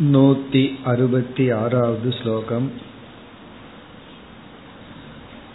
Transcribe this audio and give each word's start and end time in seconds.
नूति 0.00 0.62
अरुपति 0.86 1.44
आरावद् 1.56 2.08
श्लोकम् 2.14 2.66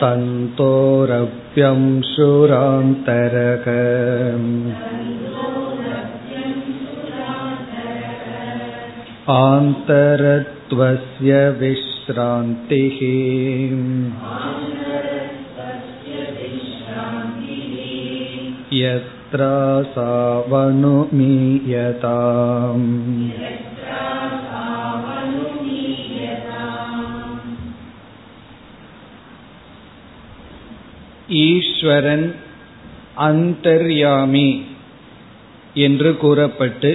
तन्तोरप्यं 0.00 1.82
शुरान्तरक 2.12 3.68
आन्तरत्वस्य 9.36 11.44
विश्रान्तिः 12.02 12.98
यत्रासावनुमीयताम् 21.50 22.88
ஈஸ்வரன் 31.44 32.26
அந்தர்யாமி 33.20 34.48
என்று 35.74 36.10
கூறப்பட்டு 36.16 36.90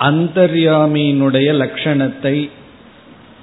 அந்தர்யாமியினுடைய 0.00 1.48
லட்சணத்தை 1.56 2.36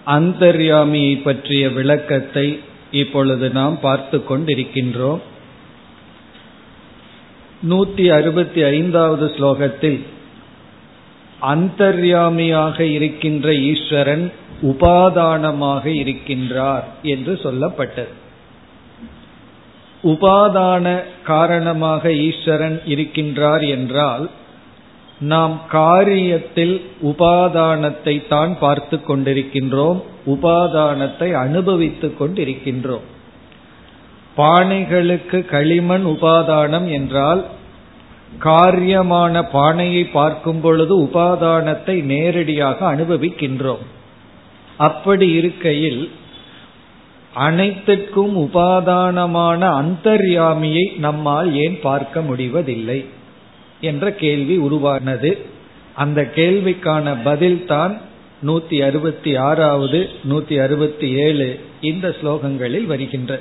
அந்தர்யாமியை 0.06 1.22
பற்றிய 1.22 1.70
விளக்கத்தை 1.70 2.58
இப்பொழுது 2.90 3.50
நாம் 3.50 3.80
பார்த்து 3.80 4.22
கொண்டிருக்கின்றோம். 4.28 5.20
நூத்தி 7.68 8.12
அறுபத்தி 8.12 8.62
ஐந்தாவது 8.62 9.26
ஸ்லோகத்தில் 9.38 10.00
அந்தர்யாமியாக 11.42 12.80
இருக்கின்ற 12.80 13.54
ஈஸ்வரன் 13.54 14.32
உபாதானமாக 14.62 15.84
இருக்கின்றார் 15.84 16.84
என்று 17.02 17.40
சொல்லப்பட்டது. 17.42 18.12
உபாதான 20.04 21.02
காரணமாக 21.22 22.12
ஈஸ்வரன் 22.12 22.80
இருக்கின்றார் 22.86 23.68
என்றால் 23.68 24.30
நாம் 25.18 25.60
காரியத்தில் 25.72 26.80
உபாதானத்தை 27.02 28.26
தான் 28.28 28.58
பார்த்து 28.58 28.96
கொண்டிருக்கின்றோம் 28.96 30.02
உபாதானத்தை 30.26 31.32
அனுபவித்துக் 31.32 32.20
கொண்டிருக்கின்றோம். 32.20 33.06
பானைகளுக்கு 34.36 35.44
களிமண் 35.44 36.04
உபாதானம் 36.04 36.90
என்றால் 36.90 37.44
காரியமான 38.38 39.42
பானையை 39.50 40.04
பார்க்கும் 40.04 40.60
பொழுது 40.60 41.02
உபாதானத்தை 41.02 42.02
நேரடியாக 42.02 42.94
அனுபவிக்கின்றோம். 42.94 43.84
அப்படி 44.76 45.30
இருக்கையில் 45.30 46.10
அனைத்திற்கும் 47.32 48.36
உபாதானமான 48.36 49.60
அந்தர்யாமியை 49.82 50.98
நம்மால் 50.98 51.54
ஏன் 51.54 51.78
பார்க்க 51.82 52.20
முடிவதில்லை? 52.20 53.04
என்ற 53.84 54.12
கேள்வி 54.12 54.56
உருவானது. 54.56 55.30
அந்த 55.94 56.20
கேள்விக்கான 56.34 57.16
பதில்தான் 57.24 57.94
நூத்தி 58.46 58.76
அறுபத்தி 58.86 59.36
ஆறாவது 59.36 60.00
நூத்தி 60.30 60.54
அறுபத்தி 60.62 61.08
ஏழு 61.10 61.48
இந்த 61.80 62.06
ஸ்லோகங்களில் 62.08 62.86
வருகின்ற. 62.86 63.40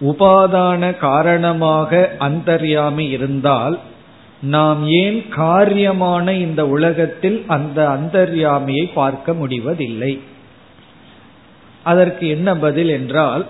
உபாதான 0.00 0.96
காரணமாக 0.96 2.16
அந்தர்யாமி 2.18 3.06
இருந்தால் 3.08 3.78
நாம் 4.42 4.82
ஏன் 4.88 5.18
காரியமான 5.36 6.32
இந்த 6.32 6.68
உலகத்தில் 6.68 7.38
அந்த 7.46 7.78
அந்தர்யாமியை 7.88 8.86
பார்க்க 8.94 9.34
முடிவதில்லை? 9.34 10.12
அதற்கு 11.82 12.28
என்ன 12.28 12.56
பதில் 12.56 12.88
என்றால் 12.88 13.46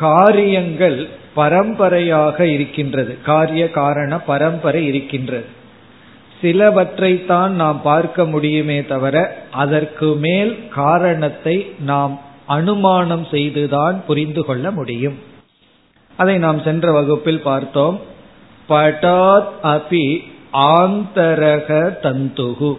காரியங்கள் 0.00 1.08
பரம்பரையாக 1.34 2.46
இருக்கின்றது. 2.46 3.18
காரிய 3.22 3.70
காரண 3.70 4.20
பரம்பரை 4.20 4.86
இருக்கின்றது. 4.86 5.44
சிலவற்றைத்தான் 6.42 7.48
நாம் 7.48 7.82
பார்க்க 7.82 8.24
முடியுமே 8.24 8.84
தவிர 8.84 9.42
அதற்கு 9.50 10.06
மேல் 10.14 10.68
காரணத்தை 10.68 11.56
நாம் 11.80 12.20
அனுமானம் 12.46 13.26
செய்துதான் 13.30 14.04
புரிந்து 14.06 14.44
கொள்ள 14.44 14.70
முடியும். 14.70 15.18
அதை 16.16 16.38
நாம் 16.38 16.62
சென்ற 16.62 16.92
வகுப்பில் 16.92 17.42
பார்த்தோம். 17.42 18.00
பட்டாத் 18.68 19.52
அபி 19.62 20.02
ஆந்தரக 20.52 21.68
தந்துகு. 22.02 22.76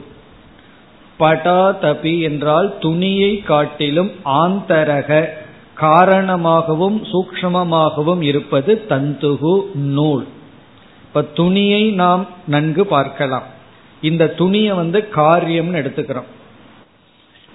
படாதபி 1.19 2.21
என்றால் 2.21 2.77
துணியை 2.79 3.41
காட்டிலும் 3.41 4.11
ஆந்தரக. 4.25 5.27
காரணமாகவும் 5.81 6.97
சூக்ஷமமாகவும் 7.11 8.21
இருப்பது 8.21 8.71
தந்துகு 8.89 9.53
நூல். 9.73 10.25
இப்ப 11.03 11.21
துணியை 11.21 11.83
நாம் 11.91 12.27
நன்கு 12.47 12.85
பார்க்கலாம். 12.85 13.43
இந்த 14.01 14.27
துணியை 14.27 14.71
வந்து 14.71 14.99
காரியம்னு 15.15 15.79
எடுத்துக்கிறோம். 15.81 16.29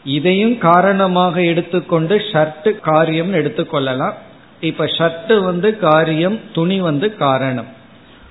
இதையும் 0.04 0.58
காரணமாக 0.58 1.42
எடுத்துக்கொண்டு 1.42 2.16
ஷர்ட் 2.32 2.80
காரியம் 2.80 3.32
எடுத்துக்கொள்ளலாம். 3.34 4.16
இப்ப 4.60 4.84
ஷர்ட் 4.84 5.44
வந்து 5.44 5.78
காரியம் 5.78 6.38
துணி 6.52 6.80
வந்து 6.80 7.16
காரணம். 7.16 7.70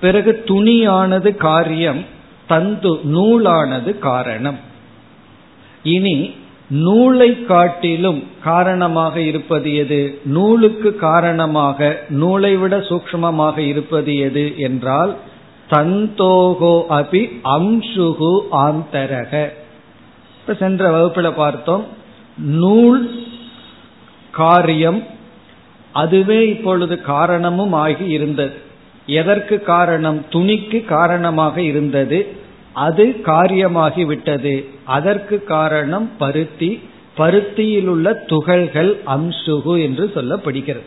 பிறகு 0.00 0.42
துணியானது 0.46 1.36
காரியம் 1.36 2.04
தந்து 2.46 2.92
நூலானது 3.14 3.98
காரணம். 3.98 4.58
இனி 5.82 6.18
நூலை 6.70 7.44
காட்டிலும் 7.44 8.22
காரணமாக 8.44 9.20
இருப்பது 9.20 9.74
எது? 9.74 10.18
நூலுக்கு 10.24 10.96
காரணமாக 10.96 11.98
நூலை 12.08 12.56
விட 12.56 12.76
சூக்மமாக 12.76 13.58
இருப்பது 13.58 14.16
எது 14.16 14.54
என்றால் 14.56 15.16
தந்தோகோ 15.70 16.84
அபி 16.88 17.30
அம்சுகு 17.44 18.40
ஆந்தரக. 18.50 19.48
இப்ப 20.40 20.54
சென்ற 20.58 20.90
வகுப்புல 20.90 21.32
பார்த்தோம் 21.36 21.84
நூல் 22.36 23.20
காரியம் 24.30 25.02
அதுவே 25.92 26.48
இப்பொழுது 26.48 27.00
காரணமும் 27.00 27.72
ஆகி 27.72 28.06
இருந்தது. 28.08 28.54
எதற்கு 29.06 29.62
காரணம்? 29.62 30.24
துணிக்கு 30.32 30.84
காரணமாக 30.84 31.62
இருந்தது. 31.62 32.26
அது 32.76 33.04
காரியமாகி 33.24 34.04
விட்டது. 34.06 34.54
அதற்கு 34.84 35.36
காரணம் 35.44 36.10
பருத்தி. 36.18 36.70
பருத்தியில் 37.16 37.86
உள்ள 37.86 38.08
துகள்கள் 38.14 38.90
அம்சுகு 39.06 39.74
என்று 39.82 40.04
சொல்லப்படுகிறது. 40.14 40.86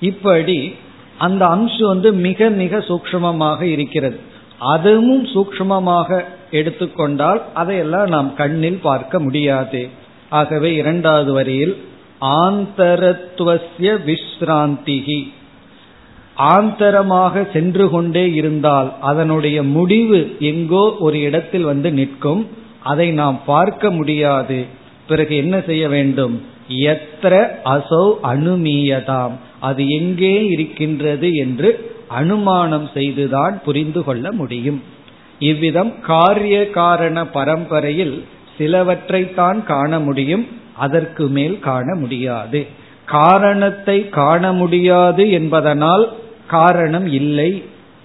இப்படி 0.00 0.58
அந்த 1.18 1.42
அம்சு 1.46 1.82
வந்து 1.82 2.12
மிக 2.26 2.48
மிக 2.62 2.78
சூக்மமாக 2.88 3.60
இருக்கிறது. 3.74 4.18
அதுவும் 4.74 5.24
சூக்மமாக 5.26 6.24
எடுத்துக்கொண்டால் 6.50 7.40
அதையெல்லாம் 7.54 8.08
நாம் 8.08 8.30
கண்ணில் 8.34 8.80
பார்க்க 8.82 9.20
முடியாது. 9.20 9.82
ஆகவே 10.30 10.70
இரண்டாவது 10.74 11.32
வரியில் 11.32 11.74
ஆந்தரத்துவசிய 12.44 13.96
விஸ்ராந்திகி 14.08 15.18
ஆந்தரமாக 16.36 17.48
சென்று 17.52 17.90
கொண்டே 17.90 18.32
இருந்தால் 18.32 18.92
அதனுடைய 19.00 19.62
முடிவு 19.62 20.36
எங்கோ 20.40 20.96
ஒரு 20.98 21.20
இடத்தில் 21.20 21.64
வந்து 21.64 21.92
நிற்கும். 21.92 22.46
அதை 22.82 23.10
நாம் 23.10 23.40
பார்க்க 23.46 23.90
முடியாது. 23.90 24.64
பிறகு 25.06 25.36
என்ன 25.36 25.60
செய்ய 25.60 25.88
வேண்டும்? 25.88 26.42
எத்திர 26.68 27.34
அசௌ 27.64 28.12
அனுமீயதாம். 28.22 29.32
அது 29.60 29.88
எங்கே 29.88 30.46
இருக்கின்றது 30.46 31.32
என்று 31.32 31.94
அனுமானம் 32.08 32.90
செய்துதான் 32.94 33.62
புரிந்து 33.64 34.04
கொள்ள 34.04 34.32
முடியும். 34.32 34.82
இவ்விதம் 35.38 36.00
காரிய 36.00 36.70
காரண 36.70 37.26
பரம்பரையில் 37.26 38.24
சிலவற்றைத்தான் 38.58 39.62
காண 39.62 39.98
முடியும். 39.98 40.46
அதற்கு 40.76 41.28
மேல் 41.28 41.58
காண 41.58 41.94
முடியாது. 41.94 42.66
காரணத்தை 43.04 44.08
காண 44.08 44.52
முடியாது 44.52 45.30
என்பதனால் 45.30 46.12
காரணம் 46.47 47.07
இல்லை 47.11 47.51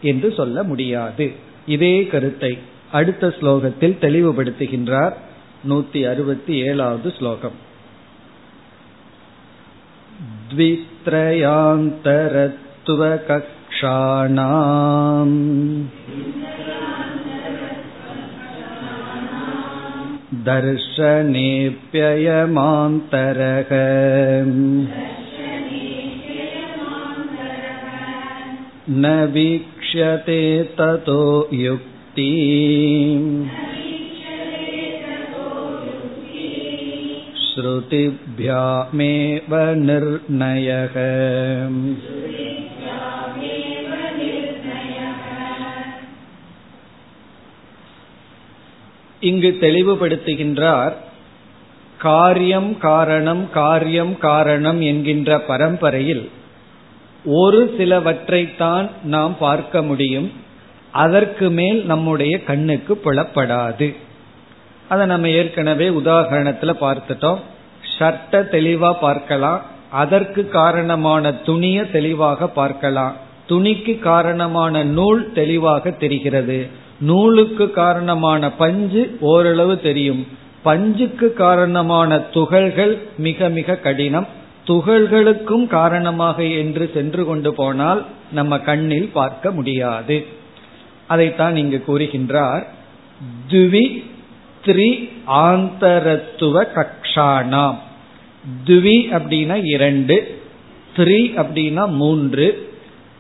என்று 0.03 0.29
சொல்ல 0.35 0.63
முடியாது 0.63 1.27
இதே 1.67 1.97
கருத்தை 2.07 2.53
அடுத்த 2.93 3.35
ஸ்லோகத்தில் 3.39 3.97
தெளிவுபடுத்துகின்றார் 4.01 5.15
நூத்தி 5.69 6.01
அறுபத்தி 6.11 6.55
ஏழாவது 6.63 7.11
ஸ்லோகம் 7.19 7.57
द्वित्रयान्तरत्वकक्षाणाम् 13.97 15.35
दर्शनेऽप्ययमान्तरः 22.27 23.71
न 29.03 29.07
वीक्ष्यते 29.33 30.41
ततो 30.77 31.23
युक्ति 31.59 32.31
श्रुतिभ्यामेव 38.19 39.53
निर्णयः 39.89 40.95
இங்கு 49.23 49.51
தெளிவுபடுத்துகின்றார் 49.61 50.95
காரியம் 51.99 52.71
காரணம் 52.79 53.45
காரியம் 53.51 54.15
காரணம் 54.19 54.81
என்கின்ற 54.81 55.39
பரம்பரையில் 55.41 56.25
ஒரு 57.26 57.76
சிலவற்றைத்தான் 57.78 58.90
நாம் 59.04 59.38
பார்க்க 59.38 59.82
முடியும். 59.82 60.32
அதற்கு 60.92 61.50
மேல் 61.50 61.86
நம்முடைய 61.86 62.44
கண்ணுக்கு 62.44 63.02
புலப்படாது. 63.06 63.96
அதை 64.90 65.06
நம்ம 65.06 65.30
ஏற்கனவே 65.30 65.90
உதாகரணத்துல 65.90 66.76
பார்த்துட்டோம். 66.82 67.40
ஷர்ட்டை 68.00 68.42
தெளிவா 68.52 68.94
பார்க்கலாம். 69.02 69.62
அதற்கு 69.92 70.48
காரணமான 70.48 71.34
துணிய 71.34 71.84
தெளிவாக 71.84 72.48
பார்க்கலாம். 72.48 73.16
துணிக்கு 73.50 74.00
காரணமான 74.00 74.84
நூல் 74.84 75.32
தெளிவாக 75.32 75.92
தெரிகிறது. 75.92 76.68
நூலுக்கு 77.00 77.72
காரணமான 77.72 78.52
பஞ்சு 78.52 79.18
ஓரளவு 79.20 79.80
தெரியும். 79.80 80.28
பஞ்சுக்கு 80.66 81.34
காரணமான 81.34 82.20
துகள்கள் 82.20 83.00
மிக 83.18 83.50
மிக 83.50 83.76
கடினம். 83.76 84.28
துகள்களுக்கும் 84.68 85.68
காரணமாக 85.68 86.44
என்று 86.44 86.92
சென்று 86.94 87.26
கொண்டு 87.26 87.54
போனால் 87.54 88.06
நம்ம 88.32 88.60
கண்ணில் 88.60 89.10
பார்க்க 89.14 89.52
முடியாது. 89.52 90.26
அதைத்தான் 91.08 91.56
இங்கு 91.56 91.84
கூறுகின்றார். 91.88 92.64
துவி 93.50 94.04
த்ரி 94.66 95.10
ஆந்தரத்துவ 95.28 96.64
கக்ஷானாம். 96.76 97.76
துவி 98.66 98.98
அப்படின்னா 99.12 99.62
இரண்டு 99.64 100.42
த்ரி 100.96 101.20
அப்படின்னா 101.42 101.88
மூன்று 101.88 102.70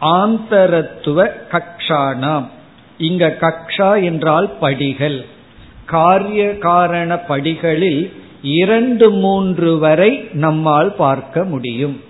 ஆந்தரத்துவ 0.01 1.29
கக்ஷானாம். 1.51 2.47
இங்க 2.97 3.37
கக்ஷா 3.39 4.03
என்றால் 4.03 4.49
படிகள். 4.59 5.25
காரிய 5.85 6.57
காரண 6.57 7.17
படிகளில் 7.17 8.13
இரண்டு 8.41 9.11
மூன்று 9.11 9.77
வரை 9.77 10.29
நம்மால் 10.33 10.93
பார்க்க 10.93 11.43
முடியும். 11.43 12.01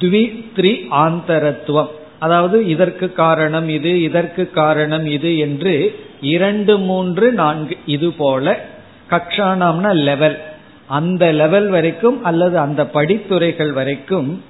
த்வித்ரி 0.00 0.72
ஆந்தரத்துவம். 0.90 1.88
அதாவது 2.18 2.66
இதற்கு 2.66 3.12
காரணம் 3.12 3.68
இது 3.68 4.02
இதற்கு 4.02 4.50
காரணம் 4.50 5.06
இது 5.06 5.38
என்று 5.38 5.98
இரண்டு 6.20 6.78
மூன்று 6.78 7.32
நான்கு 7.32 7.76
இது 7.86 8.12
போல 8.12 8.60
கக்ஷானாம்னா 9.10 9.94
லெவல் 9.94 10.38
அந்த 10.86 11.32
லெவல் 11.32 11.68
வரைக்கும் 11.68 12.24
அல்லது 12.24 12.58
அந்த 12.58 12.90
படித்துறைகள் 12.94 13.72
வரைக்கும் 13.72 14.42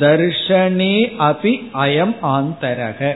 தர்ஷனே 0.00 0.96
அபி 1.18 1.52
அயம் 1.74 2.14
ஆந்தரக. 2.22 3.12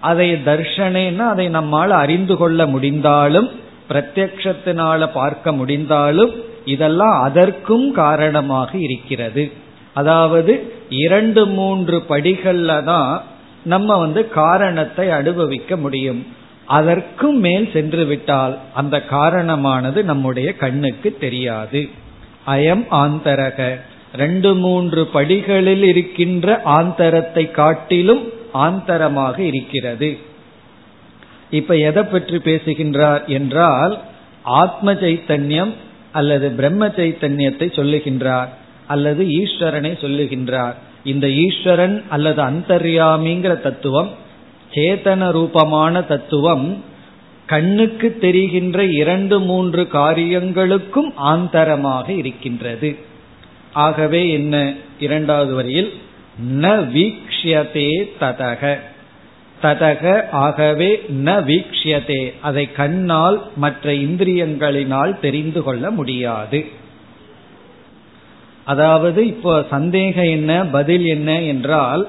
அதை 0.00 0.32
தர்ஷனேன்னா 0.32 1.18
அதை 1.18 1.48
நம்மால் 1.48 1.90
அறிந்து 1.90 2.36
கொள்ள 2.36 2.66
முடிந்தாலும் 2.66 3.50
பிரத்யக்ஷத்தினால 3.88 5.08
பார்க்க 5.12 5.52
முடிந்தாலும் 5.52 6.32
இதெல்லாம் 6.64 7.22
அதற்கும் 7.22 7.92
காரணமாக 7.92 8.78
இருக்கிறது. 8.78 9.52
அதாவது 9.94 10.52
இரண்டு 10.88 11.46
மூன்று 11.46 12.02
படிகள்ல 12.08 12.84
தான் 12.84 13.22
நம்ம 13.64 13.96
வந்து 13.96 14.28
காரணத்தை 14.28 15.10
அனுபவிக்க 15.10 15.76
முடியும். 15.76 16.26
அதற்கும் 16.66 17.38
மேல் 17.38 17.70
சென்று 17.72 18.04
விட்டால் 18.06 18.58
அந்த 18.74 19.00
காரணமானது 19.00 20.04
நம்முடைய 20.04 20.52
கண்ணுக்கு 20.52 21.16
தெரியாது. 21.20 21.88
அயம் 22.46 22.84
ஆந்தரக. 22.90 23.80
ரெண்டு 24.16 24.54
மூன்று 24.54 25.06
படிகளில் 25.06 25.82
இருக்கின்ற 25.82 26.60
ஆந்தரத்தை 26.64 27.50
காட்டிலும் 27.50 28.22
ஆந்தரமாக 28.52 29.42
இருக்கிறது. 29.42 30.18
இப்ப 31.50 31.76
எதை 31.76 32.02
பற்றி 32.02 32.38
பேசுகின்றார் 32.38 33.26
என்றால் 33.26 34.00
ஆத்ம 34.42 34.92
சைத்தன்யம் 34.92 35.72
அல்லது 36.12 36.50
பிரம்ம 36.50 36.86
சைத்தன்யத்தை 36.86 37.66
சொல்லுகின்றார் 37.68 38.48
அல்லது 38.86 39.24
ஈஸ்வரனை 39.24 39.92
சொல்லுகின்றார். 40.00 40.72
இந்த 41.04 41.28
ஈஸ்வரன் 41.28 42.02
அல்லது 42.08 42.42
அந்தர்யாமிங்கிற 42.42 43.60
தத்துவம் 43.60 44.10
சேதன 44.74 45.30
ரூபமான 45.30 46.02
தத்துவம் 46.02 46.82
கண்ணுக்கு 47.46 48.18
தெரிகின்ற 48.20 48.84
இரண்டு 48.84 49.40
மூன்று 49.40 49.88
காரியங்களுக்கும் 49.88 51.16
ஆந்தரமாக 51.16 52.12
இருக்கின்றது. 52.12 52.96
ஆகவே 53.72 54.30
என்ன 54.30 54.72
இரண்டாவது 54.98 55.54
வரியில்? 55.54 55.92
ந 56.60 56.64
வீக்ஷியதே 56.94 58.04
ததக. 58.20 58.78
ததக 59.64 60.14
ஆகவே 60.44 60.90
ந 61.26 61.36
வீக்ஷியதே. 61.50 62.22
அதை 62.42 62.64
கண்ணால் 62.72 63.38
மற்ற 63.56 63.92
இந்திரியங்களினால் 64.06 65.12
தெரிந்து 65.20 65.62
கொள்ள 65.62 65.84
முடியாது. 65.90 66.60
அதாவது 68.64 69.20
இப்போ 69.26 69.54
சந்தேகம் 69.70 70.30
என்ன 70.36 70.52
பதில் 70.76 71.06
என்ன 71.06 71.30
என்றால் 71.52 72.04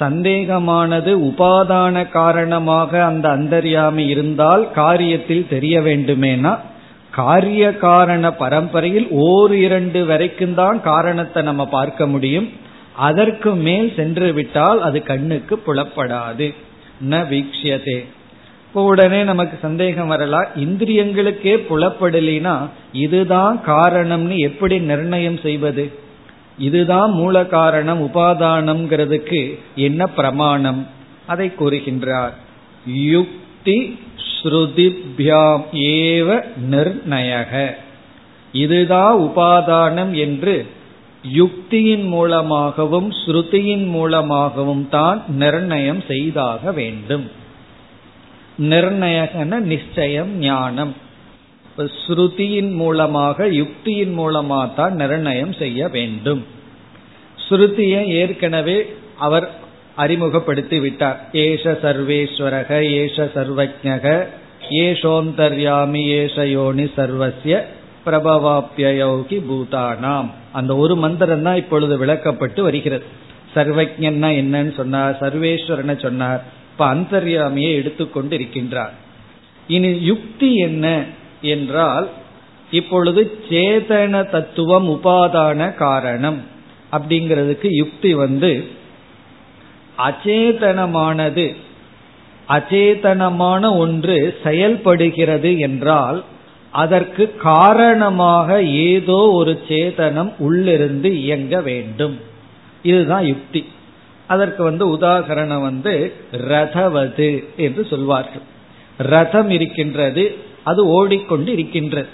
சந்தேகமானது 0.00 1.12
உபாதான 1.28 2.04
காரணமாக 2.10 2.90
அந்த 3.04 3.26
அந்தர்யாமி 3.28 4.04
இருந்தால் 4.08 4.64
காரியத்தில் 4.74 5.48
தெரிய 5.48 5.80
வேண்டுமேனா? 5.80 6.52
காரிய 7.10 7.64
காரண 7.76 8.24
பரம்பரையில் 8.42 9.08
ஓர் 9.26 9.54
இரண்டு 9.56 10.00
வரைக்கும் 10.04 10.54
தான் 10.54 10.78
காரணத்தை 10.80 11.42
நம்ம 11.42 11.62
பார்க்க 11.66 12.06
முடியும். 12.06 12.48
அதற்கு 13.08 13.50
மேல் 13.66 13.88
சென்று 13.96 14.28
விட்டால் 14.32 14.80
அது 14.80 14.98
கண்ணுக்கு 15.02 15.56
புலப்படாது. 15.66 16.48
ந 17.10 17.10
வீக்ஷியதே. 17.10 18.04
இப்போ 18.66 18.82
உடனே 18.82 19.22
நமக்கு 19.22 19.58
சந்தேகம் 19.62 20.06
வரலாம் 20.06 20.46
இந்திரியங்களுக்கே 20.56 21.64
புலப்படலினா 21.70 22.68
இதுதான் 22.92 23.60
காரணம்னு 23.66 24.36
எப்படி 24.36 24.78
நிர்ணயம் 24.78 25.38
செய்வது? 25.38 25.92
இதுதான் 26.58 27.10
மூல 27.10 27.46
காரணம் 27.46 28.10
உபாதானம்ங்கிறதுக்கு 28.10 29.58
என்ன 29.74 30.06
பிரமாணம்? 30.06 30.86
அதை 31.26 31.52
கூறுகின்றார். 31.60 32.32
யுக்தி 32.86 33.98
ஸ்ருதிபியாம் 34.42 35.64
ஏவ 35.72 36.44
நிர்ணயக. 36.70 37.74
இதுதான் 38.52 39.18
உபாதானம் 39.18 40.10
என்று 40.10 40.66
யுக்தியின் 41.24 42.04
மூலமாகவும் 42.04 43.12
ஸ்ருதியின் 43.12 43.86
மூலமாகவும் 43.86 44.88
தான் 44.88 45.24
நிர்ணயம் 45.28 46.02
செய்தாக 46.06 46.72
வேண்டும். 46.72 47.30
நிர்ணயகன 48.58 49.58
நிச்சயம் 49.58 50.38
ஞானம். 50.38 50.94
ஸ்ருதியின் 52.06 52.72
மூலமாக 52.72 53.46
யுக்தியின் 53.46 54.12
மூலமாக 54.12 54.74
தான் 54.74 54.94
நிர்ணயம் 54.94 55.52
செய்ய 55.52 55.88
வேண்டும். 55.88 56.44
ஸ்ருதியை 57.48 58.06
ஏற்கனவே 58.06 58.96
அவர் 59.16 59.48
அறிமுகப்படுத்தி 59.96 60.78
விட்டார் 60.80 61.20
ஏஷ 61.32 61.64
சர்வேஸ்வரக 61.82 62.70
ஏஷ 62.70 63.16
சர்வஜக 63.34 64.26
ஏஷோந்தர்யாமி 64.70 66.02
ஏஷ 66.22 66.48
யோனி 66.50 66.84
சர்வசிய 66.96 67.64
பிரபவாப்பியோகி 68.08 69.38
பூதானாம். 69.50 70.28
அந்த 70.52 70.76
ஒரு 70.76 70.96
மந்திரம் 70.96 71.42
தான் 71.42 71.56
இப்பொழுது 71.56 71.94
விளக்கப்பட்டு 72.04 72.60
வருகிறது. 72.60 73.04
சர்வஜன்னா 73.54 74.28
என்னன்னு 74.40 74.72
சொன்னார் 74.76 75.14
சர்வேஸ்வரனை 75.20 75.94
சொன்னார் 76.02 76.40
இப்ப 76.72 76.86
அந்தர்யாமியை 76.94 77.70
எடுத்துக்கொண்டு 77.74 78.36
இருக்கின்றார் 78.36 78.92
இனி 79.68 79.90
யுக்தி 80.00 80.50
என்ன 80.56 80.86
என்றால் 81.40 82.06
இப்பொழுது 82.70 83.22
சேதன 83.50 84.20
தத்துவம் 84.30 84.88
உபாதான 84.88 85.74
காரணம் 85.74 86.38
அப்படிங்கிறதுக்கு 86.92 87.68
யுக்தி 87.70 88.14
வந்து 88.14 88.52
அச்சேதனமானது 89.98 91.46
அச்சேதனமான 92.48 93.76
ஒன்று 93.76 94.18
செயல்படுகிறது 94.42 95.58
என்றால் 95.58 96.18
அதற்கு 96.70 97.36
காரணமாக 97.36 98.62
ஏதோ 98.62 99.30
ஒரு 99.32 99.60
சேதனம் 99.68 100.32
உள்ளிருந்து 100.38 101.20
இயங்க 101.20 101.60
வேண்டும். 101.60 102.20
இதுதான் 102.82 103.26
யுக்தி. 103.26 103.64
அதற்கு 104.26 104.62
வந்து 104.62 104.96
உதாகரணம் 104.96 105.62
வந்து 105.62 106.12
ரதவது 106.32 107.44
என்று 107.56 107.84
சொல்வார்கள். 107.84 108.42
ரதம் 108.98 109.50
இருக்கின்றது 109.50 110.36
அது 110.64 110.86
ஓடிக்கொண்டு 110.86 111.52
இருக்கின்றது. 111.52 112.08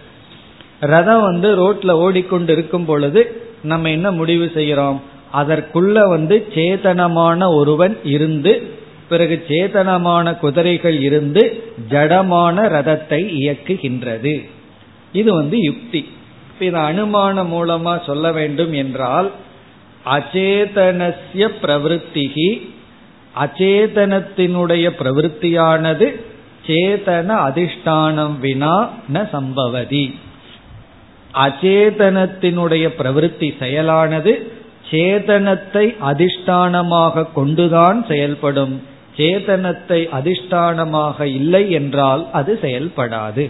ரதம் 0.81 1.21
வந்து 1.21 1.57
ரோட்ல 1.57 1.91
ஓடிக்கொண்டு 1.91 2.53
இருக்கும் 2.53 2.85
பொழுது 2.85 3.43
நம்ம 3.63 3.91
என்ன 3.91 4.13
முடிவு 4.13 4.51
செய்கிறோம்? 4.55 5.03
அதற்குள்ள 5.35 6.09
வந்து 6.09 6.47
சேதனமான 6.55 7.55
ஒருவன் 7.55 7.99
இருந்து 8.05 8.83
பிறகு 9.09 9.45
சேதனமான 9.49 10.39
குதிரைகள் 10.39 11.01
இருந்து 11.01 11.65
ஜடமான 11.91 12.57
ரதத்தை 12.77 13.21
இயக்குகின்றது. 13.43 14.49
இது 15.13 15.35
வந்து 15.35 15.59
யுக்தி. 15.61 16.09
இது 16.61 16.77
அனுமானம் 16.77 17.53
மூலமா 17.53 18.05
சொல்ல 18.05 18.33
வேண்டும் 18.33 18.73
என்றால் 18.73 19.31
அச்சேதனசிய 20.07 21.49
பிரவருத்திகி 21.63 22.73
அச்சேதனத்தினுடைய 23.45 24.87
பிரவருத்தியானது 24.99 26.21
சேதன 26.67 27.31
அதிஷ்டானம் 27.49 28.39
வினா 28.39 28.91
ந 29.15 29.29
சம்பவதி. 29.33 30.15
அச்சேதனத்தினுடைய 31.35 32.85
பிரவருத்தி 32.99 33.49
செயலானது 33.61 34.33
சேதனத்தை 34.91 35.87
அதிஷ்டானமாக 36.11 37.27
கொண்டுதான் 37.35 38.07
செயல்படும். 38.07 38.93
சேதனத்தை 39.17 40.01
அதிஷ்டானமாக 40.19 41.27
இல்லை 41.39 41.65
என்றால் 41.71 42.23
அது 42.33 42.59
செயல்படாது. 42.63 43.45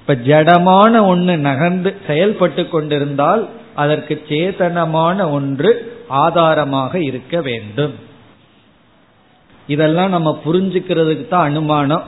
இப்ப 0.00 0.14
ஜடமான 0.30 0.92
ஒன்று 1.06 1.34
நகர்ந்து 1.38 1.90
செயல்பட்டு 2.06 2.64
கொண்டிருந்தால் 2.68 3.42
அதற்கு 3.74 4.14
சேதனமான 4.28 5.18
ஒன்று 5.30 5.70
ஆதாரமாக 6.08 6.92
இருக்க 7.00 7.40
வேண்டும். 7.40 7.94
இதெல்லாம் 9.66 10.08
நம்ம 10.08 10.30
புரிஞ்சுக்கிறதுக்கு 10.44 11.26
தான் 11.28 11.48
அனுமானம். 11.50 12.04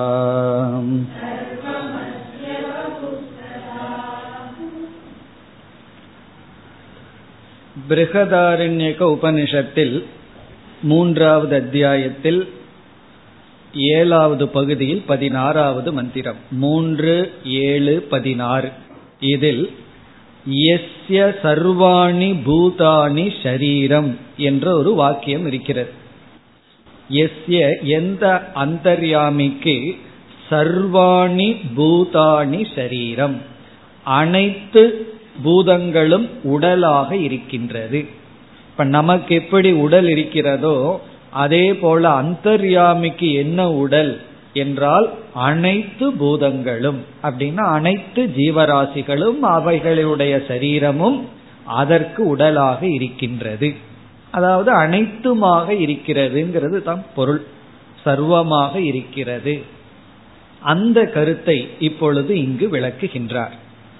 பிருகதாரண்யக 7.88 9.00
உபனிஷத்தில் 9.16 9.96
மூன்றாவது 10.84 11.54
அத்தியாயத்தில் 11.56 12.42
ஏழாவது 13.92 14.46
பகுதியில் 14.50 15.04
பதினாறாவது 15.08 15.90
மந்திரம் 15.94 16.40
மூன்று 16.58 17.14
ஏழு 17.64 17.96
பதினாறு 18.10 18.70
இதில் 19.26 19.64
எஸ்ய 20.70 21.20
சர்வாணி 21.44 22.30
பூதானி 22.46 23.26
ஷரீரம் 23.42 24.12
என்ற 24.42 24.66
ஒரு 24.76 24.92
வாக்கியம் 24.94 25.46
இருக்கிறது 25.46 25.92
எஸ்ய 27.11 27.79
எந்த 27.83 28.51
அந்தர்யாமிக்கு 28.55 29.97
சர்வாணி 30.51 31.57
பூதானி 31.77 32.75
சரீரம். 32.75 33.41
அனைத்து 34.05 35.07
பூதங்களும் 35.43 36.29
உடலாக 36.43 37.17
இருக்கின்றது. 37.17 38.05
இப்ப 38.71 38.85
நமக்கு 38.85 39.35
எப்படி 39.35 39.73
உடல் 39.73 40.09
இருக்கிறதோ 40.09 41.01
அதே 41.31 41.75
போல 41.75 42.09
அந்தர்யாமிக்கு 42.09 43.33
என்ன 43.33 43.71
உடல் 43.71 44.21
என்றால் 44.53 45.11
அனைத்து 45.35 46.13
பூதங்களும். 46.13 47.01
அப்படின்னா 47.23 47.65
அனைத்து 47.73 48.31
ஜீவராசிகளும் 48.37 49.41
அவைகளுடைய 49.43 50.47
சரீரமும் 50.49 51.25
அதற்கு 51.67 52.37
உடலாக 52.37 52.87
இருக்கின்றது. 52.87 53.75
அதாவது 54.37 54.71
அனைத்துமாக 54.85 55.69
இருக்கிறதுங்கிறது 55.85 56.79
தான் 56.83 57.03
பொருள். 57.15 57.43
சர்வமாக 58.05 58.75
இருக்கிறது. 58.91 59.55
அந்த 60.63 60.99
கருத்தை 61.17 61.59
இப்பொழுது 61.89 62.33
இங்கு 62.45 62.67
விளக்குகின்றார். 62.75 63.55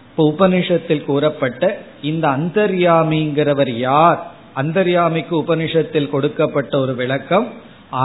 இப்போ 0.09 0.25
உபனிஷத்தில் 0.33 1.07
கூறப்பட்ட 1.11 1.63
இந்த 2.11 2.25
அந்தர்யாமிங்கிறவர் 2.39 3.73
யார்? 3.89 4.21
அந்தர்யாமிக்கு 4.55 5.35
உபனிஷத்தில் 5.45 6.13
கொடுக்கப்பட்ட 6.15 6.73
ஒரு 6.79 6.95
விளக்கம் 6.95 7.47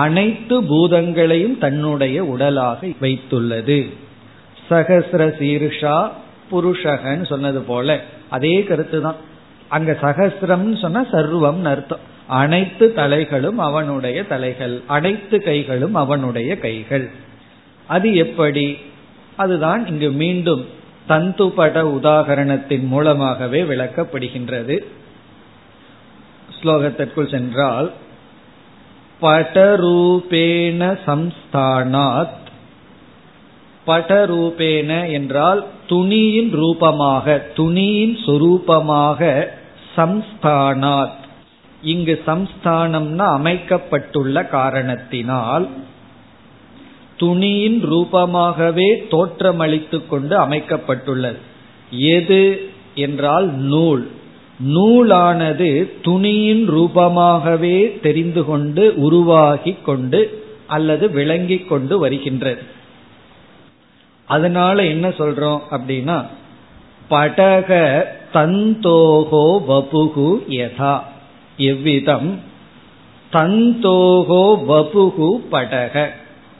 அனைத்து 0.01 0.55
பூதங்களையும் 0.71 1.55
தன்னுடைய 1.57 2.17
உடலாக 2.33 2.79
வைத்துள்ளது. 3.03 3.79
சகசிர 4.69 5.21
சீருஷா 5.39 5.95
புருஷகன்னு 6.51 7.25
சொன்னது 7.33 7.61
போல 7.61 7.87
அதே 8.29 8.55
கருத்து 8.63 8.97
தான் 9.01 9.19
அங்க 9.71 9.97
சகசிரம்னு 10.01 10.79
சொன்னா 10.81 11.05
சர்வம் 11.11 11.63
அர்த்தம். 11.63 12.09
அனைத்து 12.27 12.93
தலைகளும் 12.95 13.57
அவனுடைய 13.57 14.23
தலைகள் 14.23 14.81
அனைத்து 14.87 15.43
கைகளும் 15.43 15.93
அவனுடைய 15.93 16.57
கைகள். 16.57 17.09
அது 17.87 18.15
எப்படி? 18.15 18.77
அதுதான் 19.35 19.87
இங்கு 19.87 20.11
மீண்டும் 20.11 20.65
தந்துபட 21.09 21.81
உதாகரணத்தின் 22.01 22.87
மூலமாகவே 22.87 23.61
விளக்கப்படுகின்றது. 23.63 24.77
ஸ்லோகத்திற்குள் 26.61 27.31
சென்றால் 27.31 27.91
படரூபேண 29.21 30.81
சம்ஸ்தானாத். 31.05 32.39
படரூபேன 33.87 35.11
என்றால் 35.11 35.65
துணியின் 35.87 36.51
ரூபமாக 36.51 37.47
துணியின் 37.55 38.15
சொரூபமாக 38.15 39.47
சம்ஸ்தானாத். 40.01 41.19
இங்கு 41.81 42.21
சம்ஸ்தானம்னா 42.27 43.33
அமைக்கப்பட்டுள்ள 43.33 44.45
காரணத்தினால் 44.45 45.67
துணியின் 47.17 47.91
ரூபமாகவே 47.91 48.89
தோற்றமளித்து 49.09 50.07
கொண்டு 50.07 50.39
அமைக்கப்பட்டுள்ளது. 50.39 51.37
எது 51.89 52.69
என்றால் 52.95 53.53
நூல். 53.53 54.11
நூலானது 54.59 55.91
துணியின் 56.01 56.69
ரூபமாகவே 56.69 57.99
தெரிந்து 57.99 58.45
கொண்டு 58.45 58.93
உருவாகி 58.95 59.77
கொண்டு 59.85 60.43
அல்லது 60.67 61.09
விளங்கி 61.09 61.57
கொண்டு 61.57 61.99
வருகின்றது. 61.99 62.61
அதனால 64.25 64.85
என்ன 64.85 65.09
சொல்றோம் 65.09 65.59
அப்படின்னா 65.71 66.25
படக 67.11 67.69
தந்தோகோ 68.33 69.45
வபுகு 69.67 70.29
யதா. 70.49 70.99
எவ்விதம்? 71.57 72.39
தந்தோகோ 73.33 74.43
வபுகு 74.67 75.29
படக. 75.51 76.07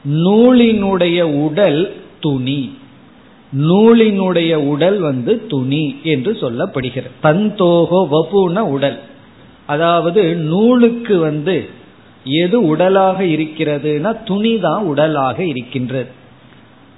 நூலினுடைய 0.06 1.22
உடல் 1.22 1.96
துணி. 2.20 2.78
நூலினுடைய 3.60 4.56
உடல் 4.56 5.00
வந்து 5.00 5.48
துணி 5.48 6.00
என்று 6.04 6.32
சொல்லப்படுகிறது. 6.42 7.12
தந்தோகோ 7.24 8.08
வபுன 8.12 8.60
உடல். 8.60 9.00
அதாவது 9.66 10.36
நூலுக்கு 10.36 11.18
வந்து 11.18 11.70
எது 12.24 12.68
உடலாக 12.68 13.24
இருக்கிறதுனா 13.24 14.24
துணி 14.24 14.60
தான் 14.60 14.84
உடலாக 14.84 15.44
இருக்கின்றது. 15.44 16.10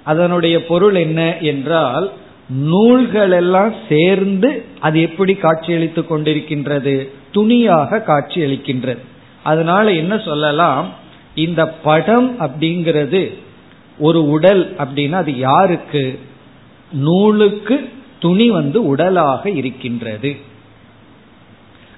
அதனுடைய 0.02 0.66
பொருள் 0.66 0.94
என்ன 0.94 1.38
என்றால் 1.38 2.10
நூல்கள் 2.48 3.30
எல்லாம் 3.30 3.74
சேர்ந்து 3.88 4.64
அது 4.80 5.00
எப்படி 5.00 5.34
காட்சியளித்துக் 5.34 6.12
கொண்டிருக்கின்றது? 6.12 7.08
துணியாக 7.32 8.04
காட்சியளிக்கின்றது. 8.06 8.98
அதனால 9.42 9.92
என்ன 9.92 10.18
சொல்லலாம்? 10.18 10.92
இந்த 11.34 11.68
படம் 11.68 12.40
அப்படிங்கிறது 12.40 13.34
ஒரு 13.98 14.28
உடல் 14.28 14.76
அப்படின்னா 14.76 15.12
அது 15.12 15.36
யாருக்கு? 15.36 16.18
நூலுக்கு 16.92 17.88
துணி 18.20 18.50
வந்து 18.50 18.86
உடலாக 18.86 19.50
இருக்கின்றது. 19.50 20.36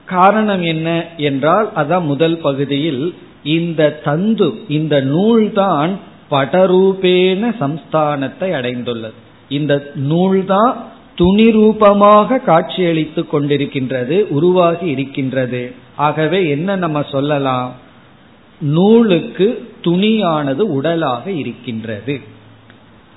காரணம் 0.04 0.62
என்ன 0.62 1.04
என்றால் 1.16 1.70
அதான் 1.76 2.04
முதல் 2.04 2.38
பகுதியில் 2.38 3.14
இந்த 3.42 3.90
தந்து 3.90 4.52
இந்த 4.68 5.00
நூல்தான் 5.00 5.90
படரூபேன 6.30 7.54
சம்ஸ்தானத்தை 7.60 8.52
அடைந்துள்ளது. 8.52 9.12
இந்த 9.48 9.92
நூல்தான் 9.94 10.84
துணி 11.14 11.50
ரூபமாக 11.50 12.38
காட்சியளித்துக் 12.38 13.34
கொண்டிருக்கின்றது 13.34 14.20
உருவாகி 14.28 14.86
இருக்கின்றது. 14.86 15.74
ஆகவே 15.96 16.48
என்ன 16.48 16.76
நம்ம 16.76 17.02
சொல்லலாம்? 17.02 17.72
நூலுக்கு 18.60 19.72
துணியானது 19.84 20.58
உடலாக 20.58 21.30
இருக்கின்றது. 21.30 22.20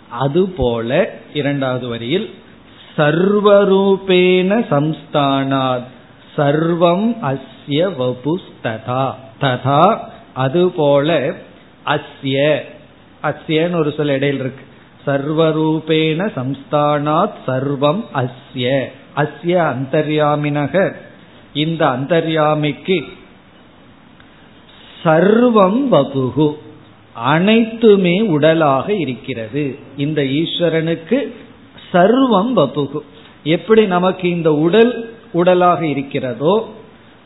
அதுபோல 0.10 1.14
இரண்டாவது 1.34 1.88
வரியில் 1.88 2.30
சர்வரூபேன 2.98 4.66
சம்ஸ்தானாத் 4.70 5.84
சர்வம் 6.38 7.16
அஸ்ய 7.24 7.92
வபுஸ்ததா 8.00 9.12
ததா 9.42 10.00
அதுபோல 10.34 11.34
அஸ்ய. 11.86 12.60
அஸ்யன்னு 13.24 13.76
ஒரு 13.76 13.94
சில 13.98 14.14
இடையில் 14.14 14.40
இருக்கு. 14.40 14.64
சர்வரூபேண 15.06 16.30
சம்ஸ்தானாத் 16.36 17.38
சர்வம் 17.48 18.04
அஸ்ய. 18.16 18.86
அஸ்ய 19.16 19.74
அந்தர்யாமினக. 19.74 20.94
இந்த 21.54 21.88
அந்தர்யாமிக்கு 21.88 23.06
சர்வம் 25.04 25.82
வபுகு 25.92 26.56
அனைத்துமே 27.14 28.22
உடலாக 28.22 28.94
இருக்கிறது. 28.94 29.80
இந்த 29.98 30.22
ஈஸ்வரனுக்கு 30.22 31.34
சர்வம் 31.94 32.52
வபுகு 32.56 33.00
எப்படி 33.44 33.86
நமக்கு 33.86 34.30
இந்த 34.30 34.54
உடல் 34.54 35.14
உடலாக 35.32 35.86
இருக்கிறதோ 35.86 36.70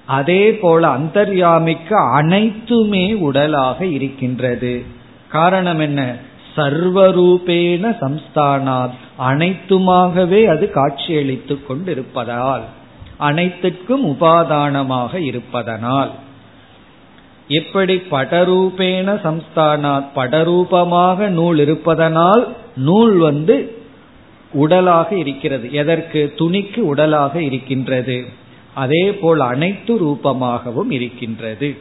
அதே 0.05 0.55
போல 0.55 0.87
அந்தர்யாமிக்கு 0.87 1.95
அனைத்துமே 1.95 3.13
உடலாக 3.13 3.85
இருக்கின்றது. 3.85 4.83
காரணம் 5.29 5.79
என்ன? 5.79 6.15
சர்வரூபேண 6.55 7.83
சம்ஸ்தானாத். 8.01 8.97
அனைத்துமாகவே 9.19 10.45
அது 10.45 10.71
காட்சியளித்துக் 10.71 11.67
கொண்டிருப்பதால் 11.67 12.61
அனைத்துக்கும் 13.17 14.05
உபாதானமாக 14.05 15.15
இருப்பதனால். 15.15 16.11
எப்படி 17.47 18.01
படரூபேண 18.11 19.07
சம்ஸ்தானாத் 19.23 20.05
படரூபமாக 20.15 21.27
நூல் 21.27 21.59
இருப்பதனால் 21.59 22.55
நூல் 22.75 23.17
வந்து 23.17 23.77
உடலாக 24.53 25.15
இருக்கிறது. 25.15 25.71
எதற்கு? 25.71 26.33
துணிக்கு 26.37 26.79
உடலாக 26.79 27.41
இருக்கின்றது. 27.41 28.25
அதே 28.73 29.13
போல் 29.13 29.39
அனைத்து 29.39 29.93
ரூபமாகவும் 29.93 30.91
இருக்கின்றது. 30.91 31.77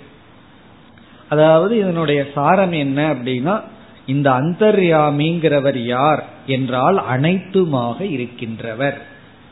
அதாவது 1.28 1.78
இதனுடைய 1.78 2.26
சாரம் 2.34 2.72
என்ன 2.72 3.14
அப்படின்னா 3.14 3.60
இந்த 4.06 4.30
அந்தர்யாமிங்கிறவர் 4.30 5.76
யார் 5.76 6.24
என்றால் 6.46 7.02
அனைத்துமாக 7.10 8.00
இருக்கின்றவர். 8.00 9.02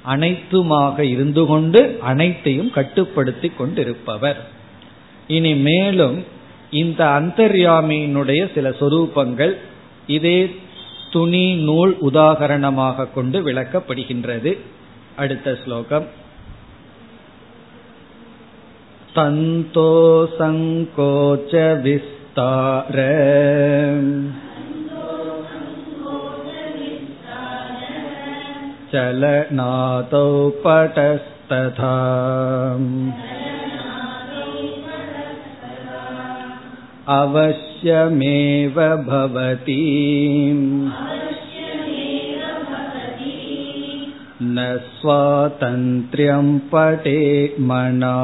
அனைத்துமாக 0.07 0.99
இருந்து 0.99 1.47
கொண்டு 1.47 1.99
அனைத்தையும் 2.01 2.71
கட்டுப்படுத்தி 2.71 3.49
கொண்டிருப்பவர். 3.49 4.47
இனி 5.27 5.55
மேலும் 5.55 6.25
இந்த 6.71 7.05
அந்தர்யாமியினுடைய 7.05 8.53
சில 8.55 8.69
சொரூபங்கள் 8.69 9.57
இதே 10.07 10.51
துணி 11.11 11.55
நூல் 11.55 11.97
உதாகரணமாக 12.03 13.13
கொண்டு 13.13 13.41
விளக்கப்படுகின்றது. 13.41 14.59
அடுத்த 15.17 15.59
ஸ்லோகம். 15.65 16.07
தந்தோ 19.15 20.27
विस्तार 22.31 22.97
चलनादौ 28.93 30.29
पटस्तथा 30.65 31.95
अवश्यमेव 37.15 38.81
भवति 39.09 39.81
न 44.43 44.67
स्वातन्त्र्यं 45.01 46.59
पटे 46.73 47.21
मना 47.61 48.17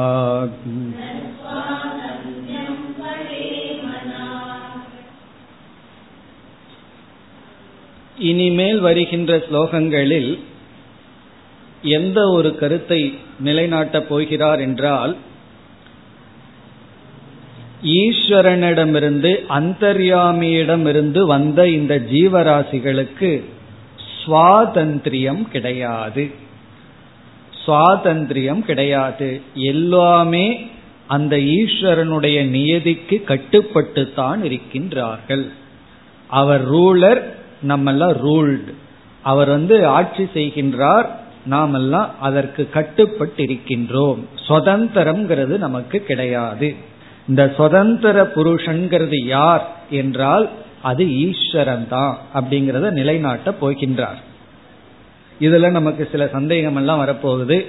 இனிமேல் 8.18 8.80
வருகின்ற 8.80 9.44
ஸ்லோகங்களில் 9.50 10.38
எந்த 11.82 12.28
ஒரு 12.28 12.56
கருத்தை 12.56 13.18
நிலைநாட்டப் 13.44 14.08
போகிறார் 14.08 14.60
என்றால் 14.60 15.16
ஈஸ்வரனிடமிருந்து 17.82 19.44
அந்தர்யாமியிடமிருந்து 19.48 21.26
வந்த 21.26 21.68
இந்த 21.68 21.98
ஜீவராசிகளுக்கு 22.12 23.44
சுவாதந்திரியம் 24.26 25.42
கிடையாது. 25.42 26.30
சுவாதந்திரியம் 27.66 28.60
கிடையாது. 28.60 29.40
எல்லாமே 29.54 30.66
அந்த 31.06 31.36
ஈஸ்வரனுடைய 31.36 32.44
நியதிக்கு 32.44 33.24
கட்டுப்பட்டு 33.24 34.12
தான் 34.12 34.42
இருக்கின்றார்கள். 34.42 35.48
அவர் 36.26 36.70
ரூலர் 36.70 37.34
நம்மெல்லாம் 37.62 38.14
ரூல்டு 38.22 38.72
அவர் 39.22 39.48
வந்து 39.48 39.86
ஆட்சி 39.86 40.24
செய்கின்றார் 40.34 41.06
நாமெல்லாம் 41.44 42.10
அதற்கு 42.20 42.68
கட்டுப்பட்டு 42.68 43.42
இருக்கின்றோம் 43.42 44.20
சுதந்திரம்ங்கிறது 44.48 45.58
நமக்கு 45.58 45.98
கிடையாது. 46.02 46.74
இந்த 47.28 47.52
சுதந்திர 47.56 48.22
புருஷன்கிறது 48.34 49.24
யார் 49.26 49.64
என்றால் 49.90 50.48
அது 50.82 51.04
ஈஸ்வரன் 51.08 51.88
தான் 51.88 52.18
அப்படிங்கிறத 52.34 52.90
நிலைநாட்ட 52.90 53.50
போகின்றார். 53.60 54.20
இதுல 55.40 55.70
நமக்கு 55.70 56.08
சில 56.12 56.26
சந்தேகம் 56.26 56.76
எல்லாம் 56.76 57.02
வரப்போகுது. 57.06 57.66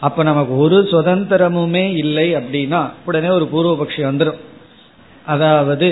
அப்ப 0.00 0.22
நமக்கு 0.22 0.56
ஒரு 0.56 0.88
சுதந்திரமுமே 0.90 1.96
இல்லை 1.96 2.34
அப்படின்னா 2.34 2.90
உடனே 3.04 3.28
ஒரு 3.28 3.48
பூர்வபக்ஷி 3.52 4.02
வந்துடும் 4.02 4.40
அதாவது 5.26 5.88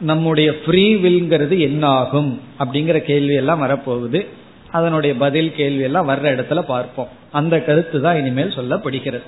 நம்முடைய 0.00 0.54
ஃப்ரீ 0.64 0.94
வில்ங்கிறது 0.94 1.58
என்ன 1.58 1.88
ஆகும் 1.88 2.40
அப்படிங்கிற 2.58 2.98
கேள்வி 2.98 3.34
எல்லாம் 3.34 3.62
வரப்போகுது. 3.62 4.26
அதனுடைய 4.70 5.16
பதில் 5.16 5.54
கேள்வி 5.54 5.82
எல்லாம் 5.82 6.08
வர்ற 6.08 6.22
இடத்துல 6.22 6.60
பார்ப்போம். 6.60 7.08
அந்த 7.32 7.60
கருத்து 7.60 8.00
தான் 8.00 8.16
இனிமேல் 8.16 8.56
சொல்லப்படுகிறது. 8.56 9.22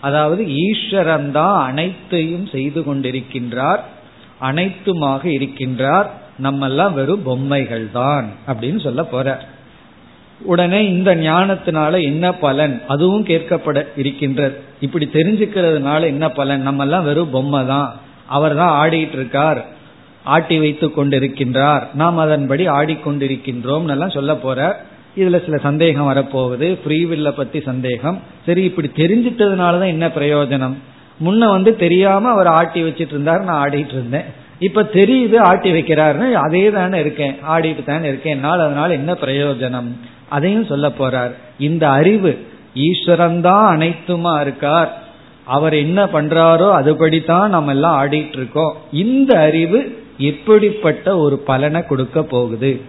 அதாவது 0.00 0.46
ஈஸ்வரன் 0.46 1.30
தான் 1.30 1.62
அனைத்தையும் 1.66 2.46
செய்து 2.46 2.80
கொண்டிருக்கின்றார் 2.80 3.80
அனைத்துமாக 4.40 5.24
இருக்கின்றார் 5.24 6.06
நம்மெல்லாம் 6.42 6.92
வெறும் 6.92 7.22
பொம்மைகள் 7.22 7.90
தான் 7.90 8.26
அப்படின்னு 8.46 8.80
சொல்ல 8.80 9.04
போற. 9.04 9.46
உடனே 10.40 10.86
இந்த 10.86 11.14
ஞானத்தினால 11.14 12.02
என்ன 12.02 12.32
பலன்? 12.32 12.80
அதுவும் 12.88 13.26
கேட்கப்பட 13.26 13.86
இருக்கின்றது. 13.96 14.54
இப்படி 14.80 15.08
தெரிஞ்சுக்கிறதுனால 15.12 16.00
என்ன 16.04 16.28
பலன்? 16.28 16.62
நம்ம 16.62 16.82
எல்லாம் 16.82 17.04
வெறும் 17.04 17.30
பொம்மை 17.30 17.66
தான். 17.66 17.94
அவர் 18.26 18.56
தான் 18.56 18.74
ஆடிட்டு 18.82 19.12
இருக்கார். 19.12 19.64
ஆட்டி 20.24 20.58
வைத்துக் 20.58 20.98
கொண்டிருக்கின்றார். 20.98 21.82
நாம் 21.94 22.18
அதன்படி 22.18 22.68
ஆடிக்கொண்டிருக்கின்றோம் 22.68 23.90
எல்லாம் 23.90 24.10
சொல்ல 24.10 24.34
போற. 24.34 24.84
இதுல 25.16 25.44
சில 25.44 25.56
சந்தேகம் 25.56 26.08
வரப்போகுது. 26.08 26.78
ஃப்ரீவில்ல 26.86 27.30
பத்தி 27.30 27.60
சந்தேகம். 27.60 28.20
சரி 28.46 28.62
இப்படி 28.62 28.90
தெரிஞ்சிட்டதுனாலதான் 28.96 29.86
என்ன 29.86 30.06
பிரயோஜனம்? 30.06 30.74
முன்ன 31.24 31.38
வந்து 31.38 31.76
தெரியாம 31.76 32.28
அவர் 32.28 32.46
ஆட்டி 32.46 32.82
வச்சிட்டு 32.82 33.06
இருந்தார் 33.06 33.42
நான் 33.42 33.68
ஆடிட்டு 33.68 33.88
இருந்தேன். 33.88 34.24
இப்ப 34.58 34.82
தெரியுது 34.82 35.38
ஆட்டி 35.38 35.72
வைக்கிறாருன்னு 35.72 36.32
அதே 36.32 36.70
தானே 36.70 37.00
இருக்கேன். 37.00 37.32
ஆடிட்டு 37.32 37.84
தானே 37.84 38.08
இருக்கேன். 38.08 38.34
என்னால் 38.34 38.60
அதனால 38.60 38.92
என்ன 38.92 39.12
பிரயோஜனம்? 39.12 39.88
அதையும் 40.28 40.64
சொல்ல 40.64 40.88
போறார். 40.88 41.32
இந்த 41.58 41.90
அறிவு 41.90 42.46
ஈஸ்வரன் 42.74 43.40
தான் 43.40 43.78
அனைத்துமா 43.78 44.40
இருக்கார். 44.40 45.02
அவர் 45.44 45.74
என்ன 45.74 46.04
பண்றாரோ 46.04 46.68
அதுபடித்தான் 46.82 47.48
நம்ம 47.48 47.70
எல்லாம் 47.70 48.06
ஆடிட்டு 48.06 48.36
இருக்கோம். 48.36 48.76
இந்த 48.92 49.38
அறிவு 49.38 50.03
எப்படிப்பட்ட 50.18 51.18
ஒரு 51.18 51.38
பலனை 51.38 51.86
கொடுக்க 51.86 52.22
போகுது? 52.22 52.80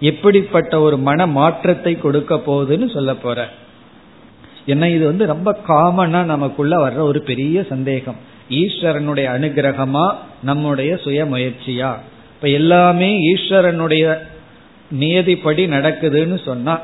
எப்படிப்பட்ட 0.00 0.80
ஒரு 0.80 0.98
மன 0.98 1.26
மாற்றத்தை 1.26 1.98
கொடுக்க 1.98 2.40
போகுதுன்னு 2.46 2.92
சொல்ல 2.92 3.14
போற. 3.14 3.48
ஏன்னா 4.66 4.94
இது 4.94 5.06
வந்து 5.06 5.26
ரொம்ப 5.26 5.60
காமனா 5.68 6.24
நமக்குள்ள 6.24 6.88
வர்ற 6.88 6.96
ஒரு 6.96 7.22
பெரிய 7.22 7.62
சந்தேகம். 7.68 8.16
ஈஸ்வரனுடைய 8.48 9.26
அனுகிரகமா 9.38 10.14
நம்முடைய 10.42 10.96
சுய 10.96 11.24
முயற்சியா 11.24 11.94
இப்ப 12.34 12.48
எல்லாமே 12.48 13.34
ஈஸ்வரனுடைய 13.34 14.18
நியதிப்படி 15.00 15.68
நடக்குதுன்னு 15.68 16.44
சொன்னா 16.44 16.80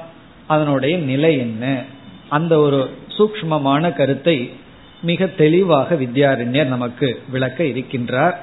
அதனுடைய 0.46 0.96
நிலை 0.96 1.38
என்ன? 1.38 1.82
அந்த 2.28 2.58
ஒரு 2.58 2.90
சூக்மமான 3.18 3.92
கருத்தை 3.94 4.50
மிக 5.02 5.26
தெளிவாக 5.26 5.94
வித்யாரண்யர் 5.94 6.64
நமக்கு 6.64 7.20
விளக்க 7.30 7.64
இருக்கின்றார். 7.64 8.34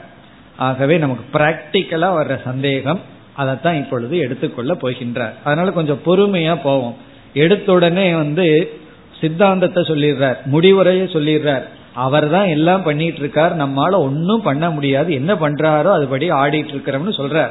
ஆகவே 0.58 0.98
நமக்கு 0.98 1.40
பிராக்டிக்கலா 1.40 2.10
வர்ற 2.20 2.42
சந்தேகம் 2.42 3.00
அதைத்தான் 3.34 3.76
இப்பொழுது 3.76 4.18
எடுத்துக்கொள்ள 4.18 4.74
போகின்றார். 4.74 5.34
அதனால 5.44 5.72
கொஞ்சம் 5.72 6.00
பொறுமையா 6.06 6.62
போவோம். 6.64 6.96
எடுத்த 7.34 7.72
உடனே 7.72 8.14
வந்து 8.14 8.80
சித்தாந்தத்தை 9.22 9.84
சொல்லிடுறார் 9.84 10.38
முடிவுரையை 10.52 11.06
சொல்லிடுறார். 11.06 11.64
அவர் 11.94 12.30
தான் 12.30 12.48
எல்லாம் 12.48 12.84
பண்ணிட்டு 12.84 13.20
இருக்கார் 13.20 13.58
நம்மால 13.58 13.96
ஒன்னும் 13.96 14.42
பண்ண 14.42 14.70
முடியாது. 14.70 15.14
என்ன 15.14 15.34
பண்றாரோ 15.34 15.92
அதுபடி 15.98 16.32
ஆடிட்டு 16.32 16.74
இருக்கிறோம்னு 16.74 17.14
சொல்றார். 17.18 17.50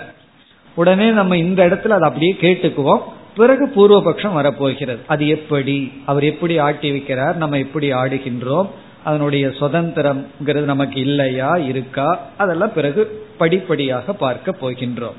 உடனே 0.75 1.11
நம்ம 1.11 1.37
இந்த 1.37 1.67
இடத்துல 1.67 1.89
அதை 1.89 2.01
அப்படியே 2.01 2.37
கேட்டுக்குவோம். 2.41 3.01
பிறகு 3.37 3.73
பூர்வபக்ஷம் 3.77 4.33
வரப்போகிறது. 4.33 4.99
அது 5.07 5.29
எப்படி? 5.29 5.93
அவர் 6.07 6.25
எப்படி 6.25 6.59
ஆட்டி 6.59 6.91
வைக்கிறார்? 6.91 7.35
நம்ம 7.35 7.59
எப்படி 7.59 7.93
ஆடுகின்றோம்? 7.93 8.69
அதனுடைய 9.05 9.47
சுதந்திரம்ங்கிறது 9.49 10.61
நமக்கு 10.61 11.01
இல்லையா 11.01 11.57
இருக்கா? 11.57 12.27
அதெல்லாம் 12.37 12.73
பிறகு 12.73 13.27
படிப்படியாக 13.39 14.13
பார்க்க 14.13 14.55
போகின்றோம். 14.61 15.19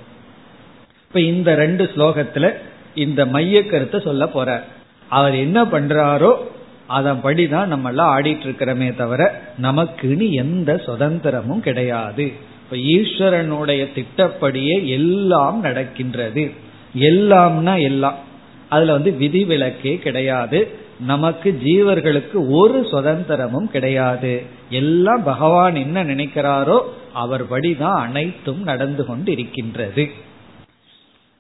இப்ப 1.07 1.21
இந்த 1.21 1.55
ரெண்டு 1.55 1.83
ஸ்லோகத்துல 1.95 2.53
இந்த 2.95 3.25
மைய 3.25 3.65
கருத்தை 3.65 3.99
சொல்ல 3.99 4.25
போறார் 4.25 4.61
அவர் 5.09 5.35
என்ன 5.35 5.63
பண்றாரோ 5.63 6.35
அதன்படிதான் 6.89 7.65
நம்ம 7.65 7.89
எல்லாம் 7.89 8.19
ஆடிட்டு 8.19 8.47
இருக்கிறோமே 8.47 8.95
தவிர 8.95 9.41
நமக்குன்னு 9.61 10.29
எந்த 10.29 10.81
சுதந்திரமும் 10.85 11.59
கிடையாது. 11.59 12.31
இப்ப 12.63 12.77
ஈஸ்வரனுடைய 12.77 13.87
திட்டப்படியே 13.95 14.85
எல்லாம் 14.85 15.59
நடக்கின்றது. 15.59 16.51
எல்லாம்னா 16.99 17.81
எல்லாம். 17.81 18.15
அதுல 18.69 18.91
வந்து 18.91 19.11
விதிவிலக்கே 19.11 19.97
கிடையாது. 19.97 20.67
நமக்கு 20.99 21.60
ஜீவர்களுக்கு 21.63 22.49
ஒரு 22.49 22.81
சுதந்திரமும் 22.81 23.69
கிடையாது. 23.69 24.41
எல்லாம் 24.69 25.23
பகவான் 25.23 25.75
என்ன 25.75 26.03
நினைக்கிறாரோ 26.03 26.81
அவர் 27.13 27.49
படிதான் 27.49 27.93
அனைத்தும் 27.93 28.63
நடந்து 28.63 29.05
கொண்டு 29.05 29.31
இருக்கின்றது 29.31 30.10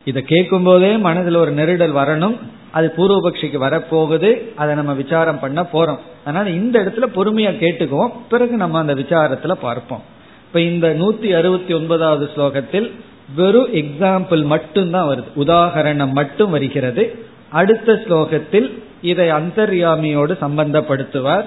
இதை 0.05 0.21
கேட்கும் 0.21 0.63
போதே 0.63 0.97
மனதில் 0.97 1.35
ஒரு 1.35 1.51
நெருடல் 1.51 1.95
வரணும். 1.95 2.37
அது 2.71 2.93
பூர்வபக்ஷிக்கு 2.97 3.59
வரப்போகுது. 3.61 4.53
அதை 4.55 4.75
நம்ம 4.75 4.93
விசாரம் 4.93 5.39
பண்ண 5.39 5.61
போறோம். 5.61 5.99
அதனால 6.25 6.49
இந்த 6.49 6.79
இடத்துல 6.79 7.07
பொறுமையா 7.15 7.51
கேட்டுக்குவோம். 7.57 8.11
பிறகு 8.29 8.57
நம்ம 8.57 8.79
அந்த 8.79 8.95
விசாரத்துல 8.95 9.51
பார்ப்போம். 9.51 10.01
இப்ப 10.47 10.61
இந்த 10.61 10.95
நூத்தி 10.99 11.37
அறுபத்தி 11.37 11.73
ஒன்பதாவது 11.73 12.29
ஸ்லோகத்தில் 12.35 12.91
வெறும் 13.35 13.73
எக்ஸாம்பிள் 13.73 14.45
மட்டும்தான் 14.45 15.07
வருது. 15.07 15.39
உதாகரணம் 15.39 16.11
மட்டும் 16.11 16.49
வருகிறது. 16.49 17.25
அடுத்த 17.49 17.93
ஸ்லோகத்தில் 17.93 18.83
இதை 19.11 19.25
அந்தர்யாமியோடு 19.31 20.33
சம்பந்தப்படுத்துவார். 20.41 21.45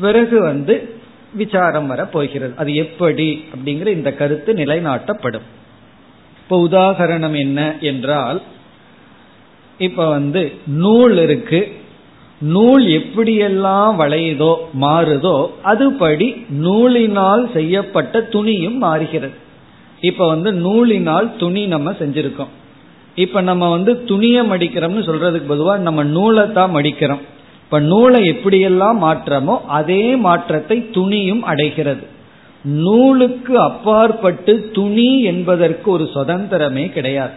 பிறகு 0.00 0.36
வந்து 0.40 0.74
விசாரம் 1.34 1.86
வர 1.86 2.00
போகிறது. 2.06 2.52
அது 2.56 2.70
எப்படி 2.74 3.28
அப்படிங்கிற 3.54 3.88
இந்த 3.98 4.10
கருத்து 4.12 4.50
நிலைநாட்டப்படும். 4.54 5.46
இப்ப 6.40 6.58
உதாகரணம் 6.68 7.36
என்ன 7.36 7.60
என்றால் 7.80 8.40
இப்ப 9.78 10.08
வந்து 10.08 10.42
நூல் 10.66 11.16
இருக்கு. 11.18 11.60
நூல் 12.40 12.84
எப்படியெல்லாம் 12.98 13.92
வளையுதோ 14.00 14.52
மாறுதோ 14.80 15.36
அதுபடி 15.64 16.28
நூலினால் 16.64 17.44
செய்யப்பட்ட 17.52 18.20
துணியும் 18.32 18.78
மாறுகிறது. 18.78 19.36
இப்ப 20.00 20.26
வந்து 20.28 20.50
நூலினால் 20.64 21.28
துணி 21.36 21.62
நம்ம 21.66 21.92
செஞ்சிருக்கோம். 22.00 22.52
இப்ப 23.16 23.40
நம்ம 23.40 23.70
வந்து 23.70 24.04
துணியை 24.04 24.42
மடிக்கிறோம்னு 24.50 25.06
சொல்றதுக்கு 25.08 25.46
பொதுவாக 25.46 25.82
நம்ம 25.82 26.04
நூலை 26.04 26.52
தான் 26.52 26.74
மடிக்கிறோம். 26.74 27.22
இப்ப 27.62 27.80
நூலை 27.80 28.22
எப்படியெல்லாம் 28.22 28.98
மாற்றமோ 29.00 29.60
அதே 29.66 30.16
மாற்றத்தை 30.16 30.88
துணியும் 30.92 31.40
அடைகிறது. 31.40 32.04
நூலுக்கு 32.64 33.58
அப்பாற்பட்டு 33.58 34.70
துணி 34.72 35.20
என்பதற்கு 35.22 35.90
ஒரு 35.90 36.10
சுதந்திரமே 36.14 36.92
கிடையாது. 36.92 37.32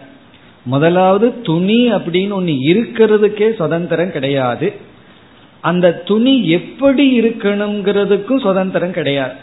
முதலாவது 0.64 1.42
துணி 1.42 1.92
அப்படின்னு 1.92 2.30
ஒன்று 2.30 2.52
இருக்கிறதுக்கே 2.52 3.54
சுதந்திரம் 3.54 4.12
கிடையாது. 4.12 4.72
அந்த 5.60 6.02
துணி 6.04 6.48
எப்படி 6.48 7.20
இருக்கணுங்கிறதுக்கும் 7.20 8.40
சுதந்திரம் 8.40 8.90
கிடையாது. 8.90 9.36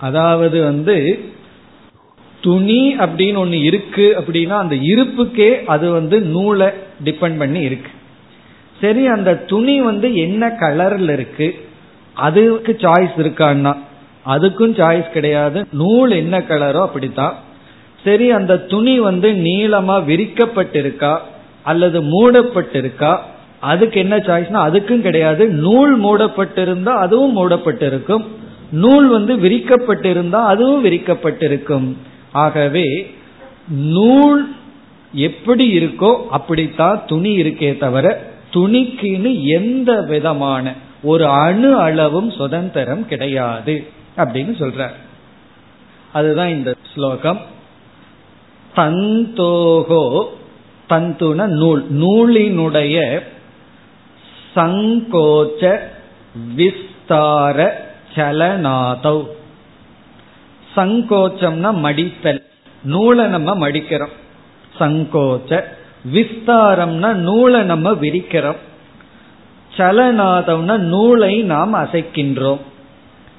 அதாவது 0.00 0.62
வந்து 0.62 0.96
துணி 2.44 2.80
அப்படின்னு 2.98 3.36
ஒன்று 3.36 3.58
இருக்கு 3.60 4.06
அப்படின்னா 4.18 4.56
அந்த 4.62 4.74
இருப்புக்கே 4.92 5.50
அது 5.64 5.90
வந்து 5.90 6.20
நூலை 6.34 6.68
டிபெண்ட் 7.04 7.38
பண்ணி 7.38 7.60
இருக்கு. 7.60 7.90
சரி 8.80 9.06
அந்த 9.06 9.34
துணி 9.34 9.80
வந்து 9.80 10.08
என்ன 10.16 10.48
கலர்ல 10.60 11.12
இருக்கு? 11.12 11.48
அதுக்கு 12.14 12.72
சாய்ஸ் 12.80 13.14
இருக்கான்னா 13.16 13.72
அதுக்கும் 14.26 14.74
சாய்ஸ் 14.80 15.10
கிடையாது. 15.10 15.66
நூல் 15.72 16.10
என்ன 16.10 16.38
கலரோ 16.38 16.80
அப்படித்தான். 16.80 17.34
சரி 18.04 18.30
அந்த 18.30 18.56
துணி 18.72 19.00
வந்து 19.00 19.28
நீளமா 19.32 19.96
விரிக்கப்பட்டிருக்கா? 20.10 21.14
அல்லது 21.62 21.98
மூடப்பட்டிருக்கா? 22.02 23.12
அதுக்கு 23.60 24.00
என்ன 24.00 24.16
சாய்ஸ்னா 24.16 24.60
அதுக்கும் 24.68 25.04
கிடையாது. 25.06 25.44
நூல் 25.48 25.92
மூடப்பட்டிருந்தா 26.00 26.94
அதுவும் 27.04 27.36
மூடப்பட்டிருக்கும். 27.36 28.24
நூல் 28.72 29.06
வந்து 29.06 29.36
விரிக்கப்பட்டிருந்தா 29.36 30.40
அதுவும் 30.44 30.84
விரிக்கப்பட்டிருக்கும். 30.84 31.88
ஆகவே 32.34 33.14
நூல் 33.68 34.54
எப்படி 35.12 35.78
இருக்கோ 35.78 36.26
அப்படித்தான் 36.30 37.02
துணி 37.06 37.42
இருக்கே 37.42 37.78
தவிர 37.78 38.32
துணிக்குன்னு 38.52 39.42
எந்த 39.42 40.02
விதமான 40.02 40.72
ஒரு 41.02 41.28
அணு 41.28 41.78
அளவும் 41.78 42.30
சுதந்திரம் 42.30 43.06
கிடையாது 43.06 43.86
அப்படின்னு 44.16 44.54
சொல்றார். 44.62 44.96
அதுதான் 46.12 46.48
இந்த 46.48 46.74
ஸ்லோகம். 46.94 47.40
தந்தோகோ 48.76 50.24
தந்துன 50.88 51.46
நூல். 51.46 51.86
நூலினுடைய 51.92 53.20
சங்கோச்ச 54.56 55.78
விஸ்தார 56.56 57.70
சலநாதவ் 58.14 59.26
சங்கோச்சம்னா 60.76 61.70
மடித்தல் 61.82 62.42
நூலை 62.84 63.26
நம்ம 63.26 63.68
மடிக்கிறோம். 63.68 64.14
சங்கோச்ச 64.80 65.62
விஸ்தாரம்னா 66.12 67.12
நூலை 67.12 67.62
நம்ம 67.62 67.90
விரிக்கிறோம். 67.92 68.56
சலநாதம்னா 69.76 70.76
நூலை 70.76 71.42
நாம் 71.42 71.74
அசைக்கின்றோம். 71.74 72.58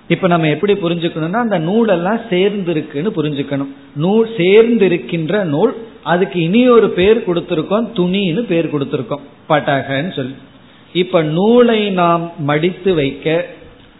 இப்ப 0.07 0.27
நம்ம 0.27 0.47
எப்படி 0.47 0.73
புரிஞ்சுக்கணும்னா 0.73 1.33
அந்த 1.33 1.59
நூலெல்லாம் 1.59 2.21
சேர்ந்து 2.29 2.71
இருக்குன்னு 2.71 3.09
புரிஞ்சுக்கணும். 3.09 3.71
நூல் 3.95 4.29
சேர்ந்து 4.37 4.85
இருக்கின்ற 4.85 5.43
நூல் 5.43 5.87
அதுக்கு 6.03 6.41
இனி 6.41 6.69
ஒரு 6.69 6.89
பேர் 6.89 7.23
கொடுத்திருக்கோம் 7.27 7.87
துணின்னு 7.95 8.39
பேர் 8.39 8.75
கொடுத்திருக்கோம். 8.75 9.23
பட்டகன்னு 9.49 10.15
சொல்லி. 10.15 10.33
இப்ப 10.93 11.21
நூலை 11.21 11.89
நாம் 11.89 12.31
மடித்து 12.39 12.93
வைக்க 12.93 13.45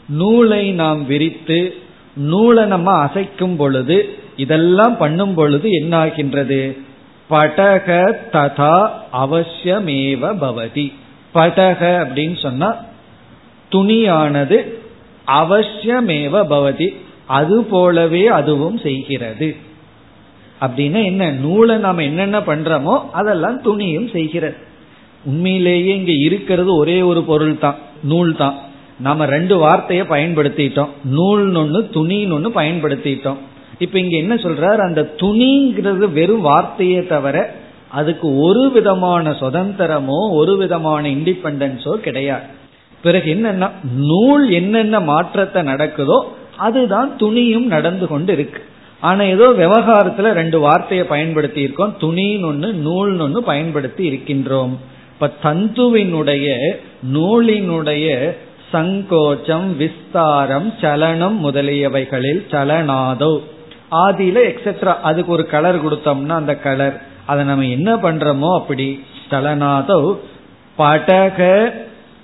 நூலை 0.10 0.72
நாம் 0.72 1.06
விரித்து 1.06 1.76
நூலை 2.16 2.66
நம்ம 2.66 3.06
அசைக்கும் 3.06 3.56
பொழுது 3.56 4.18
இதெல்லாம் 4.36 4.98
பண்ணும் 4.98 5.34
பொழுது 5.34 5.72
என்ன 5.72 5.98
ஆகின்றது 5.98 6.78
படக 7.30 8.18
ததா 8.32 8.90
அவசியமேவ 9.14 10.22
பவதி. 10.40 10.94
படக 11.34 11.82
அப்படின்னு 12.04 12.38
சொன்னா 12.40 12.76
துணியானது 13.72 14.58
அவசியமேவ 15.28 16.44
பவதி. 16.48 16.94
அது 17.26 17.64
போலவே 17.64 18.26
அதுவும் 18.26 18.78
செய்கிறது. 18.78 19.56
அப்படின்னா 20.62 21.04
என்ன? 21.06 21.32
நூலை 21.32 21.78
நாம 21.78 22.04
என்னென்ன 22.04 22.40
பண்றோமோ 22.40 23.02
அதெல்லாம் 23.12 23.62
துணியும் 23.62 24.12
செய்கிறது. 24.12 24.56
உண்மையிலேயே 25.24 25.96
இங்க 25.96 26.12
இருக்கிறது 26.12 26.76
ஒரே 26.76 27.02
ஒரு 27.02 27.24
பொருள் 27.24 27.58
தான் 27.58 27.76
நூல் 28.04 28.36
தான் 28.36 28.56
நாம 29.00 29.26
ரெண்டு 29.26 29.58
வார்த்தையை 29.58 30.06
பயன்படுத்திட்டோம். 30.10 30.90
நூல்னு 31.16 31.58
ஒன்று 31.58 31.90
துணின்னு 31.94 32.32
ஒன்று 32.32 32.50
பயன்படுத்திட்டோம். 32.50 33.38
இப்ப 33.80 34.00
இங்க 34.00 34.18
என்ன 34.18 34.36
சொல்றார்? 34.36 34.78
அந்த 34.78 35.14
துணிங்கிறது 35.18 36.12
வெறும் 36.12 36.42
வார்த்தையே 36.42 37.06
தவிர 37.06 37.56
அதுக்கு 37.90 38.38
ஒரு 38.38 38.72
விதமான 38.72 39.32
சுதந்திரமோ 39.32 40.32
ஒரு 40.32 40.58
விதமான 40.58 41.10
இண்டிபெண்டன்ஸோ 41.10 41.94
கிடையாது. 41.94 42.44
பிறகு 43.02 43.34
என்னன்னா 43.34 43.70
நூல் 43.96 44.50
என்னென்ன 44.50 45.00
மாற்றத்தை 45.00 45.64
நடக்குதோ 45.64 46.22
அதுதான் 46.58 47.12
துணியும் 47.20 47.66
நடந்து 47.66 48.08
கொண்டு 48.08 48.34
இருக்கு. 48.34 48.62
ஆனா 49.00 49.24
ஏதோ 49.24 49.50
விவகாரத்துல 49.50 50.32
ரெண்டு 50.32 50.60
வார்த்தையை 50.60 51.06
பயன்படுத்தி 51.06 51.62
இருக்கோம் 51.62 51.96
துணின்னு 52.02 52.46
ஒன்று 52.46 52.70
நூல்னு 52.86 53.20
ஒன்று 53.20 53.44
பயன்படுத்தி 53.44 54.10
இருக்கின்றோம். 54.10 54.74
இப்ப 55.14 55.32
தந்துவினுடைய 55.44 56.58
நூலினுடைய 57.14 58.36
சங்கோச்சம் 58.72 59.68
விஸ்தாரம் 59.82 60.74
சலனம் 60.82 61.38
முதலியவைகளில் 61.46 62.42
சலனாதோ. 62.52 63.40
ஆதியில 63.92 64.38
எக்ஸெட்ரா 64.52 64.94
அதுக்கு 65.02 65.32
ஒரு 65.32 65.46
கலர் 65.46 65.86
கொடுத்தோம்னா 65.86 66.30
அந்த 66.30 66.56
கலர் 66.56 67.02
அதை 67.26 67.46
நம்ம 67.46 67.66
என்ன 67.66 67.96
பண்றோமோ 67.96 68.56
அப்படி. 68.56 69.04
சலனாதோ 69.32 70.18
படக 70.78 71.40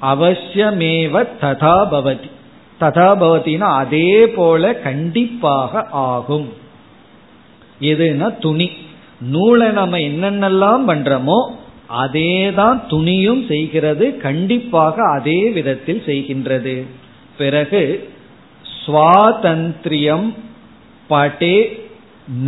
அவசியமேவ 0.02 1.28
ததா 1.42 1.76
பவதி. 1.92 2.30
ததா 2.80 3.10
பவத்தினா 3.22 3.68
அதே 3.76 4.28
போல 4.28 4.74
கண்டிப்பாக 4.74 5.88
ஆகும். 5.92 6.54
எதுனா 7.82 8.40
துணி. 8.40 8.72
நூலை 9.22 9.70
நம்ம 9.70 9.98
என்னென்னலாம் 9.98 10.86
பண்றோமோ 10.88 11.40
அதே 11.96 12.34
தான் 12.52 12.78
துணியும் 12.90 13.42
செய்கிறது 13.46 14.06
கண்டிப்பாக 14.18 14.96
அதே 15.16 15.40
விதத்தில் 15.50 16.02
செய்கின்றது. 16.06 16.76
பிறகு 17.38 17.82
சுவாதந்திரியம் 18.66 20.28
படே 21.10 21.58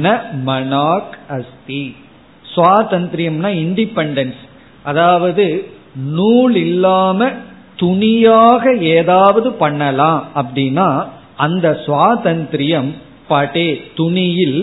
ந 0.03 0.13
மனாக் 0.45 1.15
அஸ்தி. 1.37 1.83
சுவாதந்திரியம்னா 2.45 3.51
இண்டிபெண்டன்ஸ் 3.65 4.41
அதாவது 4.85 5.45
நூல் 6.17 6.55
இல்லாம 6.55 7.29
துணியாக 7.75 8.73
ஏதாவது 8.95 9.49
பண்ணலாம் 9.53 10.21
அப்படின்னா 10.35 10.87
அந்த 11.35 11.67
சுவாதந்திரியம் 11.85 12.91
படே 13.27 13.69
துணியில் 13.95 14.59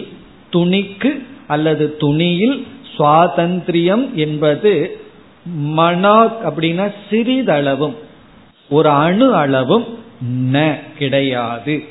துணிக்கு 0.53 1.11
அல்லது 1.47 1.85
துணியில் 1.97 2.57
சுவாதந்திரியம் 3.00 4.12
என்பது 4.14 5.00
மனாக் 5.76 6.38
அப்படின்னா 6.44 6.94
சிறிதளவும் 7.10 7.94
ஒரு 8.70 8.88
அணு 8.88 9.34
அளவும் 9.34 9.98
ந 10.52 10.78
கிடையாது. 10.98 11.84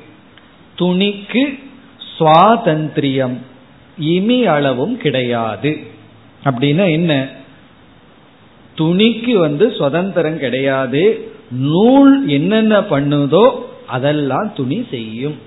துணிக்கு 0.78 1.60
சுவாதந்திரியம் 2.20 3.38
இமி 4.02 4.44
அளவும் 4.44 4.98
கிடையாது. 4.98 5.78
அப்படின்னா 6.44 6.92
என்ன? 6.92 7.28
துணிக்கு 8.78 9.34
வந்து 9.34 9.72
சுதந்திரம் 9.72 10.40
கிடையாது. 10.40 11.32
நூல் 11.52 12.28
என்னென்ன 12.28 12.80
பண்ணுதோ 12.80 13.52
அதெல்லாம் 13.88 14.54
துணி 14.56 14.88
செய்யும். 14.90 15.38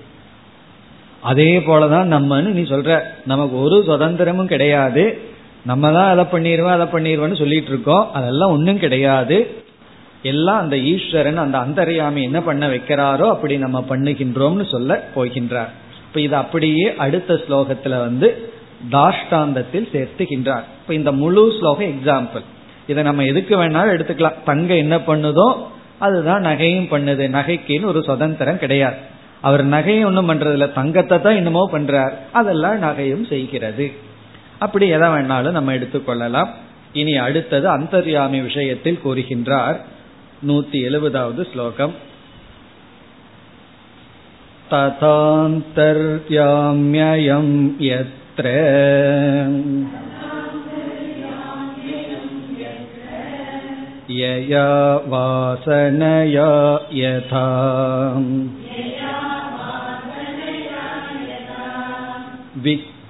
அதே 1.21 1.59
போலதான் 1.59 2.11
நம்மன்னு 2.13 2.41
நீ 2.41 2.61
சொல்ற 2.61 3.01
நமக்கு 3.25 3.59
ஒரு 3.59 3.83
சுதந்திரமும் 3.87 4.45
கிடையாது. 4.45 5.31
நம்ம 5.65 5.91
தான் 5.91 6.09
அதை 6.13 6.23
பண்ணிடுவோம் 6.31 6.75
அதை 6.77 6.87
பண்ணிடுவோம்னு 6.93 7.41
சொல்லிட்டு 7.41 7.71
இருக்கோம். 7.71 8.07
அதெல்லாம் 8.13 8.51
ஒன்றும் 8.51 8.79
கிடையாது. 8.79 9.37
எல்லாம் 10.31 10.59
அந்த 10.63 10.75
ஈஸ்வரன் 10.77 11.43
அந்த 11.45 11.57
அந்தரியாமி 11.57 12.21
என்ன 12.21 12.41
பண்ண 12.41 12.67
வைக்கிறாரோ 12.67 13.25
அப்படி 13.35 13.57
நம்ம 13.57 13.79
பண்ணுகின்றோம்னு 13.89 14.65
சொல்ல 14.65 15.09
போகின்றார். 15.15 15.71
இப்ப 16.07 16.19
இது 16.21 16.35
அப்படியே 16.35 16.95
அடுத்த 16.95 17.33
ஸ்லோகத்துல 17.33 17.97
வந்து 17.97 18.27
தாஷ்டாந்தத்தில் 18.91 19.87
சேர்த்துகின்றார். 19.93 20.65
இப்ப 20.81 20.93
இந்த 20.93 21.11
முழு 21.11 21.43
ஸ்லோகம் 21.59 21.91
எக்ஸாம்பிள் 21.93 22.45
இதை 22.87 23.03
நம்ம 23.03 23.23
எதுக்கு 23.23 23.53
வேணாலும் 23.57 23.93
எடுத்துக்கலாம். 23.95 24.39
தங்க 24.45 24.73
என்ன 24.75 24.95
பண்ணுதோ 24.97 25.47
அதுதான் 25.99 26.45
நகையும் 26.45 26.89
பண்ணுது. 26.93 27.25
நகைக்குன்னு 27.37 27.91
ஒரு 27.91 28.03
சுதந்திரம் 28.03 28.57
கிடையாது. 28.57 28.97
அவர் 29.41 29.63
நகையும் 29.67 30.05
ஒன்றும் 30.05 30.29
பண்றதில்ல. 30.29 30.67
தங்கத்தை 30.71 31.21
தான் 31.21 31.35
என்னமோ 31.35 31.69
பண்றார். 31.71 32.13
அதெல்லாம் 32.31 32.81
நகையும் 32.81 33.25
செய்கிறது. 33.27 33.85
அப்படி 34.58 34.88
எதை 34.88 35.08
வேணாலும் 35.08 35.50
நம்ம 35.50 35.72
எடுத்துக்கொள்ளலாம் 35.72 36.48
இனி 36.92 37.16
அடுத்தது 37.16 37.68
அந்தர்யாமி 37.68 38.42
விஷயத்தில் 38.42 39.00
கூறுகின்றார் 39.04 39.76
நூத்தி 40.46 40.88
எழுபதாவது 40.88 41.52
ஸ்லோகம் 41.52 42.06
तथान्तर्याम्ययं 46.20 47.80
यत्र 47.80 48.48
यया 54.12 54.96
वासनया 55.06 56.78
यथा 56.92 57.78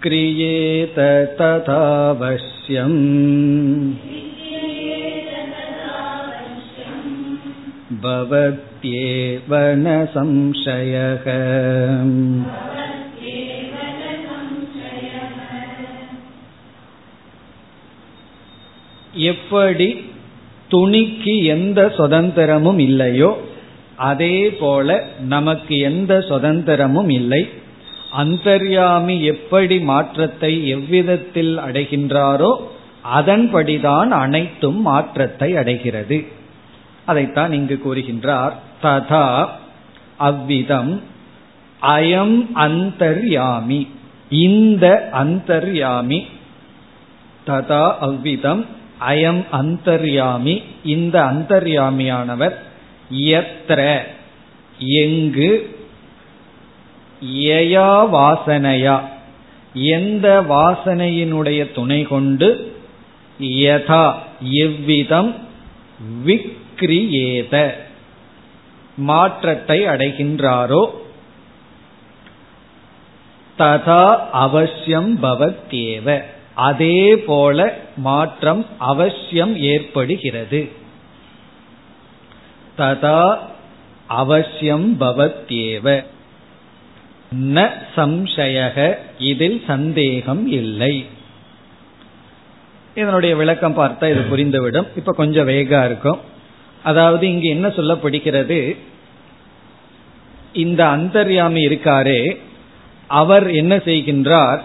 विक्रियेत 0.02 0.98
तथावश्यम् 1.38 3.00
भवत्येव 8.02 9.52
न 9.76 9.96
संशयः 10.14 11.26
எப்படி 19.28 19.86
துணிக்கு 20.70 21.34
எந்த 21.52 21.80
சுதந்திரமும் 21.98 22.80
இல்லையோ 22.86 23.30
அதே 24.08 24.34
போல 24.60 24.98
நமக்கு 25.28 25.74
எந்த 25.90 26.12
சுதந்திரமும் 26.28 27.10
இல்லை 27.10 27.40
அந்தர்யாமி 28.13 29.23
எப்படி 29.23 29.79
மாற்றத்தை 29.79 30.67
எவ்விதத்தில் 30.67 31.59
அடைகின்றாரோ 31.59 32.51
அதன்படிதான் 33.15 34.09
அனைத்தும் 34.09 34.81
மாற்றத்தை 34.81 35.55
அடைகிறது. 35.57 36.25
அதைத்தான் 37.05 37.51
இங்கு 37.51 37.81
கூறுகின்றார். 37.85 38.51
ததா 38.83 39.47
அவ்விதம் 40.17 41.01
அயம் 41.81 42.37
அந்தர்யாமி. 42.55 43.87
இந்த 44.29 45.09
அந்தர்யாமி. 45.13 46.19
ததா 47.47 47.97
அவ்விதம் 47.97 48.65
அயம் 49.09 49.43
அந்தர்யாமி. 49.51 50.63
இந்த 50.83 51.15
அந்தர்யாமியானவர் 51.23 52.55
எத்திர 53.11 53.99
எங்கு 54.77 55.81
யயா 57.25 58.07
வாசனையா? 58.13 59.01
எந்த 59.73 60.45
வாசனையினுடைய 60.49 61.71
துணை 61.71 62.03
கொண்டு? 62.03 62.77
யதா 63.41 64.13
எவ்விதம் 64.41 65.35
விக்ரியேத. 66.25 67.73
மாற்றத்தை 68.95 69.85
அடைகின்றாரோ? 69.85 70.85
ததா 73.57 74.15
அவசியம் 74.31 75.23
பவத்யேவ. 75.23 76.23
அதே 76.53 77.17
போல 77.17 77.77
மாற்றம் 77.95 78.65
அவசியம் 78.77 79.57
ஏற்படுகிறது. 79.57 80.71
ததா 82.77 83.37
அவசியம் 84.07 84.99
பவத்யேவ. 84.99 86.05
ந 87.41 87.69
சம்சயக 87.95 88.97
இதில் 89.17 89.63
சந்தேகம் 89.67 90.47
இல்லை. 90.47 91.05
இதனுடைய 92.95 93.35
விளக்கம் 93.35 93.77
பார்த்தா 93.77 94.09
இது 94.11 94.21
புரிந்துவிடும். 94.31 94.87
இப்ப 94.95 95.13
கொஞ்சம் 95.13 95.47
வேகா 95.47 95.85
இருக்கும். 95.85 96.19
அதாவது 96.83 97.29
இங்கு 97.29 97.47
என்ன 97.47 97.67
சொல்லப்படுகிறது? 97.67 98.77
இந்த 100.53 100.85
அந்தர்யாமி 100.85 101.67
இருக்காரே 101.67 102.37
அவர் 103.07 103.51
என்ன 103.51 103.75
செய்கின்றார்? 103.75 104.59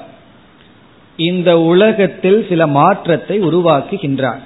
இந்த 1.17 1.61
உலகத்தில் 1.61 2.47
சில 2.49 2.67
மாற்றத்தை 2.67 3.41
உருவாக்குகின்றார். 3.41 4.43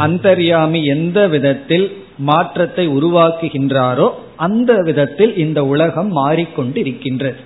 அந்தர்யாமி 0.00 0.80
எந்த 0.86 1.18
விதத்தில் 1.28 1.86
மாற்றத்தை 2.20 2.84
உருவாக்குகின்றாரோ 2.88 4.08
அந்த 4.36 4.72
விதத்தில் 4.82 5.32
இந்த 5.36 5.60
உலகம் 5.64 6.10
மாறிக்கொண்டு 6.10 6.78
இருக்கின்றது 6.78 7.40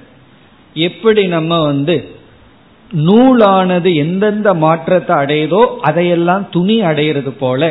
எப்படி 0.76 1.22
நம்ம 1.26 1.62
வந்து 1.64 1.96
நூலானது 2.90 3.90
எந்தெந்த 3.94 4.48
மாற்றத்தை 4.54 5.14
அடையுதோ 5.16 5.62
அதையெல்லாம் 5.80 6.44
துணி 6.50 6.76
அடையிறது 6.82 7.32
போல 7.38 7.62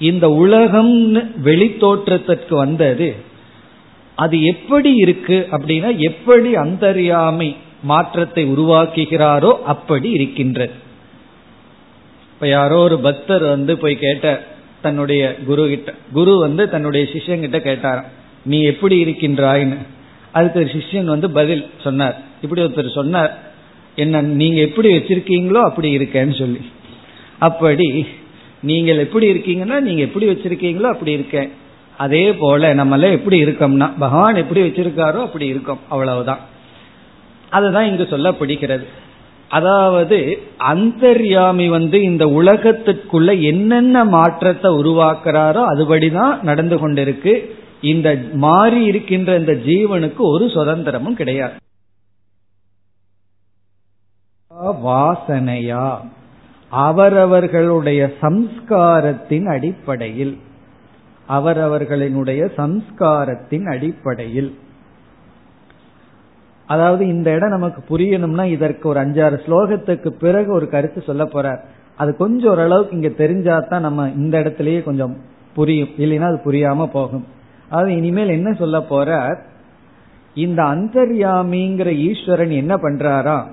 இந்த 0.00 0.26
உலகம்னு 0.42 1.20
வெளித்தோற்றத்திற்கு 1.42 2.54
வந்தது 2.54 3.08
அது 4.18 4.36
எப்படி 4.42 4.90
இருக்கு 4.96 5.38
அப்படின்னா 5.52 5.90
எப்படி 6.00 6.50
அந்தரியாமை 6.56 7.48
மாற்றத்தை 7.82 8.42
உருவாக்குகிறாரோ 8.54 9.52
அப்படி 9.64 10.08
இருக்கின்றது. 10.10 10.74
இப்ப 12.34 12.48
யாரோ 12.48 12.76
ஒரு 12.76 12.98
பக்தர் 12.98 13.42
வந்து 13.42 13.78
போய் 13.78 13.96
கேட்ட 13.96 14.46
தன்னுடைய 14.82 15.36
குரு 15.44 15.68
கிட்ட 15.68 15.94
குரு 16.12 16.38
வந்து 16.38 16.70
தன்னுடைய 16.70 17.06
சிஷ்யங்கிட்ட 17.12 17.58
கேட்டாராம் 17.68 18.10
நீ 18.44 18.62
எப்படி 18.62 19.04
இருக்கின்றாயின்னு 19.04 19.76
அதுக்கு 20.32 20.60
ஒரு 20.60 20.68
சிஷ்யன் 20.68 21.04
வந்து 21.04 21.30
பதில் 21.30 21.70
சொன்னார். 21.82 22.16
இப்படி 22.42 22.62
ஒருத்தர் 22.62 22.94
சொன்னார் 22.94 23.32
என்ன 23.96 24.22
நீங்க 24.22 24.60
எப்படி 24.60 24.96
வச்சிருக்கீங்களோ 24.96 25.60
அப்படி 25.60 25.98
இருக்கேன்னு 25.98 26.38
சொல்லி. 26.38 26.60
அப்படி 27.38 28.06
நீங்கள் 28.60 28.98
எப்படி 28.98 29.32
இருக்கீங்கன்னா 29.32 29.80
நீங்க 29.80 30.02
எப்படி 30.02 30.26
வச்சிருக்கீங்களோ 30.28 30.88
அப்படி 30.94 31.12
இருக்கேன். 31.12 31.50
அதே 31.96 32.32
போல 32.34 32.74
நம்மள 32.74 33.10
எப்படி 33.10 33.44
இருக்கோம்னா 33.44 33.92
பகவான் 33.98 34.34
எப்படி 34.34 34.60
வச்சிருக்காரோ 34.60 35.20
அப்படி 35.20 35.46
இருக்கும். 35.46 35.78
அவ்வளவுதான். 35.88 36.38
அதுதான் 37.50 37.86
இங்கு 37.86 38.06
பிடிக்கிறது 38.40 38.86
அதாவது 39.48 40.38
அந்தர்யாமி 40.58 41.68
வந்து 41.68 42.02
இந்த 42.02 42.26
உலகத்திற்குள்ள 42.26 43.42
என்னென்ன 43.42 44.04
மாற்றத்தை 44.04 44.72
உருவாக்குறாரோ 44.72 45.64
அதுபடிதான் 45.68 46.42
நடந்து 46.42 46.88
கொண்டிருக்கு. 46.88 47.50
இந்த 47.80 48.18
மாறி 48.32 48.84
இருக்கின்ற 48.84 49.38
இந்த 49.38 49.52
ஜீவனுக்கு 49.52 50.16
ஒரு 50.16 50.46
சுதந்திரமும் 50.46 51.12
கிடையாது. 51.12 51.54
வாசனையா? 54.60 55.96
அவரவர்களுடைய 56.68 58.12
சம்ஸ்காரத்தின் 58.22 59.46
அடிப்படையில். 59.46 60.38
அவரவர்களினுடைய 61.28 62.48
சம்ஸ்காரத்தின் 62.56 63.70
அடிப்படையில். 63.70 64.58
அதாவது 66.66 67.06
இந்த 67.06 67.30
இடம் 67.30 67.48
நமக்கு 67.48 67.96
புரியணும்னா 67.96 68.44
இதற்கு 68.44 68.88
ஒரு 68.88 69.00
அஞ்சாறு 69.00 69.38
ஸ்லோகத்துக்கு 69.46 70.08
பிறகு 70.08 70.52
ஒரு 70.52 70.68
கருத்து 70.68 71.02
சொல்ல 71.02 71.24
போறார். 71.24 71.58
அது 71.96 72.16
கொஞ்சம் 72.16 72.50
ஓரளவுக்கு 72.50 72.96
இங்க 72.96 73.08
தெரிஞ்சாதான் 73.08 73.80
நம்ம 73.80 74.08
இந்த 74.08 74.38
இடத்துலயே 74.38 74.82
கொஞ்சம் 74.82 75.16
புரியும். 75.54 75.88
இல்லைன்னா 75.88 76.20
அது 76.20 76.40
புரியாம 76.44 76.86
போகும். 76.86 77.24
அதாவது 77.68 77.96
இனிமேல் 77.96 78.28
என்ன 78.28 78.52
சொல்ல 78.52 78.78
போறார்? 78.78 79.38
இந்த 80.34 80.62
அந்தர்யாமிங்கிற 80.62 81.90
ஈஸ்வரன் 81.96 82.50
என்ன 82.50 82.76
பண்றாரா? 82.76 83.44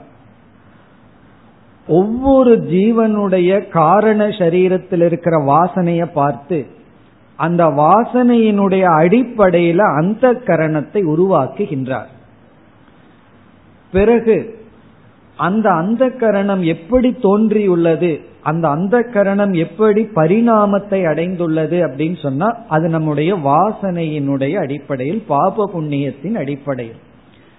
ஒவ்வொரு 1.88 2.56
ஜீவனுடைய 2.56 3.70
காரண 3.70 4.28
சரீரத்தில் 4.28 5.06
இருக்கிற 5.06 5.38
வாசனைய 5.38 6.06
பார்த்து 6.14 6.68
அந்த 7.36 7.66
வாசனையினுடைய 7.66 8.84
அடிப்படையில 9.00 9.78
அந்த 9.78 10.32
கரணத்தை 10.32 11.02
உருவாக்குகின்றார். 11.14 12.10
பிறகு 13.92 14.60
அந்த 15.38 15.70
அந்த 15.70 16.10
கரணம் 16.10 16.64
எப்படி 16.64 17.16
தோன்றியுள்ளது 17.22 18.22
அந்த 18.42 18.70
அந்த 18.70 19.02
கரணம் 19.02 19.54
எப்படி 19.54 20.02
பரிணாமத்தை 20.04 21.00
அடைந்துள்ளது 21.06 21.78
அப்படின்னு 21.88 22.22
சொன்னா 22.22 22.56
அது 22.70 22.88
நம்முடைய 22.88 23.36
வாசனையினுடைய 23.36 24.54
அடிப்படையில் 24.54 25.24
பாப 25.28 25.70
புண்ணியத்தின் 25.74 26.36
அடிப்படையில். 26.36 27.00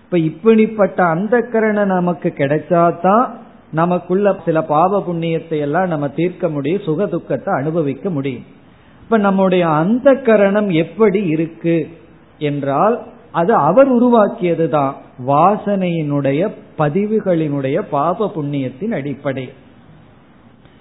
இப்ப 0.04 0.18
இப்படிப்பட்ட 0.18 1.04
அந்த 1.04 1.40
கரணம் 1.40 1.86
நமக்கு 1.86 2.32
கிடைச்சாதான் 2.36 3.26
நமக்குள்ள 3.72 4.36
சில 4.44 4.62
பாவ 4.62 5.04
புண்ணியத்தை 5.08 5.58
எல்லாம் 5.58 5.88
நம்ம 5.88 6.08
தீர்க்க 6.08 6.48
முடியும் 6.48 6.82
சுக 6.82 7.06
துக்கத்தை 7.06 7.54
அனுபவிக்க 7.54 8.10
முடியும். 8.10 8.44
இப்ப 9.02 9.18
நம்முடைய 9.18 9.68
அந்த 9.68 10.14
கரணம் 10.14 10.70
எப்படி 10.70 11.26
இருக்கு 11.26 11.88
என்றால் 12.38 13.02
அது 13.32 13.54
அவர் 13.54 13.88
உருவாக்கியது 13.88 14.68
தான் 14.68 14.96
வாசனையினுடைய 15.26 16.48
பதிவுகளினுடைய 16.78 17.82
பாப 17.90 18.32
புண்ணியத்தின் 18.36 18.90
அடிப்படை. 18.90 19.52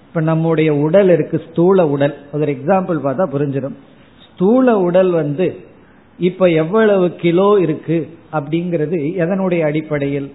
இப்ப 0.08 0.20
நம்முடைய 0.20 0.74
உடல் 0.74 1.08
இருக்கு 1.08 1.42
ஸ்தூல 1.50 1.88
உடல். 1.88 2.16
ஒரு 2.32 2.52
எக்ஸாம்பிள் 2.52 2.98
பார்த்தா 3.04 3.26
புரிஞ்சிடும். 3.32 3.74
ஸ்தூல 4.32 4.78
உடல் 4.78 5.10
வந்து 5.10 5.56
இப்ப 6.18 6.46
எவ்வளவு 6.46 7.14
கிலோ 7.14 7.56
இருக்கு 7.60 8.08
அப்படிங்கிறது 8.32 8.98
எதனுடைய 9.16 9.60
அடிப்படையில்? 9.60 10.32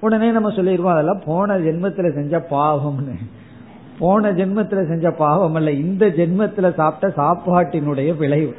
உடனே 0.00 0.30
நம்ம 0.30 0.50
சொல்லிடுவோம் 0.50 0.92
அதெல்லாம் 0.92 1.22
போன 1.26 1.58
ஜென்மத்துல 1.58 2.14
செஞ்ச 2.14 2.46
பாவம்னு. 2.50 3.14
போன 3.98 4.30
ஜென்மத்துல 4.30 4.88
செஞ்ச 4.88 5.10
பாவம் 5.10 5.54
அல்ல 5.54 5.70
இந்த 5.70 6.06
ஜென்மத்துல 6.06 6.74
சாப்பிட்ட 6.74 7.22
சாப்பாட்டினுடைய 7.22 8.16
விளைவு. 8.16 8.54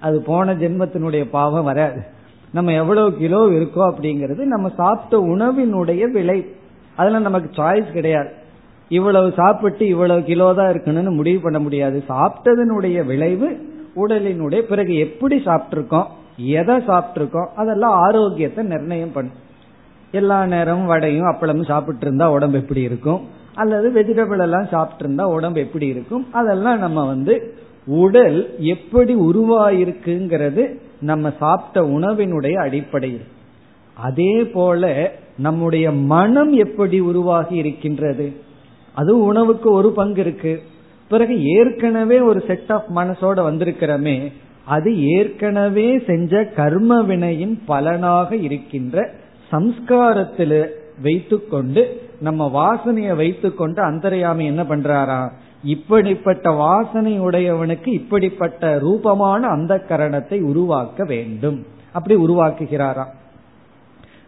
அது 0.00 0.16
போன 0.22 0.54
ஜென்மத்தினுடைய 0.62 1.24
பாவம் 1.36 1.68
வராது. 1.70 2.00
நம்ம 2.56 2.72
எவ்வளவு 2.72 3.10
கிலோ 3.22 3.40
இருக்கோ 3.56 3.82
அப்படிங்கிறது 3.88 4.42
நம்ம 4.54 4.68
சாப்பிட்ட 4.76 5.16
உணவினுடைய 5.32 6.04
விலை. 6.10 6.38
அதுல 6.96 7.18
நமக்கு 7.18 7.50
சாய்ஸ் 7.62 7.90
கிடையாது. 7.92 8.30
இவ்வளவு 8.90 9.28
சாப்பிட்டு 9.32 9.84
இவ்வளவு 9.86 10.22
கிலோ 10.30 10.46
தான் 10.54 10.70
இருக்கணும்னு 10.72 11.12
முடிவு 11.18 11.40
பண்ண 11.40 11.58
முடியாது. 11.58 11.98
சாப்பிட்டதனுடைய 12.08 13.04
விளைவு 13.10 13.50
உடலினுடைய 14.02 14.60
பிறகு 14.70 14.94
எப்படி 14.98 15.36
சாப்பிட்டிருக்கோம் 15.44 16.08
எதை 16.58 16.76
சாப்பிட்டிருக்கோம் 16.88 17.48
அதெல்லாம் 17.54 17.94
ஆரோக்கியத்தை 18.04 18.62
நிர்ணயம் 18.66 19.14
பண்ணும். 19.14 19.38
எல்லா 20.12 20.38
நேரமும் 20.52 20.86
வடையும் 20.86 21.30
அப்பளமும் 21.30 21.70
சாப்பிட்டு 21.72 22.04
இருந்தா 22.06 22.26
உடம்பு 22.30 22.58
எப்படி 22.58 22.82
இருக்கும்? 22.82 23.20
அல்லது 23.54 23.86
வெஜிடபிள் 23.96 24.42
எல்லாம் 24.46 24.68
சாப்பிட்டு 24.70 25.04
இருந்தா 25.04 25.24
உடம்பு 25.36 25.60
எப்படி 25.60 25.86
இருக்கும்? 25.86 26.24
அதெல்லாம் 26.32 26.78
நம்ம 26.78 27.04
வந்து 27.06 27.34
உடல் 27.86 28.54
எப்படி 28.58 29.14
உருவாயிருக்குங்கிறது 29.14 30.76
நம்ம 31.00 31.32
சாப்பிட்ட 31.38 31.98
உணவினுடைய 31.98 32.54
அடிப்படையில். 32.54 33.24
அதே 33.94 34.44
போல 34.44 35.12
நம்முடைய 35.38 35.92
மனம் 35.92 36.52
எப்படி 36.52 37.00
உருவாகி 37.00 37.56
இருக்கின்றது. 37.56 38.32
அது 38.94 39.22
உணவுக்கு 39.22 39.70
ஒரு 39.70 39.92
பங்கு 39.92 40.20
இருக்கு. 40.20 40.62
பிறகு 41.08 41.44
ஏற்கனவே 41.44 42.20
ஒரு 42.20 42.44
செட் 42.46 42.72
ஆஃப் 42.72 42.84
மனசோட 42.94 43.52
வந்திருக்கிறோமே 43.52 44.32
அது 44.64 45.08
ஏற்கனவே 45.08 45.98
செஞ்ச 46.06 46.44
கர்ம 46.44 47.02
வினையின் 47.02 47.62
பலனாக 47.66 48.36
இருக்கின்ற 48.36 49.10
சம்ஸ்காரத்தில் 49.52 50.68
வைத்துக்கொண்டு 51.02 52.00
நம்ம 52.20 52.50
வாசனையை 52.54 53.16
வைத்துக்கொண்டு 53.16 53.82
அந்தரையாமை 53.82 54.44
என்ன 54.44 54.62
பண்றாரா 54.62 55.32
இப்படிப்பட்ட 55.62 56.50
வாசனை 56.50 57.20
உடையவனுக்கு 57.20 57.88
இப்படிப்பட்ட 57.88 58.78
ரூபமான 58.78 59.46
அந்த 59.46 59.84
கரணத்தை 59.88 60.40
உருவாக்க 60.40 61.04
வேண்டும். 61.04 61.66
அப்படி 61.92 62.20
உருவாக்குகிறாராம். 62.20 63.12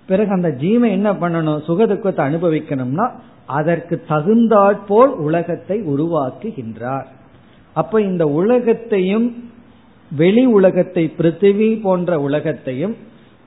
பிறகு 0.06 0.30
அந்த 0.30 0.50
ஜீவன் 0.50 0.90
என்ன 0.90 1.12
பண்ணணும்? 1.12 1.62
சுகதுக்கத்தை 1.66 2.22
அனுபவிக்கணும்னா 2.28 3.10
அதற்கு 3.46 4.04
தகுந்தாற்போல் 4.08 5.10
உலகத்தை 5.10 5.80
உருவாக்குகின்றார். 5.80 7.04
அப்ப 7.72 8.00
இந்த 8.00 8.26
உலகத்தையும் 8.26 9.50
வெளி 10.10 10.44
உலகத்தை 10.44 11.12
பிருத்திவி 11.18 11.80
போன்ற 11.80 12.20
உலகத்தையும் 12.20 12.96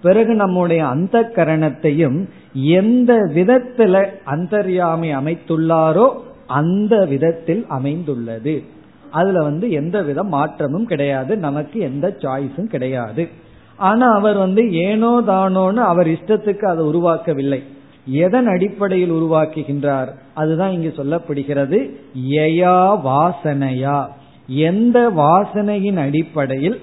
பிறகு 0.01 0.35
நம்முடைய 0.35 0.87
அந்த 0.87 1.31
கரணத்தையும் 1.35 2.29
எந்த 2.53 3.13
விதத்துல 3.13 4.09
அந்தர்யாமை 4.23 5.15
அமைத்துள்ளாரோ 5.15 6.13
அந்த 6.47 7.05
விதத்தில் 7.05 7.65
அமைந்துள்ளது. 7.67 8.63
அதுல 9.11 9.43
வந்து 9.43 9.71
எந்த 9.71 10.01
வித 10.01 10.23
மாற்றமும் 10.23 10.85
கிடையாது. 10.85 11.37
நமக்கு 11.37 11.79
எந்த 11.79 12.17
சாய்ஸும் 12.17 12.67
கிடையாது. 12.67 13.27
ஆனா 13.75 14.13
அவர் 14.13 14.37
வந்து 14.37 14.73
ஏனோ 14.73 15.21
தானோன்னு 15.27 15.73
அவர் 15.73 16.07
இஷ்டத்துக்கு 16.07 16.65
அதை 16.65 16.85
உருவாக்கவில்லை. 16.85 17.63
எதன் 18.07 18.47
அடிப்படையில் 18.47 19.11
உருவாக்குகின்றார்? 19.11 20.07
அதுதான் 20.33 20.71
இங்கு 20.71 20.93
சொல்லப்படுகிறது. 20.97 21.89
எயா 22.29 22.99
வாசனையா. 23.05 24.05
எந்த 24.47 25.09
வாசனையின் 25.09 25.97
அடிப்படையில் 25.97 26.79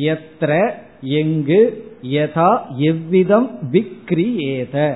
எத்திர 0.00 0.70
எங்கு 1.00 1.90
எதா 2.02 2.58
எவ்விதம் 2.76 3.58
விக்ரியேத. 3.72 4.94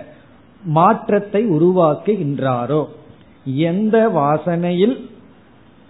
மாற்றத்தை 0.64 1.50
உருவாக்குகின்றாரோ. 1.50 2.86
எந்த 3.46 4.08
வாசனையில் 4.08 5.10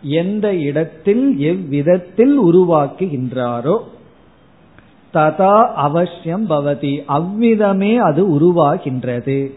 எந்த 0.03 0.55
இடத்தில் 0.55 1.39
எவ்விதத்தில் 1.39 2.41
உருவாக்குகின்றாரோ 2.41 3.79
ததா 5.15 5.67
அவசியம் 5.73 6.51
பவதி. 6.51 7.05
அவ்விதமே 7.07 7.97
அது 7.97 8.39
உருவாகின்றது. 8.39 9.51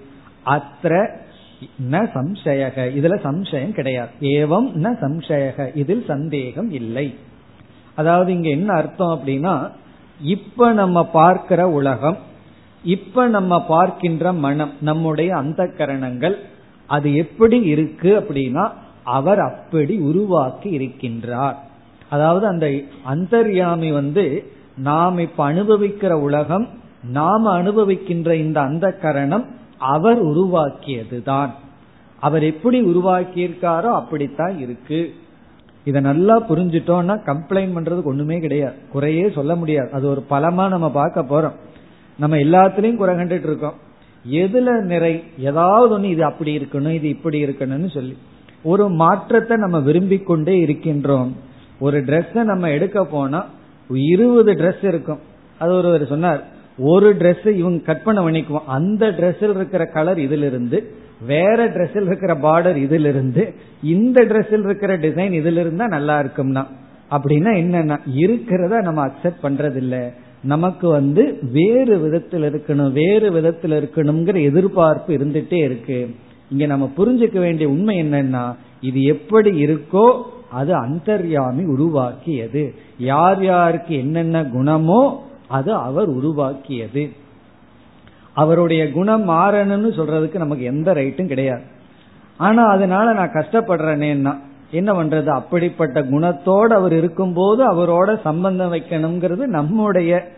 அத்த 0.46 1.10
ந 1.92 2.10
சம்சயக. 2.14 2.76
இதுல 2.76 3.16
சம்சயம் 3.24 3.72
கிடையாது. 3.72 4.10
ஏவம் 4.22 4.72
ந 4.76 4.88
சம்சயக. 5.02 5.76
இதில் 5.76 6.06
சந்தேகம் 6.06 6.72
இல்லை. 6.72 7.14
அதாவது 7.96 8.34
இங்க 8.34 8.50
என்ன 8.50 8.74
அர்த்தம் 8.74 9.20
அப்படின்னா 9.20 9.70
இப்ப 10.22 10.74
நம்ம 10.74 11.04
பார்க்கிற 11.06 11.68
உலகம் 11.70 12.18
இப்ப 12.84 13.28
நம்ம 13.28 13.66
பார்க்கின்ற 13.66 14.34
மனம் 14.34 14.74
நம்முடைய 14.80 15.36
அந்த 15.36 15.68
கரணங்கள் 15.78 16.40
அது 16.90 17.16
எப்படி 17.16 17.62
இருக்கு 17.62 18.20
அப்படின்னா 18.20 18.66
அவர் 19.04 19.40
அப்படி 19.40 19.98
உருவாக்கி 19.98 20.70
இருக்கின்றார். 20.78 21.56
அதாவது 22.10 22.48
அந்த 22.48 22.66
அந்தர்யாமி 23.14 23.94
வந்து 23.94 24.52
நாம் 24.78 25.18
இப்ப 25.18 25.54
அனுபவிக்கிற 25.54 26.12
உலகம் 26.12 26.68
நாம் 27.04 27.46
அனுபவிக்கின்ற 27.48 28.34
இந்த 28.34 28.62
அந்த 28.62 28.92
கரணம் 29.02 29.46
அவர் 29.78 30.26
உருவாக்கியதுதான். 30.26 31.50
அவர் 32.20 32.44
எப்படி 32.44 32.82
உருவாக்கியிருக்காரோ 32.82 33.92
அப்படித்தான் 33.94 34.60
இருக்கு. 34.60 35.14
இதை 35.84 36.02
நல்லா 36.02 36.42
புரிஞ்சிட்டோம்னா 36.50 37.16
கம்ப்ளைண்ட் 37.26 37.76
பண்றதுக்கு 37.76 38.04
ஒண்ணுமே 38.04 38.40
கிடையாது. 38.40 38.76
குறையே 38.92 39.32
சொல்ல 39.36 39.56
முடியாது. 39.56 39.92
அது 39.92 40.10
ஒரு 40.10 40.26
பலமா 40.30 40.68
நம்ம 40.68 40.92
பார்க்க 40.92 41.22
போறோம். 41.22 41.56
நம்ம 42.20 42.36
எல்லாத்துலயும் 42.38 42.96
குறை 42.96 43.16
கண்டுட்டு 43.16 43.48
இருக்கோம். 43.50 43.88
எதுல 44.28 44.82
நிறை 44.82 45.24
ஏதாவது 45.38 46.00
ஒண்ணு 46.00 46.04
இது 46.04 46.24
அப்படி 46.24 46.58
இருக்கணும் 46.58 46.92
இது 46.92 47.10
இப்படி 47.10 47.44
இருக்கணும்னு 47.44 47.90
சொல்லி. 47.90 48.18
ஒரு 48.64 48.90
மாற்றத்தை 48.90 49.58
நம்ம 49.58 49.80
விரும்பி 49.80 50.18
கொண்டே 50.18 50.66
இருக்கின்றோம். 50.66 51.32
ஒரு 51.80 52.00
ட்ரெஸ் 52.00 52.44
நம்ம 52.44 52.72
எடுக்க 52.72 53.06
போனா 53.06 53.46
இருபது 53.90 54.54
ட்ரெஸ் 54.54 54.86
இருக்கும். 54.86 55.20
அது 55.60 55.74
ஒருவர் 55.74 56.08
சொன்னார் 56.08 56.44
ஒரு 56.78 57.16
ட்ரெஸ் 57.16 57.48
இவங்க 57.48 57.84
கற்பனை 57.84 58.24
பண்ணிக்குவோம் 58.24 58.66
அந்த 58.66 59.08
ட்ரெஸ்ஸில் 59.08 59.56
இருக்கிற 59.56 59.86
கலர் 59.86 60.18
இதுல 60.18 60.44
இருந்து 60.44 60.94
வேற 61.28 61.68
ட்ரெஸ்ஸில் 61.68 62.06
இருக்கிற 62.06 62.34
பார்டர் 62.36 62.76
இதுல 62.76 63.06
இருந்து 63.06 63.54
இந்த 63.84 64.24
ட்ரெஸ்ஸில் 64.24 64.64
இருக்கிற 64.64 64.98
டிசைன் 64.98 65.32
இதுல 65.32 65.58
இருந்தா 65.58 65.88
நல்லா 65.88 66.20
இருக்கும்னா. 66.20 66.66
அப்படின்னா 67.12 67.52
என்னன்னா 67.62 68.00
இருக்கிறத 68.16 68.82
நம்ம 68.82 69.08
அக்செப்ட் 69.08 69.44
பண்றது 69.44 70.12
நமக்கு 70.44 70.90
வந்து 70.90 71.40
வேறு 71.52 71.98
விதத்தில் 71.98 72.42
இருக்கணும் 72.42 72.92
வேறு 72.92 73.32
விதத்தில் 73.32 73.72
இருக்கணுங்கிற 73.72 74.44
எதிர்பார்ப்பு 74.44 75.14
இருந்துட்டே 75.14 75.54
இருக்கு. 75.54 76.16
இங்க 76.52 76.66
நம்ம 76.66 76.92
புரிஞ்சுக்க 76.98 77.40
வேண்டிய 77.40 77.70
உண்மை 77.70 78.02
என்னன்னா 78.02 78.56
இது 78.82 79.04
எப்படி 79.04 79.66
இருக்கோ 79.66 80.22
அது 80.52 80.74
அந்தர்யாமி 80.74 81.66
உருவாக்கியது. 81.66 82.74
யார் 82.98 83.44
யாருக்கு 83.44 83.96
என்னென்ன 83.96 84.44
குணமோ 84.44 85.16
அது 85.48 85.74
அவர் 85.74 86.08
உருவாக்கியது. 86.08 87.10
அவருடைய 88.34 88.92
குணம் 88.92 89.24
மாறணும்னு 89.24 89.88
சொல்றதுக்கு 89.88 90.36
நமக்கு 90.36 90.64
எந்த 90.64 90.94
ரைட்டும் 90.94 91.28
கிடையாது. 91.28 91.62
ஆனா 92.38 92.66
அதனால 92.66 93.14
நான் 93.14 93.34
கஷ்டப்படுறேனேன்னா 93.34 94.38
என்ன 94.72 95.04
பண்றது? 95.04 95.26
அப்படிப்பட்ட 95.26 96.02
குணத்தோடு 96.02 96.74
அவர் 96.74 96.94
இருக்கும்போது 96.94 97.62
அவரோட 97.74 98.20
சம்பந்தம் 98.22 98.74
வைக்கணுங்கிறது 98.74 99.46
நம்முடைய 99.58 100.32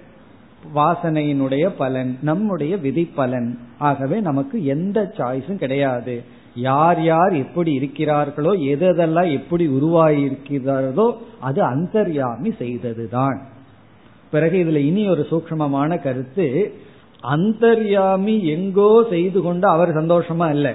வாசனையினுடைய 0.76 1.70
பலன் 1.78 2.18
நம்முடைய 2.22 2.78
விதி 2.78 3.06
பலன் 3.16 3.60
ஆகவே 3.78 4.20
நமக்கு 4.20 4.66
எந்த 4.66 5.14
சாய்ஸும் 5.18 5.56
கிடையாது. 5.56 6.24
யார் 6.56 7.04
யார் 7.04 7.34
எப்படி 7.34 7.80
இருக்கிறார்களோ 7.80 8.52
எதெல்லாம் 8.74 9.32
எப்படி 9.32 9.68
உருவாகியிருக்கிறார்களோ 9.68 11.14
அது 11.40 11.64
அந்தர்யாமி 11.64 12.52
செய்ததுதான். 12.58 13.42
பிறகு 14.32 14.58
இதுல 14.64 14.76
இனி 14.76 15.10
ஒரு 15.10 15.28
சூக்மமான 15.32 16.02
கருத்து 16.02 16.74
அந்தர்யாமி 17.24 18.44
எங்கோ 18.44 19.04
செய்து 19.10 19.42
கொண்டு 19.42 19.68
அவர் 19.68 19.98
சந்தோஷமா 19.98 20.50
இல்லை. 20.50 20.74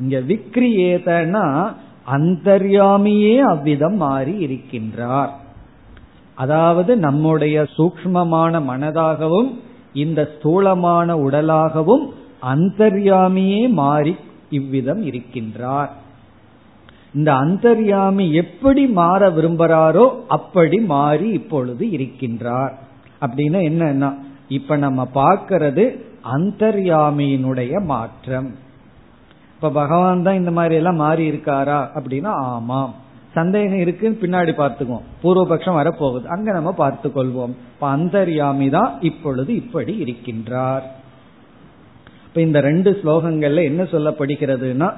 இங்க 0.00 0.18
விக்ரியேதனா 0.18 1.72
அந்தர்யாமியே 2.06 3.38
அவ்விதம் 3.38 3.96
மாறி 3.96 4.46
இருக்கின்றார். 4.46 5.30
அதாவது 6.34 6.96
நம்முடைய 6.96 7.66
சூக்மமான 7.76 8.60
மனதாகவும் 8.60 9.50
இந்த 9.92 10.36
ஸ்தூலமான 10.36 11.16
உடலாகவும் 11.16 12.04
அந்தர்யாமியே 12.54 13.68
மாறி 13.68 14.16
இவ்விதம் 14.50 15.02
இருக்கின்றார். 15.06 15.88
இந்த 17.12 17.32
அந்தர்யாமி 17.32 18.32
எப்படி 18.32 18.86
மாற 18.86 19.30
விரும்புகிறாரோ 19.30 20.10
அப்படி 20.28 20.80
மாறி 20.80 21.28
இப்பொழுது 21.28 21.86
இருக்கின்றார். 21.86 22.72
அப்படின்னா 23.20 23.60
என்னன்னா 23.70 24.14
இப்ப 24.48 24.76
நம்ம 24.76 25.08
பார்க்கறது 25.14 25.84
அந்தர்யாமியினுடைய 26.32 27.84
மாற்றம். 27.84 28.54
இப்ப 29.64 29.80
பகவான் 29.80 30.22
தான் 30.22 30.34
இந்த 30.34 30.50
மாதிரி 30.50 30.74
எல்லாம் 30.74 30.94
மாறி 30.94 31.30
இருக்காரா? 31.30 31.76
அப்படின்னா 31.94 32.26
ஆமாம். 32.26 32.94
சந்தேகம் 33.32 33.78
இருக்குன்னு 33.78 34.18
பின்னாடி 34.20 34.52
பார்த்துக்குவோம். 34.58 35.06
பூர்வபக்ஷம் 35.22 35.78
வரப்போகுது. 35.80 36.24
அங்க 36.24 36.52
நம்ம 36.52 36.72
பார்த்து 36.72 37.08
கொள்வோம் 37.08 37.54
இப்ப 37.72 37.96
அந்தர்யாமி 37.96 38.70
தான் 38.70 38.96
இப்பொழுது 39.00 39.54
இப்படி 39.54 39.94
இருக்கின்றார். 40.04 40.82
இப்ப 42.26 42.40
இந்த 42.40 42.60
ரெண்டு 42.60 43.00
ஸ்லோகங்கள்ல 43.02 43.62
என்ன 43.62 43.82
சொல்லப்படுகிறதுனா 43.82 44.92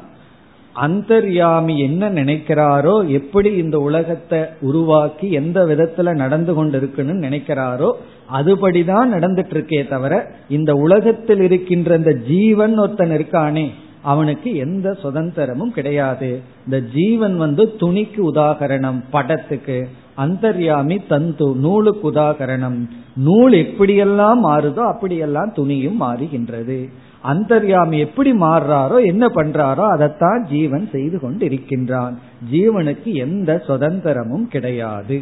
அந்தர்யாமி 0.76 1.78
என்ன 1.78 2.10
நினைக்கிறாரோ 2.10 3.10
எப்படி 3.10 3.54
இந்த 3.54 3.78
உலகத்தை 3.78 4.44
உருவாக்கி 4.60 5.30
எந்த 5.30 5.64
விதத்துல 5.66 6.14
நடந்து 6.14 6.52
கொண்டிருக்குன்னு 6.54 7.14
நினைக்கிறாரோ 7.26 7.92
அதுபடிதான் 8.32 9.14
நடந்துட்டு 9.14 9.54
இருக்கே 9.56 9.88
தவிர 9.88 10.14
இந்த 10.48 10.74
உலகத்தில் 10.74 11.40
இருக்கின்ற 11.40 11.96
இந்த 11.96 12.12
ஜீவன் 12.12 12.78
ஒருத்தன் 12.78 13.10
இருக்கானே 13.10 13.66
அவனுக்கு 14.10 14.48
எந்த 14.56 14.88
சுதந்திரமும் 15.02 15.72
கிடையாது. 15.76 16.30
இந்த 16.64 16.78
ஜீவன் 16.94 17.36
வந்து 17.36 17.62
துணிக்கு 17.80 18.20
உதாகரணம் 18.32 19.00
படத்துக்கு 19.10 19.78
அந்தர்யாமி 20.16 20.96
தந்து 21.08 21.46
நூலுக்கு 21.64 22.04
உதாகரணம். 22.12 22.78
நூல் 23.26 23.54
எப்படியெல்லாம் 23.64 24.40
மாறுதோ 24.46 24.82
அப்படியெல்லாம் 24.92 25.52
துணியும் 25.56 25.98
மாறுகின்றது. 26.00 26.78
அந்தர்யாமி 27.24 27.98
எப்படி 27.98 28.30
மாறுறாரோ 28.40 28.98
என்ன 29.04 29.24
பண்றாரோ 29.34 29.84
அதைத்தான் 29.94 30.42
ஜீவன் 30.46 30.86
செய்து 30.92 31.16
கொண்டு 31.20 31.44
இருக்கின்றான் 31.46 32.14
ஜீவனுக்கு 32.52 33.10
எந்த 33.26 33.50
சுதந்திரமும் 33.68 34.46
கிடையாது. 34.54 35.18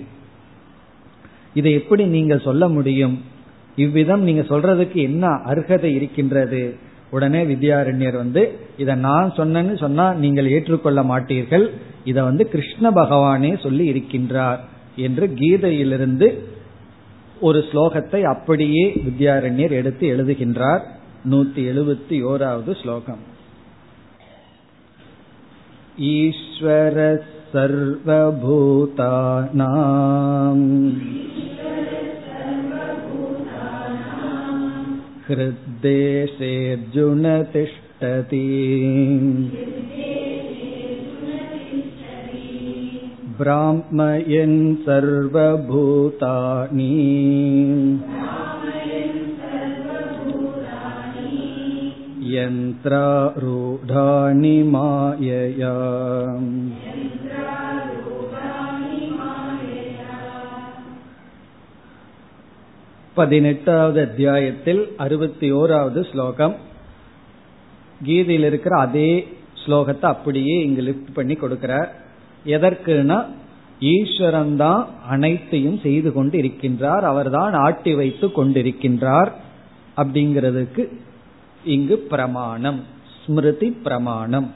இதை 1.55 1.73
எப்படி 1.73 2.05
நீங்க 2.17 2.35
சொல்ல 2.39 2.65
முடியும்? 2.69 3.17
இவ்விதம் 3.77 4.23
நீங்க 4.23 4.43
சொல்றதுக்கு 4.51 4.99
என்ன 5.09 5.27
அர்ஹதை 5.51 5.91
இருக்கின்றது? 5.99 6.65
உடனே 7.15 7.41
வித்யாரண்யர் 7.45 8.17
வந்து 8.17 8.43
இதை 8.79 8.95
நான் 8.95 9.33
சொன்னேன்னு 9.37 9.75
சொன்னா 9.79 10.07
நீங்கள் 10.25 10.53
ஏற்றுக்கொள்ள 10.57 11.01
மாட்டீர்கள். 11.03 11.67
இதை 12.05 12.23
வந்து 12.23 12.45
கிருஷ்ண 12.49 12.91
பகவானே 12.91 13.53
சொல்லி 13.63 13.85
இருக்கின்றார். 13.93 14.61
என்று 14.97 15.27
கீதையிலிருந்து 15.35 16.29
ஒரு 17.41 17.61
ஸ்லோகத்தை 17.71 18.21
அப்படியே 18.23 18.85
வித்யாரண்யர் 19.09 19.77
எடுத்து 19.81 20.05
எழுதுகின்றார். 20.17 20.85
நூத்தி 21.31 21.61
எழுபத்தி 21.71 22.17
ஓராவது 22.33 22.73
ஸ்லோகம். 22.83 23.23
ஈஸ்வர 26.15 26.99
சர்வபூதானாம் 27.53 28.53
हृद्देशेऽर्जुन 35.84 37.24
तिष्ठति 37.54 38.44
ब्राह्मयन् 43.40 44.56
सर्वभूतानि 44.86 46.88
यन्त्रारूढानि 52.36 54.56
मायया 54.76 55.74
பதினெட்டாவது 63.15 64.01
அத்தியாயத்தில் 64.01 64.93
அறுபத்தி 64.97 65.53
ஓராவது 65.53 66.11
ஸ்லோகம். 66.11 66.55
கீதையில் 68.05 68.45
இருக்கிற 68.45 68.77
அதே 68.77 69.11
ஸ்லோகத்தை 69.65 70.07
அப்படியே 70.07 70.61
இங்கு 70.63 70.83
லிப்ட் 70.83 71.13
பண்ணி 71.15 71.35
கொடுக்கிறார். 71.35 71.89
எதற்குனா 72.45 73.27
ஈஸ்வரன் 73.81 74.57
தான் 74.57 74.89
அனைத்தையும் 75.09 75.79
செய்து 75.83 76.13
கொண்டு 76.13 76.39
இருக்கின்றார் 76.39 77.05
அவர்தான் 77.13 77.53
ஆட்டி 77.53 77.95
வைத்து 77.95 78.27
கொண்டிருக்கின்றார் 78.27 79.33
அப்படிங்கிறதுக்கு 79.97 80.89
இங்கு 81.65 81.99
பிரமாணம் 81.99 82.85
ஸ்மிருதி 83.25 83.71
பிரமாணம். 83.71 84.55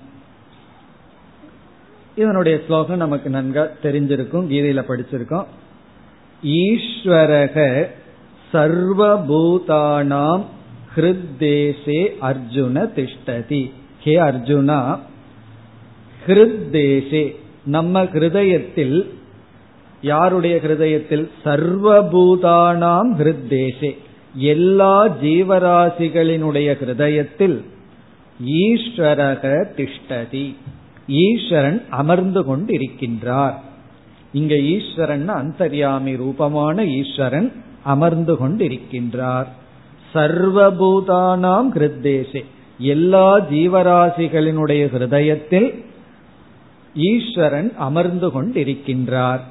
இதனுடைய 2.15 2.61
ஸ்லோகம் 2.67 2.97
நமக்கு 2.97 3.31
நன்கா 3.31 3.65
தெரிஞ்சிருக்கும் 3.83 4.51
கீதையில 4.53 4.83
படிச்சிருக்கோம். 4.91 5.47
ஈஸ்வரக 6.43 7.57
சர்வபூதானாம் 8.53 10.43
ஹிருத்தேசே 10.97 12.01
அர்ஜுன 12.21 12.87
திஷ்டதி. 12.97 13.71
ஹே 14.01 14.17
அர்ஜுனா 14.17 14.99
ஹிருத்தேசே 16.27 17.35
நம்ம 17.65 18.03
ஹிருதயத்தில் 18.05 19.09
யாருடைய 20.03 20.57
ஹிருதயத்தில்? 20.57 21.29
சர்வபூதானாம் 21.45 23.11
ஹிருத்தேசே. 23.19 23.97
எல்லா 24.35 25.09
ஜீவராசிகளினுடைய 25.09 26.69
ஹிருதயத்தில் 26.81 27.65
ஈஸ்வரக 28.47 29.65
திஷ்டதி. 29.77 30.55
ஈஸ்வரன் 31.09 31.83
அமர்ந்து 31.91 32.57
கொண்டிருக்கின்றார். 32.57 33.55
இங்க 34.33 34.57
ஈஸ்வரன் 34.57 35.29
அந்தர்யாமி 35.31 36.17
ரூபமான 36.17 36.85
ஈஸ்வரன் 36.85 37.53
அமர்ந்து 37.93 38.35
கொண்டிருக்கின்றார். 38.35 39.51
சர்வபூதானாம் 40.15 41.69
ஹிருத்தேசே 41.75 42.43
எல்லா 42.79 43.29
ஜீவராசிகளினுடைய 43.51 44.83
ஹிருதயத்தில் 44.95 45.69
ஈஸ்வரன் 46.95 47.71
அமர்ந்து 47.79 48.29
கொண்டிருக்கின்றார். 48.29 49.43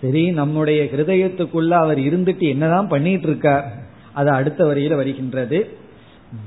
சரி 0.00 0.24
நம்முடைய 0.30 0.80
ஹிருதயத்துக்குள்ள 0.92 1.72
அவர் 1.82 1.98
இருந்துட்டு 1.98 2.46
என்னதான் 2.54 2.88
பண்ணிட்டு 2.88 3.26
இருக்கார் 3.26 3.66
அது 4.12 4.30
அடுத்த 4.38 4.60
வரியில 4.64 4.96
வருகின்றது. 4.96 5.58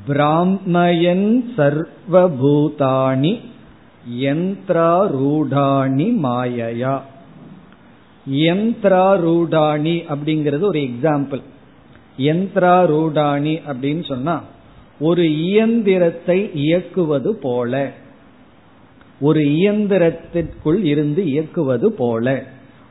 பிராமயன் 0.08 1.28
சர்வபூதானி 1.58 3.34
யந்திராரூடாணி 4.24 6.08
மாயையா. 6.26 6.96
யந்திராரூடாணி 8.32 9.96
அப்படிங்கிறது 10.14 10.62
ஒரு 10.62 10.80
எக்ஸாம்பிள் 10.80 11.42
யந்திராரூடாணி 12.18 13.62
அப்படின்னு 13.68 14.08
சொன்னா 14.08 14.44
ஒரு 15.00 15.38
இயந்திரத்தை 15.38 16.52
இயக்குவது 16.54 17.36
போல. 17.36 17.92
ஒரு 19.20 19.40
இயந்திரத்திற்குள் 19.40 20.84
இருந்து 20.84 21.26
இயக்குவது 21.26 21.92
போல. 21.92 22.44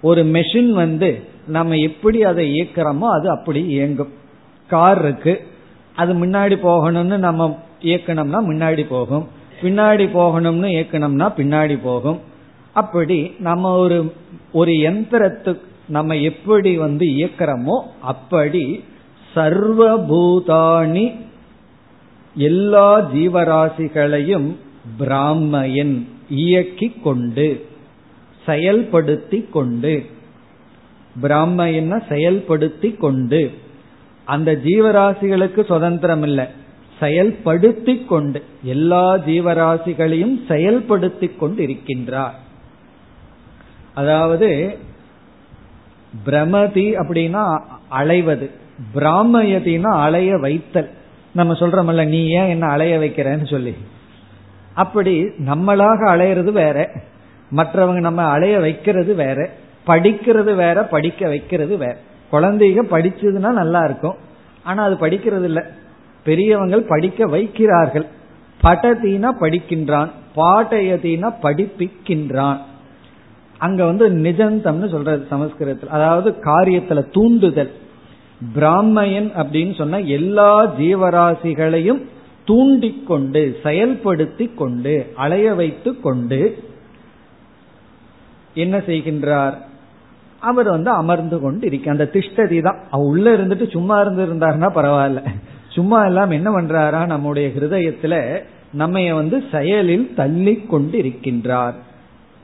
ஒரு 0.02 0.24
மெஷின் 0.24 0.70
வந்து 0.70 1.22
நம்ம 1.46 1.76
எப்படி 1.76 2.22
அதை 2.22 2.52
இயக்கிறோமோ 2.52 3.08
அது 3.18 3.30
அப்படி 3.30 3.66
இயங்கும். 3.66 4.12
கார் 4.68 5.02
இருக்கு 5.02 5.40
அது 5.96 6.26
முன்னாடி 6.26 6.56
போகணும்னு 6.62 7.16
நம்ம 7.16 7.58
இயக்கணும்னா 7.82 8.38
முன்னாடி 8.48 8.86
போகும். 8.88 9.28
பின்னாடி 9.62 10.04
போகணும்னு 10.18 10.68
இயக்கணும்னா 10.68 11.32
பின்னாடி 11.36 11.78
போகும். 11.82 12.20
அப்படி 12.76 13.18
நம்ம 13.40 13.72
ஒரு 13.78 13.98
ஒரு 14.52 14.72
யந்திரத்துக்கு 14.82 15.68
நம்ம 15.88 16.14
எப்படி 16.22 16.70
வந்து 16.76 17.04
இயக்கிறோமோ 17.16 17.76
அப்படி 18.02 18.62
சர்வபூதாணி 19.34 21.06
எல்லா 22.36 22.88
ஜீவராசிகளையும் 23.12 24.48
பிராமையன் 24.98 25.96
இயக்கி 26.44 26.88
கொண்டு 27.00 27.48
செயல்படுத்தி 28.44 29.38
கொண்டு 29.50 29.94
பிராமயன 31.16 31.98
செயல்படுத்தி 32.08 32.90
கொண்டு 32.96 33.40
அந்த 34.26 34.50
ஜீவராசிகளுக்கு 34.64 35.62
சுதந்திரம் 35.64 36.22
இல்லை 36.22 36.46
செயல்படுத்தி 37.00 37.94
கொண்டு 38.06 38.40
எல்லா 38.64 39.04
ஜீவராசிகளையும் 39.26 40.34
செயல்படுத்தி 40.48 41.28
கொண்டு 41.36 41.60
இருக்கின்றார் 41.62 42.36
அதாவது 43.94 44.78
பிரமதி 46.26 46.96
அப்படின்னா 46.98 47.60
அலைவது. 47.98 48.50
பிராமயத்தின்னா 48.94 50.02
அலைய 50.02 50.38
வைத்தல். 50.38 50.90
நம்ம 51.32 51.52
சொல்றோம்ல 51.52 52.06
நீ 52.06 52.28
ஏன் 52.28 52.48
என்ன 52.48 52.66
அலைய 52.66 52.98
வைக்கிறேன்னு 52.98 53.46
சொல்லி. 53.46 53.74
அப்படி 54.74 55.22
நம்மளாக 55.22 56.08
அலையிறது 56.08 56.52
வேற. 56.52 56.90
மற்றவங்க 57.56 58.00
நம்ம 58.00 58.22
அலைய 58.22 58.58
வைக்கிறது 58.58 59.14
வேற. 59.14 59.50
படிக்கிறது 59.86 60.54
வேற 60.54 60.82
படிக்க 60.82 61.28
வைக்கிறது 61.28 61.76
வேற. 61.76 61.96
குழந்தைங்க 62.32 62.82
படிச்சதுன்னா 62.90 63.50
நல்லா 63.50 63.84
இருக்கும். 63.84 64.14
ஆனா 64.62 64.84
அது 64.84 64.94
படிக்கிறது 64.94 65.44
இல்லை. 65.44 65.62
பெரியவங்கள் 66.24 66.82
படிக்க 66.82 67.26
வைக்கிறார்கள். 67.26 68.06
படத்தீனா 68.62 69.30
படிக்கின்றான். 69.40 70.10
பாட்டயத்தீனா 70.36 71.34
படிப்பிக்கின்றான். 71.42 72.58
அங்க 73.64 73.80
வந்து 73.84 74.06
நிஜந்தம்னு 74.26 74.88
சொல்றது 74.90 75.26
சமஸ்கிருதத்தில். 75.30 75.94
அதாவது 75.98 76.28
காரியத்துல 76.44 77.00
தூண்டுதல். 77.12 77.72
பிராமயன் 78.54 79.28
அப்படின்னு 79.36 79.74
சொன்னா 79.74 79.98
எல்லா 80.16 80.52
ஜீவராசிகளையும் 80.78 82.00
தூண்டிக்கொண்டு 82.44 83.42
செயல்படுத்தி 83.64 84.46
கொண்டு 84.54 84.94
அலைய 85.16 85.48
வைத்து 85.54 85.90
கொண்டு 86.00 86.40
என்ன 88.54 88.76
செய்கின்றார்? 88.78 89.54
அவர் 90.40 90.68
வந்து 90.70 90.90
அமர்ந்து 90.90 91.36
கொண்டு 91.40 91.66
இருக்க 91.66 91.86
அந்த 91.90 92.06
திஷ்டதி 92.12 92.58
தான். 92.62 92.80
அவர் 92.90 93.06
உள்ள 93.06 93.26
இருந்துட்டு 93.36 93.66
சும்மா 93.70 93.96
இருந்து 94.00 94.22
இருந்தாருன்னா 94.26 94.70
பரவாயில்ல. 94.78 95.20
சும்மா 95.68 96.00
எல்லாம் 96.04 96.30
என்ன 96.30 96.48
பண்றாரா? 96.50 97.00
நம்முடைய 97.06 97.46
ஹிருதயத்துல 97.48 98.14
நம்ம 98.72 99.14
வந்து 99.14 99.36
செயலில் 99.52 100.06
தள்ளி 100.16 100.54
கொண்டு 100.54 100.96
இருக்கின்றார் 100.98 101.78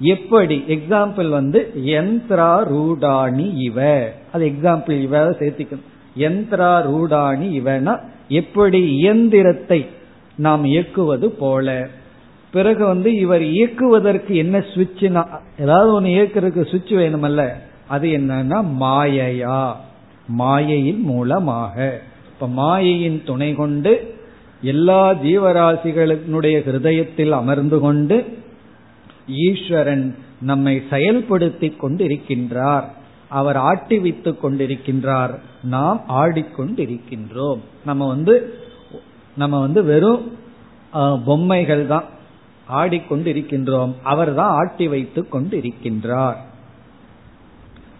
எப்படி? 0.00 0.64
எக்ஸாம்பிள் 0.68 1.28
வந்து 1.28 1.72
யந்திரா 1.78 2.64
ரூடாணி 2.72 3.56
இவ 3.56 4.08
அது 4.32 4.46
எக்ஸாம்பிள் 4.46 4.90
இவ 4.90 5.30
சேர்த்திக்கணும். 5.30 5.86
யந்திரா 6.18 6.82
ரூடாணி 6.82 7.60
இவனா 7.60 8.00
எப்படி 8.28 8.88
இயந்திரத்தை 8.88 9.86
நாம் 10.36 10.64
இயக்குவது 10.64 11.30
போல. 11.30 11.88
பிறகு 12.50 12.86
வந்து 12.86 13.14
இவர் 13.14 13.42
இயக்குவதற்கு 13.42 14.36
என்ன 14.36 14.58
சுவிட்சுனா 14.58 15.26
ஏதாவது 15.58 15.92
ஒன்று 15.92 16.10
இயக்குறதுக்கு 16.10 16.68
சுவிட்ச் 16.68 16.92
வேணுமல்ல. 16.92 17.52
அது 17.88 18.08
என்னன்னா 18.08 18.64
மாயையா. 18.80 19.72
மாயையின் 20.26 21.00
மூலமாக. 21.00 22.00
இப்ப 22.28 22.46
மாயையின் 22.46 23.22
துணை 23.24 23.54
கொண்டு 23.54 24.14
எல்லா 24.62 25.10
ஜீவராசிகளினுடைய 25.10 26.58
ஹிருதயத்தில் 26.58 27.30
அமர்ந்து 27.30 27.78
கொண்டு 27.78 28.37
ஈஸ்வரன் 29.28 30.16
நம்மை 30.40 30.82
செயல்படுத்தி 30.90 31.72
கொண்டிருக்கின்றார். 31.82 32.84
அவர் 33.28 33.56
ஆட்டி 33.56 33.98
கொண்டிருக்கின்றார். 33.98 35.38
நாம் 35.62 36.04
ஆடிக்கொண்டிருக்கின்றோம். 36.08 37.58
நம்ம 37.84 38.06
வந்து 38.06 38.54
நம்ம 39.36 39.60
வந்து 39.60 39.84
வெறும் 39.84 40.32
பொம்மைகள் 41.24 41.86
தான் 41.86 42.04
ஆடிக்கொண்டிருக்கின்றோம். 42.72 43.94
அவர் 44.02 44.34
தான் 44.34 44.50
ஆட்டி 44.50 44.88
வைத்துக் 44.88 45.34
கொண்டிருக்கின்றார். 45.34 46.36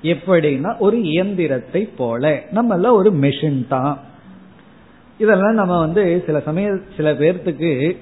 எப்படின்னா 0.03 0.79
ஒரு 0.79 1.03
இயந்திரத்தை 1.03 1.85
போல. 1.85 2.43
நம்ம 2.51 2.93
ஒரு 2.93 3.15
மெஷின் 3.15 3.69
தான். 3.69 3.99
இதெல்லாம் 5.19 5.55
நம்ம 5.55 5.79
வந்து 5.79 6.23
சில 6.27 6.41
சமய 6.41 6.77
சில 6.97 7.13
பேர்த்துக்கு 7.13 7.97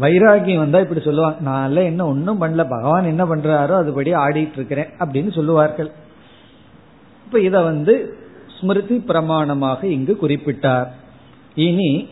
வைராகியம் 0.00 0.58
வந்தா 0.58 0.80
இப்படி 0.80 1.00
சொல்லுவாங்க 1.00 1.36
நான் 1.40 1.76
என்ன 1.76 2.06
ஒன்னும் 2.06 2.40
பண்ணல 2.40 2.56
பகவான் 2.56 3.04
என்ன 3.04 3.24
பண்றாரோ 3.24 3.74
அதுபடி 3.82 4.10
ஆடிட்டு 4.24 4.52
இருக்கிறேன் 4.52 4.86
அப்படின்னு 4.98 5.32
சொல்லுவார்கள். 5.32 5.90
இப்ப 7.24 7.40
இத 7.40 7.60
வந்து 7.60 8.14
ஸ்மிருதி 8.60 9.02
பிரமாணமாக 9.06 9.84
இங்கு 9.84 10.18
குறிப்பிட்டார். 10.22 10.86
இனி 11.54 12.08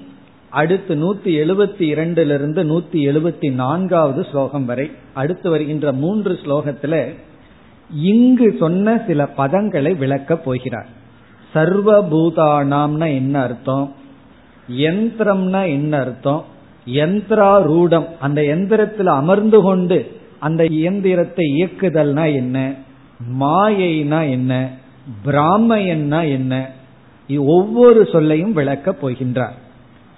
அடுத்து 0.51 0.95
நூத்தி 0.95 1.27
எழுபத்தி 1.27 1.81
இரண்டிலிருந்து 1.81 2.63
நூத்தி 2.65 2.93
எழுபத்தி 2.93 3.53
நான்காவது 3.53 4.27
ஸ்லோகம் 4.31 4.65
வரை 4.65 4.91
அடுத்து 5.15 5.51
வருகின்ற 5.51 5.93
மூன்று 5.93 6.39
ஸ்லோகத்துல 6.45 7.15
இங்கு 7.91 8.57
சொன்ன 8.59 9.03
சில 9.07 9.29
பதங்களை 9.37 9.97
விளக்கப் 9.97 10.45
போகிறார். 10.45 10.87
சர்வபூதானாம்னா 11.55 13.15
என்ன 13.15 13.43
அர்த்தம்? 13.43 13.95
யந்திரம்னா 14.71 15.67
என்ன 15.69 15.99
அர்த்தம்? 15.99 16.45
யந்திராரூடம். 16.87 18.07
அந்த 18.21 18.43
எந்திரத்தில் 18.43 19.07
அமர்ந்து 19.07 19.61
கொண்டு 19.61 20.07
அந்த 20.39 20.65
இயந்திரத்தை 20.65 21.45
இயக்குதல்னா 21.57 22.35
என்ன? 22.35 22.75
மாயைனா 23.41 24.31
என்ன? 24.31 24.71
பிராமையன்னா 25.25 26.29
என்ன? 26.29 26.71
ஒவ்வொரு 27.39 28.09
சொல்லையும் 28.13 28.53
விளக்கப் 28.53 29.07
போகின்றார். 29.07 29.57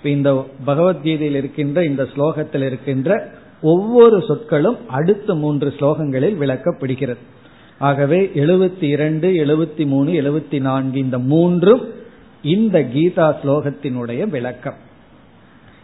இந்த 0.03 0.47
பகவத்கீதையில் 0.66 1.37
இருக்கின்ற 1.37 1.85
இந்த 1.85 2.03
ஸ்லோகத்தில் 2.03 2.66
இருக்கின்ற 2.66 3.29
ஒவ்வொரு 3.62 4.25
சொற்களும் 4.27 4.89
அடுத்த 4.89 5.35
மூன்று 5.35 5.75
ஸ்லோகங்களில் 5.79 6.37
விளக்கப்படுகிறது. 6.41 7.16
ஆகவே 7.79 8.31
எழுபத்தி 8.35 8.83
இரண்டு 8.83 9.29
எழுபத்தி 9.31 9.87
மூணு 9.87 10.11
எழுபத்தி 10.11 10.61
நான்கு 10.61 10.99
இந்த 10.99 11.19
மூன்றும் 11.19 11.89
இந்த 12.43 12.79
கீதா 12.79 13.35
ஸ்லோகத்தினுடைய 13.45 14.29
விளக்கம். 14.29 14.87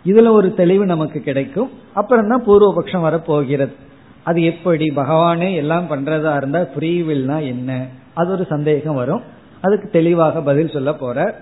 இதுல 0.07 0.31
ஒரு 0.31 0.55
தெளிவு 0.55 0.87
நமக்கு 0.87 1.21
கிடைக்கும். 1.21 1.71
அப்புறம் 1.95 2.29
தான் 2.29 2.47
பூர்வபக்ஷம் 2.47 3.01
வரப்போகிறது. 3.01 3.75
அது 4.23 4.45
எப்படி? 4.45 4.87
பகவானே 4.87 5.55
எல்லாம் 5.55 5.87
பண்றதா 5.91 6.37
இருந்தா 6.37 6.61
ஃப்ரீவில்னா 6.61 7.47
என்ன? 7.47 7.87
அது 8.15 8.31
ஒரு 8.31 8.45
சந்தேகம் 8.45 8.95
வரும். 8.95 9.23
அதுக்கு 9.61 9.89
தெளிவாக 9.89 10.43
பதில் 10.43 10.69
சொல்ல 10.69 10.95
போற 10.95 11.41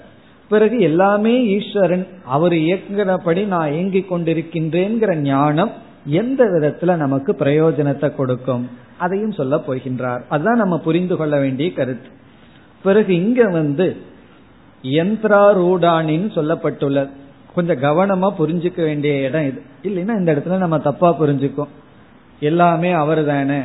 பிறகு 0.48 0.80
எல்லாமே 0.80 1.44
ஈஸ்வரன் 1.44 2.06
அவர் 2.24 2.52
இயங்குறபடி 2.52 3.46
நான் 3.46 3.72
இயங்கிக் 3.72 4.12
கொண்டிருக்கின்றேங்கிற 4.12 5.16
ஞானம் 5.16 5.70
எந்த 6.06 6.44
விதத்துல 6.44 6.96
நமக்கு 6.96 7.32
பிரயோஜனத்தை 7.32 8.14
கொடுக்கும்? 8.14 8.68
அதையும் 8.98 9.32
சொல்ல 9.32 9.56
போகின்றார். 9.56 10.20
அதுதான் 10.28 10.56
நம்ம 10.56 10.78
புரிந்து 10.78 11.16
கொள்ள 11.16 11.38
வேண்டிய 11.40 11.72
கருத்து. 11.72 12.08
பிறகு 12.82 13.14
இங்க 13.14 13.44
வந்து 13.44 13.96
யந்திராரூடானின்னு 14.82 16.30
சொல்லப்பட்டுள்ளது. 16.34 17.08
கொஞ்சம் 17.54 17.76
கவனமா 17.76 18.34
புரிஞ்சுக்க 18.38 18.82
வேண்டிய 18.82 19.20
இடம் 19.20 19.46
இது. 19.46 19.62
இல்லைன்னா 19.82 20.06
இந்த 20.18 20.32
இடத்துல 20.32 20.56
நம்ம 20.56 20.78
தப்பா 20.78 21.20
புரிஞ்சுக்கோம். 21.20 21.68
எல்லாமே 22.40 22.90
அவர் 22.90 23.24
தானே 23.24 23.60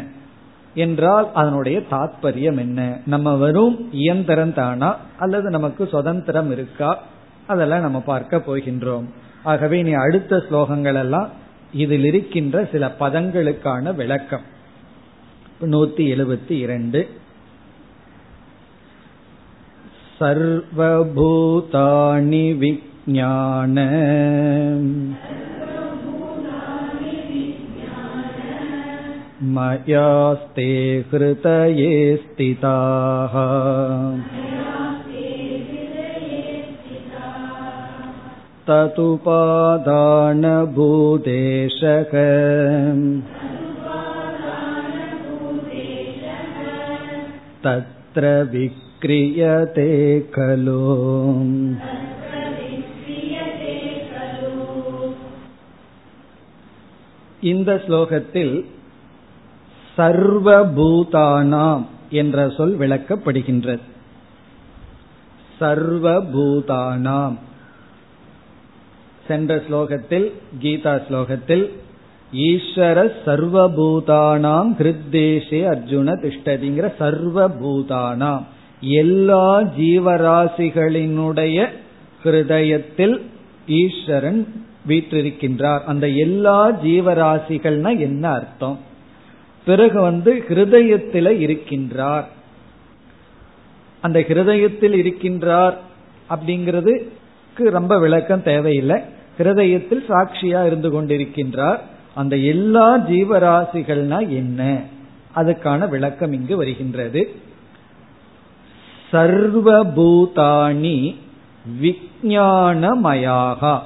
என்றால் 0.74 1.34
அதனுடைய 1.34 1.82
தாத்பரியம் 1.92 2.58
என்ன? 2.58 3.00
நம்ம 3.06 3.36
வெறும் 3.36 3.90
இயந்திரம் 3.92 4.54
தானா? 4.54 4.98
அல்லது 5.20 5.50
நமக்கு 5.50 5.88
சுதந்திரம் 5.88 6.52
இருக்கா? 6.52 7.04
அதெல்லாம் 7.48 7.82
நம்ம 7.82 8.00
பார்க்க 8.00 8.38
போகின்றோம். 8.38 9.06
ஆகவே 9.44 9.82
நீ 9.82 9.92
அடுத்த 9.92 10.44
ஸ்லோகங்கள் 10.50 10.96
எல்லாம் 10.96 11.30
இதில் 11.74 12.04
இருக்கின்ற 12.04 12.70
சில 12.72 12.96
பதங்களுக்கான 13.00 13.96
விளக்கம். 13.96 14.42
நூத்தி 15.62 15.98
எழுபத்தி 15.98 16.52
இரண்டு. 16.52 17.10
சர்வபூதானி 20.20 22.58
ஞான 23.16 23.78
मयास्ते 29.56 30.66
हृतये 31.12 31.92
स्थिताः 32.24 33.36
तदुपादानभूदेशक 38.68 39.34
तत्र 47.66 48.34
विक्रियते 48.54 49.90
खलु 50.36 50.84
இந்த 57.42 57.84
ஸ்லோகத்தில் 57.88 58.66
சர்வபூதானாம் 59.98 61.86
என்ற 62.10 62.50
சொல் 62.50 62.78
விளக்கப்படுகின்றது. 62.78 63.80
சர்வபூதானாம். 65.60 67.36
சென்ற 69.28 69.56
ஸ்லோகத்தில் 69.56 70.32
கீதா 70.62 71.02
ஸ்லோகத்தில் 71.10 71.70
ஈஸ்வர 72.34 73.12
சர்வபூதானாம் 73.26 74.72
ஹிருத்தேஷே 74.80 75.50
அர்ஜுன 75.50 76.24
திஷ்டதிங்கிற 76.24 76.94
சர்வபூதானாம். 77.00 78.44
எல்லா 78.80 79.62
ஜீவராசிகளினுடைய 79.62 81.70
ஹிருதயத்தில் 82.24 83.22
ஈஸ்வரன் 83.68 84.48
வீற்றிருக்கின்றார். 84.88 85.84
அந்த 85.84 86.08
எல்லா 86.08 86.72
ஜீவராசிகள்னா 86.72 88.00
என்ன 88.00 88.30
அர்த்தம்? 88.30 88.80
பிறகு 89.66 90.02
வந்து 90.02 90.44
ஹிருதயத்தில் 90.48 91.48
இருக்கின்றார். 91.48 92.24
அந்த 94.02 94.20
ஹிருதயத்தில் 94.20 94.82
இருக்கின்றார் 94.82 95.74
அப்படிங்கிறதுக்கு 96.30 97.56
ரொம்ப 97.56 98.00
விளக்கம் 98.00 98.44
தேவையில்லை. 98.44 99.02
ஹிருதயத்தில் 99.38 100.04
சாட்சியா 100.08 100.66
இருந்து 100.66 101.02
கொண்டிருக்கின்றார். 101.02 101.80
அந்த 102.16 102.38
எல்லா 102.38 102.98
ஜீவராசிகள்னா 102.98 104.20
என்ன? 104.20 104.82
அதுக்கான 105.36 105.90
விளக்கம் 105.90 106.32
இங்கு 106.32 106.58
வருகின்றது. 106.58 107.36
சர்வபூதானி 109.12 111.16
விஜானமயாகா 111.82 113.80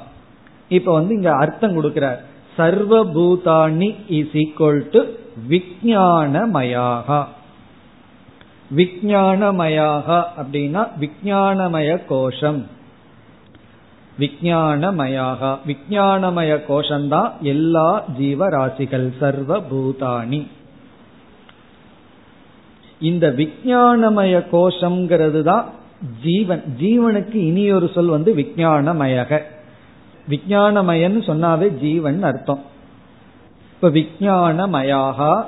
இப்ப 0.77 0.93
வந்து 0.97 1.13
இங்க 1.15 1.31
அர்த்தம் 1.43 1.75
கொடுக்கிறார். 1.77 2.19
சர்வபூதானி 2.57 3.89
இஸ் 4.17 4.35
ஈக்வல் 4.41 4.81
டு 4.93 5.01
விஜயானமயாகா 5.51 7.21
விஜயானமயாகா 8.77 10.19
அப்படின்னா 10.41 10.81
விஜயானமய 11.03 11.89
கோஷம். 12.11 12.61
விஜயானமயாகா 14.19 15.51
விஜயானமய 15.69 16.51
கோஷம்தான் 16.69 17.29
எல்லா 17.53 17.89
ஜீவராசிகள் 18.19 19.07
சர்வ 19.19 19.59
பூதானி 19.71 20.41
இந்த 23.09 23.27
விஜயானமய 23.41 24.33
கோஷம்ங்கிறது 24.51 25.41
தான் 25.41 25.65
ஜீவன். 26.23 26.63
ஜீவனுக்கு 26.81 27.39
இனி 27.49 27.63
ஒரு 27.71 27.87
சொல் 27.95 28.15
வந்து 28.15 28.31
விஜயானமயக 28.35 29.41
விஜானமயன்னு 30.29 31.21
சொன்னாவே 31.29 31.67
ஜீவன் 31.79 32.23
அர்த்தம். 32.23 32.61
இப்ப 33.73 33.89
விஜயானமயாகா 33.89 35.43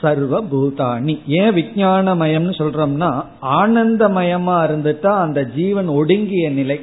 சர்வ 0.00 0.42
பூதானி 0.42 1.18
ஏன் 1.26 1.54
விஜயானமயம்னு 1.54 2.54
சொல்றோம்னா 2.60 3.24
ஆனந்தமயமா 3.42 4.56
இருந்துட்டா 4.66 5.12
அந்த 5.20 5.44
ஜீவன் 5.44 5.88
ஒடுங்கிய 5.88 6.50
நிலை. 6.50 6.80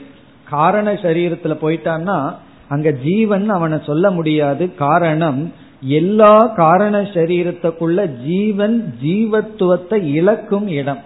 காரண 0.49 0.93
சரீரத்துல 0.93 1.55
போயிட்டான்னா 1.61 2.33
அங்க 2.67 2.91
ஜீவன் 2.91 3.49
அவனை 3.49 3.79
சொல்ல 3.85 4.11
முடியாது. 4.11 4.75
காரணம் 4.75 5.53
எல்லா 5.81 6.39
காரண 6.55 7.01
சரீரத்துக்குள்ள 7.01 8.23
ஜீவன் 8.25 8.95
ஜீவத்துவத்தை 9.03 10.03
இழக்கும் 10.03 10.67
இடம். 10.67 10.99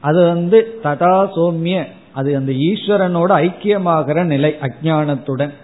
அது 0.00 0.26
வந்து 0.26 0.80
ததா 0.82 1.28
சோமிய 1.36 1.86
அது 2.18 2.36
அந்த 2.36 2.52
ஈஸ்வரனோட 2.68 3.30
ஐக்கியமாகிற 3.44 4.24
நிலை 4.24 4.50
அஜானத்துடன் 4.60 5.54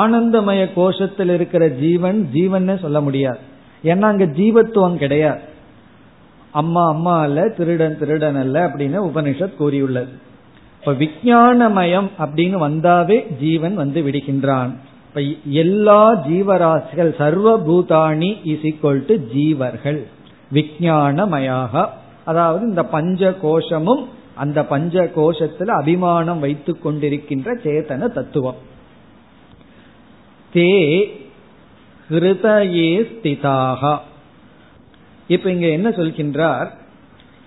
ஆனந்தமய 0.00 0.62
கோஷத்தில் 0.76 1.32
இருக்கிற 1.34 1.68
ஜீவன் 1.68 2.18
ஜீவன் 2.32 2.78
சொல்ல 2.80 2.98
முடியாது. 3.00 3.38
ஏன்னா 3.84 4.06
அங்க 4.12 4.26
ஜீவத்துவம் 4.38 5.00
கிடையாது. 5.02 5.40
அம்மா 6.50 6.82
அம்மா 6.88 7.14
அல்ல 7.20 7.48
திருடன் 7.48 7.98
திருடன் 7.98 8.36
அல்ல 8.36 8.56
அப்படின்னு 8.68 8.98
உபனிஷத் 9.08 9.56
கூறியுள்ளது. 9.56 10.12
இப்ப 10.78 10.92
விஜயானமயம் 11.04 12.08
அப்படின்னு 12.18 12.56
வந்தாவே 12.66 13.18
ஜீவன் 13.40 13.74
வந்து 13.74 14.00
விடுகின்றான். 14.02 14.72
இப்ப 15.08 15.20
எல்லா 15.62 16.02
ஜீவராசிகள் 16.28 17.12
சர்வபூதாணி 17.18 18.30
இஸ் 18.44 18.64
ஈக்வல் 18.70 19.02
டு 19.08 19.16
ஜீவர்கள். 19.34 20.00
விஜயானமயாக 20.54 21.86
அதாவது 22.24 22.62
இந்த 22.68 22.82
பஞ்ச 22.84 23.32
கோஷமும் 23.42 24.02
அந்த 24.42 24.58
பஞ்ச 24.72 25.02
கோஷத்துல 25.16 25.74
அபிமானம் 25.80 26.42
வைத்துக் 26.44 26.82
கொண்டிருக்கின்ற 26.84 27.48
சேதன 27.64 28.08
தத்துவம். 28.12 28.60
தே 30.54 30.70
ஹிருதயே 32.10 32.90
ஸ்திதாகா 33.10 33.94
இப்ப 35.28 35.50
இங்க 35.54 35.66
என்ன 35.76 35.88
சொல்கின்றார்? 35.88 36.68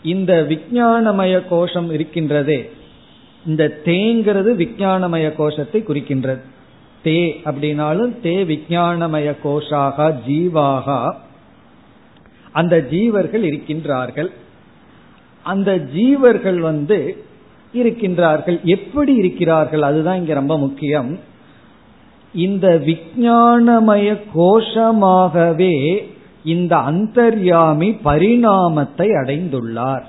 இந்த 0.03 0.33
விஜயானமய 0.49 1.33
கோஷம் 1.49 1.89
இருக்கின்றதே 1.97 2.59
இந்த 3.45 3.63
தேங்கிறது 3.85 4.51
விஜயானமய 4.61 5.27
கோஷத்தை 5.35 5.79
குறிக்கின்றது. 5.87 6.41
தே 7.03 7.19
அப்படின்னாலும் 7.49 8.13
தே 8.23 8.35
விஜயானமய 8.51 9.29
கோஷாக 9.43 10.07
ஜீவாக 10.27 10.87
அந்த 12.59 12.75
ஜீவர்கள் 12.91 13.45
இருக்கின்றார்கள். 13.49 14.29
அந்த 15.43 15.75
ஜீவர்கள் 15.75 16.59
வந்து 16.59 17.25
இருக்கின்றார்கள். 17.73 18.63
எப்படி 18.63 19.13
இருக்கிறார்கள்? 19.13 19.81
அதுதான் 19.81 20.17
இங்க 20.17 20.33
ரொம்ப 20.33 20.57
முக்கியம். 20.57 21.19
இந்த 22.33 22.81
விஜயானமய 22.85 24.19
கோஷமாகவே 24.35 25.97
இந்த 26.43 26.75
அந்தர்யாமி 26.75 27.99
பரிணாமத்தை 28.05 29.07
அடைந்துள்ளார். 29.11 30.03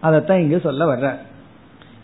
அதைத்தான் 0.00 0.40
இங்கு 0.40 0.60
சொல்ல 0.60 0.94
வர்ற. 0.94 1.14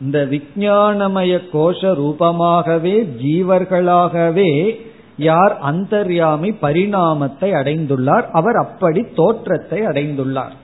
இந்த 0.01 0.28
விஜயானமய 0.30 1.40
கோஷ 1.53 1.80
ரூபமாகவே 1.80 3.09
ஜீவர்களாகவே 3.24 4.80
யார் 5.16 5.59
அந்தர்யாமி 5.64 6.55
பரிணாமத்தை 6.62 7.53
அடைந்துள்ளார்? 7.53 8.24
அவர் 8.32 8.57
அப்படி 8.57 9.07
தோற்றத்தை 9.16 9.80
அடைந்துள்ளார். 9.80 10.55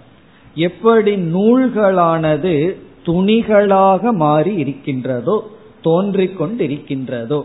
எப்படி 0.55 1.14
நூல்களானது 1.16 2.76
துணிகளாக 3.05 4.12
மாறி 4.12 4.55
இருக்கின்றதோ 4.55 5.50
தோன்றிக் 5.82 6.42
கொண்டிருக்கின்றதோ. 6.42 7.42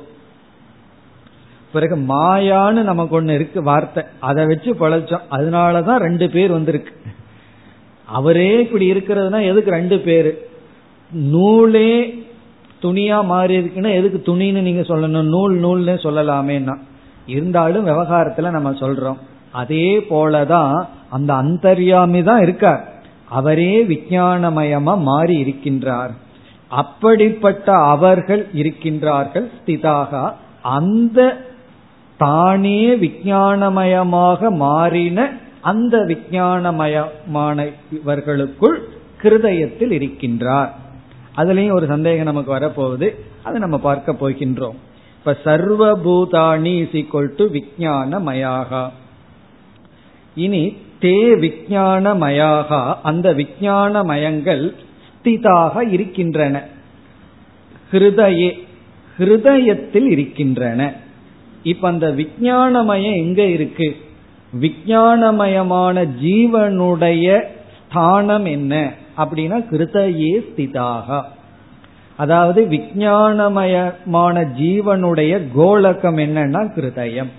பிறகு 1.74 1.96
மாயான்னு 1.96 2.84
நமக்கு 2.84 3.22
ஒண்ணு 3.22 3.30
இருக்கு 3.30 3.64
வார்த்தை. 3.64 4.04
அதை 4.20 4.46
வச்சு 4.46 4.74
பழச்சோம். 4.74 5.22
அதனாலதான் 5.32 5.96
ரெண்டு 5.96 6.30
பேர் 6.30 6.52
வந்திருக்கு. 6.52 6.94
அவரே 8.06 8.60
இப்படி 8.60 8.92
இருக்கிறதுனா 8.92 9.48
எதுக்கு 9.48 9.72
ரெண்டு 9.72 10.00
பேரு? 10.00 10.50
நூலே 11.12 12.26
துணியா 12.82 13.24
மாறி 13.24 13.58
இருக்குன்னா 13.58 13.94
எதுக்கு 13.94 14.36
துணின்னு 14.36 14.62
நீங்க 14.62 14.82
சொல்லணும்? 14.82 15.22
நூல் 15.22 15.60
நூல்னு 15.60 15.90
சொல்லலாமேன்னா. 15.90 16.78
இருந்தாலும் 17.26 17.88
விவகாரத்துல 17.88 18.50
நம்ம 18.50 18.72
சொல்றோம். 18.72 19.18
அதே 19.52 19.98
போலதான் 19.98 20.88
அந்த 21.10 21.34
அந்தர்யாமி 21.34 22.24
தான் 22.24 22.42
இருக்கார். 22.42 22.97
அவரே 23.30 23.84
விஞ்ஞானமயமா 23.84 24.98
மாறி 24.98 25.42
இருக்கின்றார். 25.44 26.10
அப்படிப்பட்ட 26.68 27.74
அவர்கள் 27.74 28.48
இருக்கின்றார்கள் 28.56 29.48
ஸ்திதாக. 29.62 30.36
அந்த 30.62 31.46
தானே 32.18 32.96
விஞ்ஞானமயமாக 32.96 34.50
மாறின 34.50 35.32
அந்த 35.62 35.98
விஞ்ஞானமயமான 35.98 37.74
இவர்களுக்குள் 37.92 38.82
கிருதயத்தில் 39.22 39.94
இருக்கின்றார். 39.98 40.70
அதுலயும் 41.36 41.72
ஒரு 41.72 41.86
சந்தேகம் 41.86 42.26
நமக்கு 42.26 42.56
வரப்போகுது. 42.56 43.16
அதை 43.44 43.60
நம்ம 43.60 43.78
பார்க்க 43.78 44.12
போகின்றோம். 44.12 44.78
இப்ப 45.18 45.38
சர்வபூதாணி 45.44 46.82
இஸ் 46.82 46.96
ஈக்வல் 46.96 47.36
டு 47.36 47.50
விஜயானமயாகா 47.52 48.90
இனி 50.36 50.78
தே 51.02 51.16
விஜயானமயாக 51.44 52.96
அந்த 53.04 53.34
விஜயானமயங்கள் 53.34 54.74
ஸ்திதாக 55.20 55.86
இருக்கின்றன. 55.86 56.64
ஹிருதயே 57.92 58.66
ஹிருதயத்தில் 59.20 60.08
இருக்கின்றன. 60.08 60.94
இப்ப 61.64 61.88
அந்த 61.88 62.08
விஜயானமயம் 62.08 63.16
எங்க 63.16 63.44
இருக்கு? 63.44 63.96
விஜயானமயமான 64.62 66.08
ஜீவனுடைய 66.24 67.42
ஸ்தானம் 67.90 68.46
என்ன? 68.46 68.94
அப்படின்னா 69.18 69.66
கிருதயே 69.72 70.40
ஸ்திதாக. 70.52 71.26
அதாவது 72.18 72.68
விஜயானமயமான 72.72 74.48
ஜீவனுடைய 74.60 75.42
கோலகம் 75.58 76.18
என்னன்னா 76.18 76.62
கிருதயம் 76.76 77.30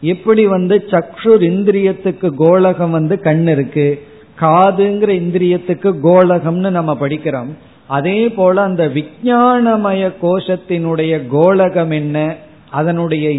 எப்படி 0.00 0.46
வந்து 0.46 0.84
சக்ஷுர் 0.86 1.42
இந்திரியத்துக்கு 1.42 2.30
கோலகம் 2.38 2.90
வந்து 2.90 3.20
கண் 3.20 3.46
இருக்கு 3.46 4.02
காதுங்கிற 4.40 5.10
இந்திரியத்துக்கு 5.22 5.88
கோலகம்னு 6.02 6.70
நம்ம 6.70 6.96
படிக்கிறோம். 7.00 7.48
அதே 7.86 8.28
போல 8.28 8.62
அந்த 8.62 8.88
விஜயானமய 8.88 10.12
கோஷத்தினுடைய 10.22 11.22
கோலகம் 11.32 11.92
என்ன? 11.92 12.36
அதனுடைய 12.70 13.30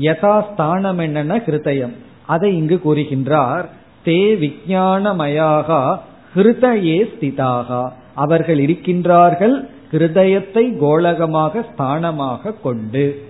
யதாஸ்தானம் 0.00 1.00
என்னன்னா 1.06 1.36
கிருதயம் 1.46 1.94
அதை 2.26 2.56
இங்கு 2.56 2.80
கூறுகின்றார் 2.84 3.64
தே 4.04 4.20
விஜயானமயாக 4.44 5.98
ஹிருதயே 6.34 7.06
ஸ்திதாக. 7.12 7.92
அவர்கள் 8.14 8.58
இருக்கின்றார்கள் 8.58 9.68
ஹிருதயத்தை 9.92 10.78
கோலகமாக 10.78 11.64
ஸ்தானமாக 11.70 12.60
கொண்டு. 12.62 13.25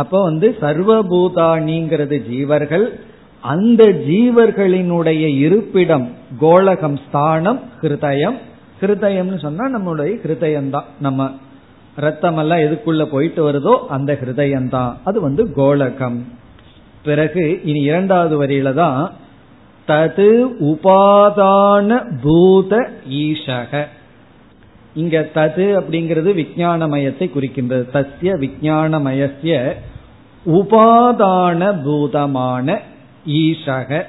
அப்போ 0.00 0.18
வந்து 0.22 0.48
சர்வபூதானிங்கிறது 0.60 2.16
ஜீவர்கள். 2.30 2.86
அந்த 3.44 3.82
ஜீவர்களினுடைய 4.08 5.24
இருப்பிடம் 5.44 6.06
கோலகம் 6.40 6.98
ஸ்தானம் 7.06 7.60
ஹிருதயம் 7.82 8.38
ஹிருதயம்னு 8.80 9.38
சொன்னா 9.44 9.64
நம்மளுடைய 9.74 10.12
ஹிருதயம்தான் 10.24 10.88
நம்ம 11.06 11.30
ரத்தம் 12.06 12.38
எல்லாம் 12.42 12.64
எதுக்குள்ள 12.66 13.04
போயிட்டு 13.12 13.40
வருதோ 13.46 13.74
அந்த 13.96 14.10
ஹிருதயம்தான் 14.20 14.92
அது 15.04 15.18
வந்து 15.20 15.44
கோலகம். 15.56 16.18
பிறகு 17.06 17.44
இனி 17.70 17.80
இரண்டாவது 17.90 18.34
வரியில 18.42 18.72
தான் 18.82 19.00
தது 19.88 20.30
உபாதான 20.70 21.90
பூத 22.22 22.72
ஈஷக. 23.22 23.72
இங்க 24.94 25.28
தது 25.34 25.82
அப்படிங்கிறது 25.82 26.30
விஜயானமயத்தை 26.34 27.28
குறிக்கின்றது. 27.28 27.84
தஸ்ய 27.92 28.32
விஜயானமயசிய 28.38 29.72
உபாதான 30.46 31.82
பூதமான 31.84 32.80
ஈசக 33.26 34.04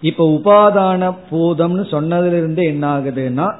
இப்ப 0.00 0.28
உபாதான 0.28 1.14
பூதம்னு 1.30 1.84
சொன்னதிலிருந்து 1.90 2.62
என்ன 2.62 2.98
ஆகுதுன்னா 2.98 3.54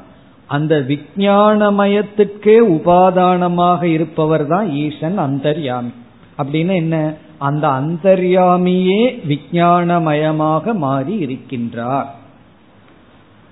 அந்த 0.46 0.84
விஜயானமயத்துக்கே 0.88 2.58
உபாதானமாக 2.70 3.82
இருப்பவர் 3.82 4.46
தான் 4.46 4.70
ஈசன் 4.70 5.18
அந்தர்யாமி. 5.18 5.92
அப்படின்னு 6.38 6.74
என்ன? 6.74 7.14
அந்த 7.38 7.68
அந்தர்யாமியே 7.68 9.20
விஜயானமயமாக 9.28 10.74
மாறி 10.74 11.24
இருக்கின்றார். 11.24 12.06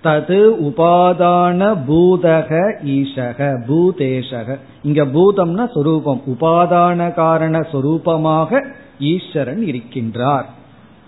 தது 0.07 0.41
உபாதான 0.69 1.61
பூதக 1.89 2.51
ஈசக 2.97 3.39
பூதேசக 3.69 4.59
இங்க 4.83 5.05
பூதம்னா 5.05 5.65
சொரூபம். 5.73 6.23
உபாதான 6.27 7.15
காரண 7.15 7.59
சொரூபமாக 7.73 8.65
ஈஸ்வரன் 8.99 9.63
இருக்கின்றார். 9.63 10.49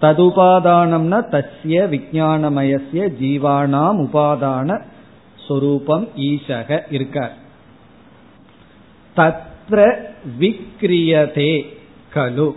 ததுபாதானம்னா 0.03 1.21
தஸ்ய 1.35 1.79
விஜயானமயசிய 1.95 3.05
ஜீவானாம் 3.21 3.99
உபாதான 4.05 4.81
சொரூபம் 5.47 6.09
ஈஷக 6.17 6.81
இருக்கார். 6.91 7.35
தத்ர 9.17 9.79
விக்ரியதே 10.41 11.53
கலு. 12.15 12.49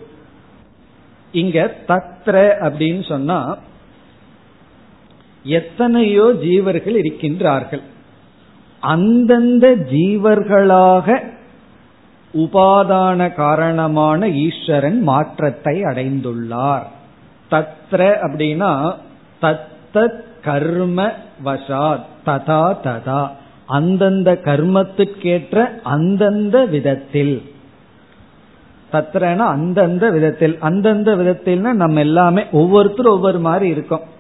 இங்க 1.32 1.76
தத்ர 1.88 2.36
அப்படின்னு 2.62 3.08
சொன்னா 3.08 3.58
எத்தனையோ 5.44 6.24
ஜீவர்கள் 6.24 7.04
இருக்கின்றார்கள். 7.04 7.82
அந்தந்த 8.80 9.70
ஜீவர்களாக 9.70 11.20
உபாதான 12.34 13.34
காரணமான 13.34 14.30
ஈஸ்வரன் 14.30 15.02
மாற்றத்தை 15.02 15.82
அடைந்துள்ளார். 15.82 16.84
தத்ர 17.52 18.14
அப்படின்னா 18.22 18.94
தத்த 19.42 20.10
கர்ம 20.42 21.12
வசாத் 21.46 22.06
ததா 22.26 22.76
ததா. 22.84 23.30
அந்தந்த 23.66 24.40
கர்மத்துக்கேற்ற 24.44 25.82
அந்தந்த 25.84 26.66
விதத்தில். 26.66 27.42
தத்ரனா 28.92 29.38
அந்தந்த 29.38 30.10
விதத்தில். 30.10 30.58
அந்தந்த 30.60 31.16
விதத்தில்னா 31.16 31.74
நம்ம 31.74 32.00
எல்லாமே 32.00 32.46
ஒவ்வொருத்தரும் 32.52 33.14
ஒவ்வொரு 33.14 33.40
மாதிரி 33.40 33.70
இருக்கோம். 33.70 34.11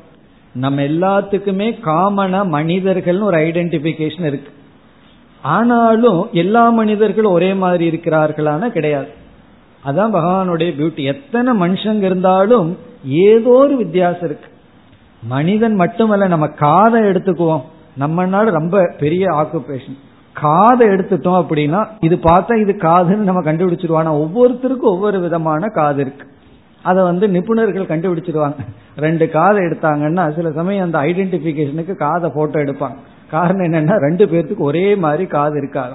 நம்ம 0.53 0.81
எல்லாத்துக்குமே 0.81 1.79
காமனா 1.85 2.43
மனிதர்கள்னு 2.45 3.21
ஒரு 3.21 3.37
ஐடென்டிபிகேஷன் 3.37 4.25
இருக்கு. 4.25 4.51
ஆனாலும் 5.41 6.27
எல்லா 6.31 6.69
மனிதர்களும் 6.69 7.31
ஒரே 7.31 7.53
மாதிரி 7.53 7.89
இருக்கிறார்களான 7.89 8.67
கிடையாது. 8.67 9.07
அதான் 9.85 10.15
பகவானுடைய 10.15 10.71
பியூட்டி 10.79 11.03
எத்தனை 11.03 11.59
மனுஷங்க 11.59 12.01
இருந்தாலும் 12.01 12.77
ஏதோ 13.05 13.49
ஒரு 13.49 13.77
வித்தியாசம் 13.77 14.23
இருக்கு. 14.23 14.49
மனிதன் 15.23 15.75
மட்டுமல்ல 15.75 16.27
நம்ம 16.27 16.47
காதை 16.47 17.01
எடுத்துக்குவோம். 17.01 17.61
நம்ம 17.97 18.25
நாடு 18.25 18.51
ரொம்ப 18.51 18.93
பெரிய 18.99 19.27
ஆக்குபேஷன் 19.27 19.97
காதை 20.33 20.87
எடுத்துட்டோம் 20.87 21.45
அப்படின்னா 21.49 21.87
இது 21.99 22.15
பார்த்தா 22.15 22.61
இது 22.61 22.75
காதுன்னு 22.79 23.15
நம்ம 23.15 23.51
கண்டுபிடிச்சிருவானா? 23.51 24.21
ஒவ்வொருத்தருக்கும் 24.21 24.91
ஒவ்வொரு 24.93 25.19
விதமான 25.19 25.67
காது 25.67 26.01
இருக்கு. 26.01 26.30
அதை 26.83 27.03
வந்து 27.03 27.27
நிபுணர்கள் 27.27 27.89
கண்டுபிடிச்சிருவாங்க. 27.91 28.55
ரெண்டு 28.95 29.29
காதை 29.29 29.65
எடுத்தாங்கன்னா 29.65 30.35
சில 30.35 30.51
சமயம் 30.51 30.85
அந்த 30.85 30.99
ஐடென்டிபிகேஷனுக்கு 30.99 31.95
காதை 31.95 32.31
போட்டோ 32.33 32.59
எடுப்பாங்க. 32.59 32.95
காரணம் 33.29 33.71
என்னன்னா 33.71 33.97
ரெண்டு 33.97 34.25
பேர்த்துக்கு 34.25 34.57
ஒரே 34.57 34.95
மாதிரி 34.95 35.25
காது 35.25 35.57
இருக்காது. 35.57 35.93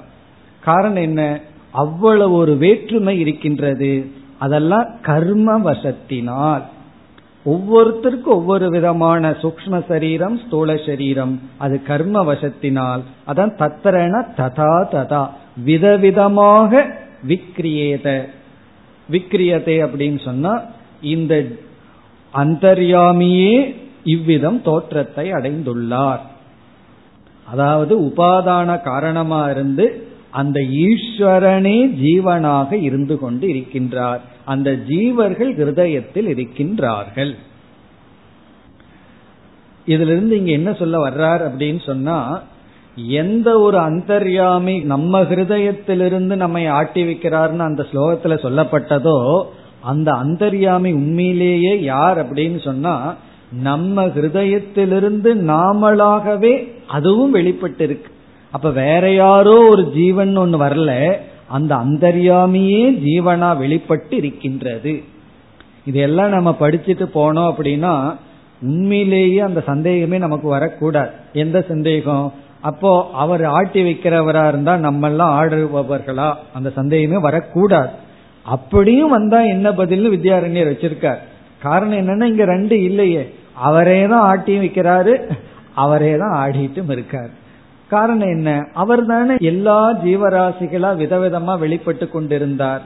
காரணம் 0.65 1.03
என்ன? 1.03 1.41
அவ்வளவு 1.71 2.35
ஒரு 2.35 2.57
வேற்றுமை 2.57 3.19
இருக்கின்றது. 3.19 4.11
அதெல்லாம் 4.39 4.87
கர்ம 5.03 5.59
வசத்தினால். 5.59 6.63
ஒவ்வொருத்தருக்கும் 7.47 8.25
ஒவ்வொரு 8.25 8.71
விதமான 8.71 9.31
சூக்ம 9.31 9.85
சரீரம் 9.89 10.39
ஸ்தூல 10.39 10.77
சரீரம். 10.87 11.41
அது 11.57 11.83
கர்ம 11.83 12.33
வசத்தினால். 12.33 13.01
அதான் 13.27 13.55
தத்தரன 13.59 14.25
ததா 14.37 14.85
ததா. 14.93 15.29
விதவிதமாக 15.67 16.85
விக்கிரியேத 17.29 18.25
விக்ரியதே 19.11 19.77
அப்படின்னு 19.87 20.25
சொன்னா 20.25 20.63
இந்த 21.01 21.47
அந்தர்யாமியே 22.35 23.75
இவ்விதம் 24.05 24.63
தோற்றத்தை 24.63 25.31
அடைந்துள்ளார். 25.31 26.19
அதாவது 27.45 28.01
உபாதான 28.01 28.83
காரணமா 28.83 29.49
இருந்து 29.49 30.09
அந்த 30.31 30.61
ஈஸ்வரனே 30.61 31.89
ஜீவனாக 31.89 32.73
இருந்து 32.73 33.19
கொண்டு 33.19 33.47
இருக்கின்றார். 33.47 34.19
அந்த 34.45 34.71
ஜீவர்கள் 34.89 35.51
ஹிருதயத்தில் 35.55 36.29
இருக்கின்றார்கள். 36.29 37.35
இதுல 39.87 40.01
இருந்து 40.01 40.39
இங்க 40.39 40.51
என்ன 40.51 40.73
சொல்ல 40.73 41.09
வர்றார் 41.09 41.51
அப்படின்னு 41.51 41.85
சொன்னா 41.85 42.43
எந்த 42.97 43.61
ஒரு 43.61 43.79
அந்தர்யாமி 43.79 44.85
நம்ம 44.85 45.23
ஹிருதயத்திலிருந்து 45.23 46.37
நம்மை 46.37 46.67
ஆட்டி 46.67 47.05
வைக்கிறார்னு 47.05 47.59
அந்த 47.59 47.87
ஸ்லோகத்துல 47.93 48.35
சொல்லப்பட்டதோ 48.43 49.45
அந்த 49.81 50.13
அந்தர்யாமி 50.13 50.93
உண்மையிலேயே 50.93 51.83
யார் 51.83 52.33
அப்படின்னு 52.33 52.65
சொன்னா 52.65 53.15
நம்ம 53.53 54.07
ஹிருதயத்திலிருந்து 54.07 55.35
நாமளாகவே 55.35 56.73
அதுவும் 56.89 57.35
வெளிப்பட்டிருக்கு. 57.35 58.11
அப்ப 58.51 58.71
வேற 58.71 59.13
யாரோ 59.13 59.69
ஒரு 59.69 59.93
ஜீவன் 59.93 60.37
ஒன்னு 60.37 60.59
வரல 60.59 61.17
அந்த 61.49 61.75
அந்தர்யாமியே 61.75 63.01
ஜீவனா 63.05 63.57
வெளிப்பட்டு 63.57 64.17
இருக்கின்றது 64.17 65.03
இதெல்லாம் 65.85 66.29
நம்ம 66.29 66.57
படிச்சுட்டு 66.61 67.07
போனோம் 67.15 67.55
அப்படின்னா 67.57 68.17
உண்மையிலேயே 68.63 69.39
அந்த 69.39 69.61
சந்தேகமே 69.61 70.19
நமக்கு 70.19 70.49
வரக்கூடாது. 70.49 71.11
எந்த 71.33 71.65
சந்தேகம்? 71.69 72.33
அப்போ 72.61 73.11
அவர் 73.13 73.45
ஆட்டி 73.45 73.83
வைக்கிறவரா 73.83 74.49
இருந்தா 74.49 74.77
நம்ம 74.77 75.09
எல்லாம் 75.09 75.43
ஆடுபவர்களா? 75.43 76.35
அந்த 76.55 76.71
சந்தேகமே 76.71 77.21
வரக்கூடாது. 77.21 77.89
அப்படியும் 78.47 79.11
வந்தா 79.11 79.41
என்ன 79.41 79.71
பதில்னு 79.71 80.11
வித்யாரண்யர் 80.17 80.71
வச்சிருக்கார். 80.73 81.21
காரணம் 81.63 81.99
என்னன்னா 81.99 82.25
இங்க 82.25 82.45
ரெண்டு 82.45 82.83
இல்லையே. 82.83 83.35
அவரே 83.55 84.07
தான் 84.07 84.27
ஆட்டியும் 84.31 84.65
வைக்கிறாரு 84.65 85.15
அவரே 85.75 86.17
தான் 86.17 86.37
ஆடிட்டும் 86.43 86.91
இருக்கார். 86.91 87.31
காரணம் 87.89 88.29
என்ன? 88.29 88.51
அவர் 88.75 89.07
தானே 89.07 89.35
எல்லா 89.39 89.93
ஜீவராசிகளா 90.05 90.91
விதவிதமா 91.03 91.59
வெளிப்பட்டு 91.59 92.09
கொண்டிருந்தார் 92.09 92.83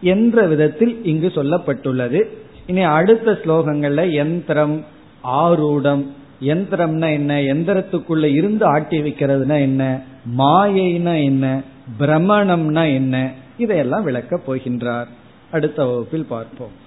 என்ற 0.00 0.46
விதத்தில் 0.46 1.04
இங்கு 1.04 1.32
சொல்லப்பட்டுள்ளது. 1.34 2.20
இனி 2.66 2.82
அடுத்த 2.82 3.32
ஸ்லோகங்கள்ல 3.32 4.08
யந்திரம் 4.10 4.84
ஆரூடம். 5.24 6.04
யந்திரம்னா 6.42 7.08
என்ன? 7.12 7.34
எந்திரத்துக்குள்ள 7.52 8.24
இருந்து 8.34 8.64
ஆட்டி 8.66 8.98
வைக்கிறதுனா 9.00 9.58
என்ன? 9.60 10.00
மாயைனா 10.38 11.24
என்ன? 11.24 11.60
பிரமணம்னா 12.00 12.94
என்ன? 12.94 13.16
இதையெல்லாம் 13.57 14.03
விளக்கப் 14.03 14.43
போகின்றார் 14.47 15.07
அடுத்த 15.51 15.85
வகுப்பில் 15.85 16.31
பார்ப்போம் 16.35 16.77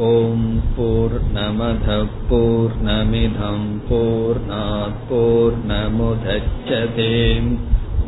ॐ 0.00 0.44
पूर्णमधः 0.76 2.04
पूर्णमिधं 2.28 3.58
पूर्णात् 3.88 4.94
पूर्णमुदच्छते 5.08 7.08